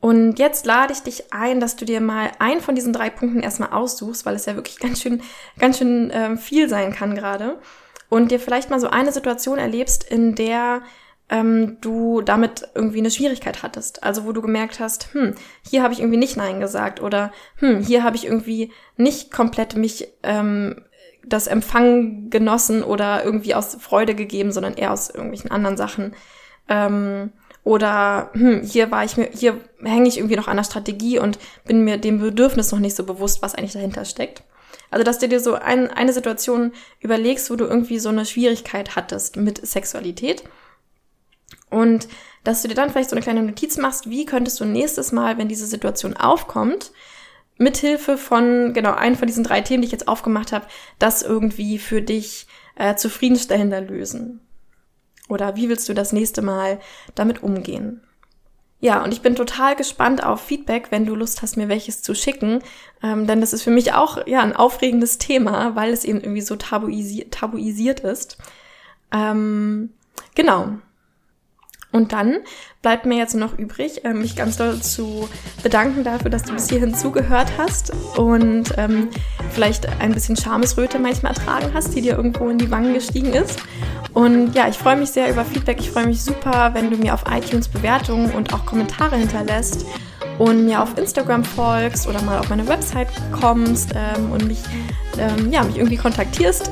Und 0.00 0.40
jetzt 0.40 0.66
lade 0.66 0.92
ich 0.92 1.00
dich 1.00 1.32
ein, 1.32 1.60
dass 1.60 1.76
du 1.76 1.84
dir 1.84 2.00
mal 2.00 2.32
einen 2.40 2.60
von 2.60 2.74
diesen 2.74 2.92
drei 2.92 3.08
Punkten 3.08 3.40
erstmal 3.40 3.70
aussuchst, 3.70 4.26
weil 4.26 4.34
es 4.34 4.46
ja 4.46 4.56
wirklich 4.56 4.78
ganz 4.80 5.00
schön, 5.00 5.22
ganz 5.58 5.78
schön 5.78 6.10
äh, 6.10 6.36
viel 6.36 6.68
sein 6.68 6.92
kann 6.92 7.14
gerade. 7.14 7.60
Und 8.08 8.30
dir 8.30 8.40
vielleicht 8.40 8.68
mal 8.68 8.80
so 8.80 8.88
eine 8.88 9.12
Situation 9.12 9.58
erlebst, 9.58 10.02
in 10.02 10.34
der 10.34 10.82
ähm, 11.28 11.78
du 11.80 12.20
damit 12.20 12.68
irgendwie 12.74 12.98
eine 12.98 13.10
Schwierigkeit 13.10 13.62
hattest. 13.62 14.02
Also 14.02 14.26
wo 14.26 14.32
du 14.32 14.42
gemerkt 14.42 14.80
hast, 14.80 15.14
hm, 15.14 15.34
hier 15.62 15.82
habe 15.82 15.94
ich 15.94 16.00
irgendwie 16.00 16.18
nicht 16.18 16.36
Nein 16.36 16.60
gesagt 16.60 17.00
oder 17.00 17.32
hm, 17.56 17.80
hier 17.80 18.02
habe 18.02 18.16
ich 18.16 18.26
irgendwie 18.26 18.72
nicht 18.96 19.30
komplett 19.30 19.76
mich 19.76 20.08
ähm, 20.24 20.84
das 21.24 21.46
Empfang 21.46 22.30
genossen 22.30 22.82
oder 22.82 23.24
irgendwie 23.24 23.54
aus 23.54 23.76
Freude 23.80 24.14
gegeben, 24.14 24.52
sondern 24.52 24.74
eher 24.74 24.92
aus 24.92 25.10
irgendwelchen 25.10 25.50
anderen 25.50 25.76
Sachen. 25.76 26.14
Ähm, 26.68 27.32
oder 27.64 28.30
hm, 28.32 28.62
hier 28.62 28.90
war 28.90 29.04
ich 29.04 29.16
mir, 29.16 29.28
hier 29.32 29.60
hänge 29.82 30.08
ich 30.08 30.18
irgendwie 30.18 30.36
noch 30.36 30.48
an 30.48 30.56
der 30.56 30.64
Strategie 30.64 31.18
und 31.18 31.38
bin 31.64 31.84
mir 31.84 31.96
dem 31.96 32.18
Bedürfnis 32.18 32.72
noch 32.72 32.80
nicht 32.80 32.96
so 32.96 33.04
bewusst, 33.04 33.42
was 33.42 33.54
eigentlich 33.54 33.72
dahinter 33.72 34.04
steckt. 34.04 34.42
Also, 34.90 35.04
dass 35.04 35.18
du 35.18 35.28
dir 35.28 35.40
so 35.40 35.54
ein, 35.54 35.90
eine 35.90 36.12
Situation 36.12 36.72
überlegst, 37.00 37.50
wo 37.50 37.56
du 37.56 37.64
irgendwie 37.64 37.98
so 37.98 38.10
eine 38.10 38.26
Schwierigkeit 38.26 38.94
hattest 38.94 39.36
mit 39.36 39.66
Sexualität. 39.66 40.44
Und 41.70 42.08
dass 42.44 42.60
du 42.60 42.68
dir 42.68 42.74
dann 42.74 42.90
vielleicht 42.90 43.08
so 43.08 43.16
eine 43.16 43.22
kleine 43.22 43.42
Notiz 43.42 43.78
machst, 43.78 44.10
wie 44.10 44.26
könntest 44.26 44.60
du 44.60 44.66
nächstes 44.66 45.12
Mal, 45.12 45.38
wenn 45.38 45.48
diese 45.48 45.66
Situation 45.66 46.14
aufkommt, 46.14 46.92
mithilfe 47.58 48.18
von, 48.18 48.72
genau, 48.72 48.94
einen 48.94 49.16
von 49.16 49.26
diesen 49.26 49.44
drei 49.44 49.60
Themen, 49.60 49.82
die 49.82 49.86
ich 49.86 49.92
jetzt 49.92 50.08
aufgemacht 50.08 50.52
habe, 50.52 50.66
das 50.98 51.22
irgendwie 51.22 51.78
für 51.78 52.02
dich 52.02 52.46
äh, 52.76 52.96
zufriedenstellender 52.96 53.80
lösen? 53.80 54.40
Oder 55.28 55.56
wie 55.56 55.68
willst 55.68 55.88
du 55.88 55.94
das 55.94 56.12
nächste 56.12 56.42
Mal 56.42 56.80
damit 57.14 57.42
umgehen? 57.42 58.02
Ja, 58.80 59.04
und 59.04 59.12
ich 59.12 59.22
bin 59.22 59.36
total 59.36 59.76
gespannt 59.76 60.24
auf 60.24 60.40
Feedback, 60.40 60.88
wenn 60.90 61.06
du 61.06 61.14
Lust 61.14 61.40
hast, 61.40 61.56
mir 61.56 61.68
welches 61.68 62.02
zu 62.02 62.16
schicken. 62.16 62.58
Ähm, 63.00 63.28
denn 63.28 63.40
das 63.40 63.52
ist 63.52 63.62
für 63.62 63.70
mich 63.70 63.92
auch 63.92 64.26
ja 64.26 64.40
ein 64.40 64.56
aufregendes 64.56 65.18
Thema, 65.18 65.76
weil 65.76 65.92
es 65.92 66.04
eben 66.04 66.20
irgendwie 66.20 66.40
so 66.40 66.56
tabuisi 66.56 67.28
tabuisiert 67.30 68.00
ist. 68.00 68.38
Ähm, 69.12 69.90
genau. 70.34 70.78
Und 71.92 72.12
dann 72.12 72.38
bleibt 72.80 73.06
mir 73.06 73.18
jetzt 73.18 73.34
noch 73.34 73.58
übrig, 73.58 74.04
äh, 74.04 74.14
mich 74.14 74.34
ganz 74.34 74.56
doll 74.56 74.80
zu 74.80 75.28
bedanken 75.62 76.04
dafür, 76.04 76.30
dass 76.30 76.42
du 76.42 76.54
bis 76.54 76.68
hierhin 76.68 76.94
zugehört 76.94 77.52
hast 77.58 77.92
und 78.16 78.72
ähm, 78.78 79.08
vielleicht 79.50 79.88
ein 80.00 80.12
bisschen 80.12 80.36
Schamesröte 80.36 80.98
manchmal 80.98 81.32
ertragen 81.32 81.70
hast, 81.74 81.94
die 81.94 82.00
dir 82.00 82.16
irgendwo 82.16 82.48
in 82.48 82.58
die 82.58 82.70
Wangen 82.70 82.94
gestiegen 82.94 83.32
ist. 83.34 83.60
Und 84.14 84.54
ja, 84.54 84.68
ich 84.68 84.76
freue 84.76 84.96
mich 84.96 85.10
sehr 85.10 85.30
über 85.30 85.44
Feedback. 85.44 85.80
Ich 85.80 85.90
freue 85.90 86.06
mich 86.06 86.22
super, 86.22 86.70
wenn 86.72 86.90
du 86.90 86.96
mir 86.96 87.14
auf 87.14 87.24
iTunes 87.30 87.68
Bewertungen 87.68 88.30
und 88.32 88.52
auch 88.52 88.66
Kommentare 88.66 89.16
hinterlässt 89.16 89.86
und 90.38 90.64
mir 90.64 90.82
auf 90.82 90.96
Instagram 90.98 91.44
folgst 91.44 92.08
oder 92.08 92.22
mal 92.22 92.38
auf 92.38 92.48
meine 92.48 92.66
Website 92.66 93.08
kommst 93.38 93.90
ähm, 93.94 94.32
und 94.32 94.46
mich, 94.46 94.60
ähm, 95.18 95.52
ja, 95.52 95.62
mich 95.62 95.76
irgendwie 95.76 95.96
kontaktierst. 95.96 96.70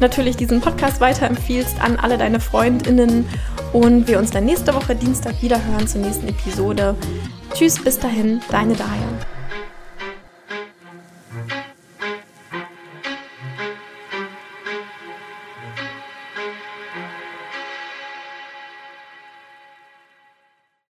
Natürlich 0.00 0.36
diesen 0.36 0.60
Podcast 0.60 1.00
weiterempfiehlst 1.00 1.80
an 1.80 1.96
alle 1.96 2.18
deine 2.18 2.40
Freundinnen 2.40 3.28
und 3.72 4.06
wir 4.06 4.18
uns 4.18 4.30
dann 4.30 4.44
nächste 4.44 4.74
Woche 4.74 4.94
Dienstag 4.94 5.42
wieder 5.42 5.64
hören 5.64 5.86
zur 5.86 6.00
nächsten 6.02 6.28
Episode. 6.28 6.94
Tschüss, 7.54 7.82
bis 7.82 7.98
dahin, 7.98 8.40
deine 8.50 8.74
Daya. 8.74 9.37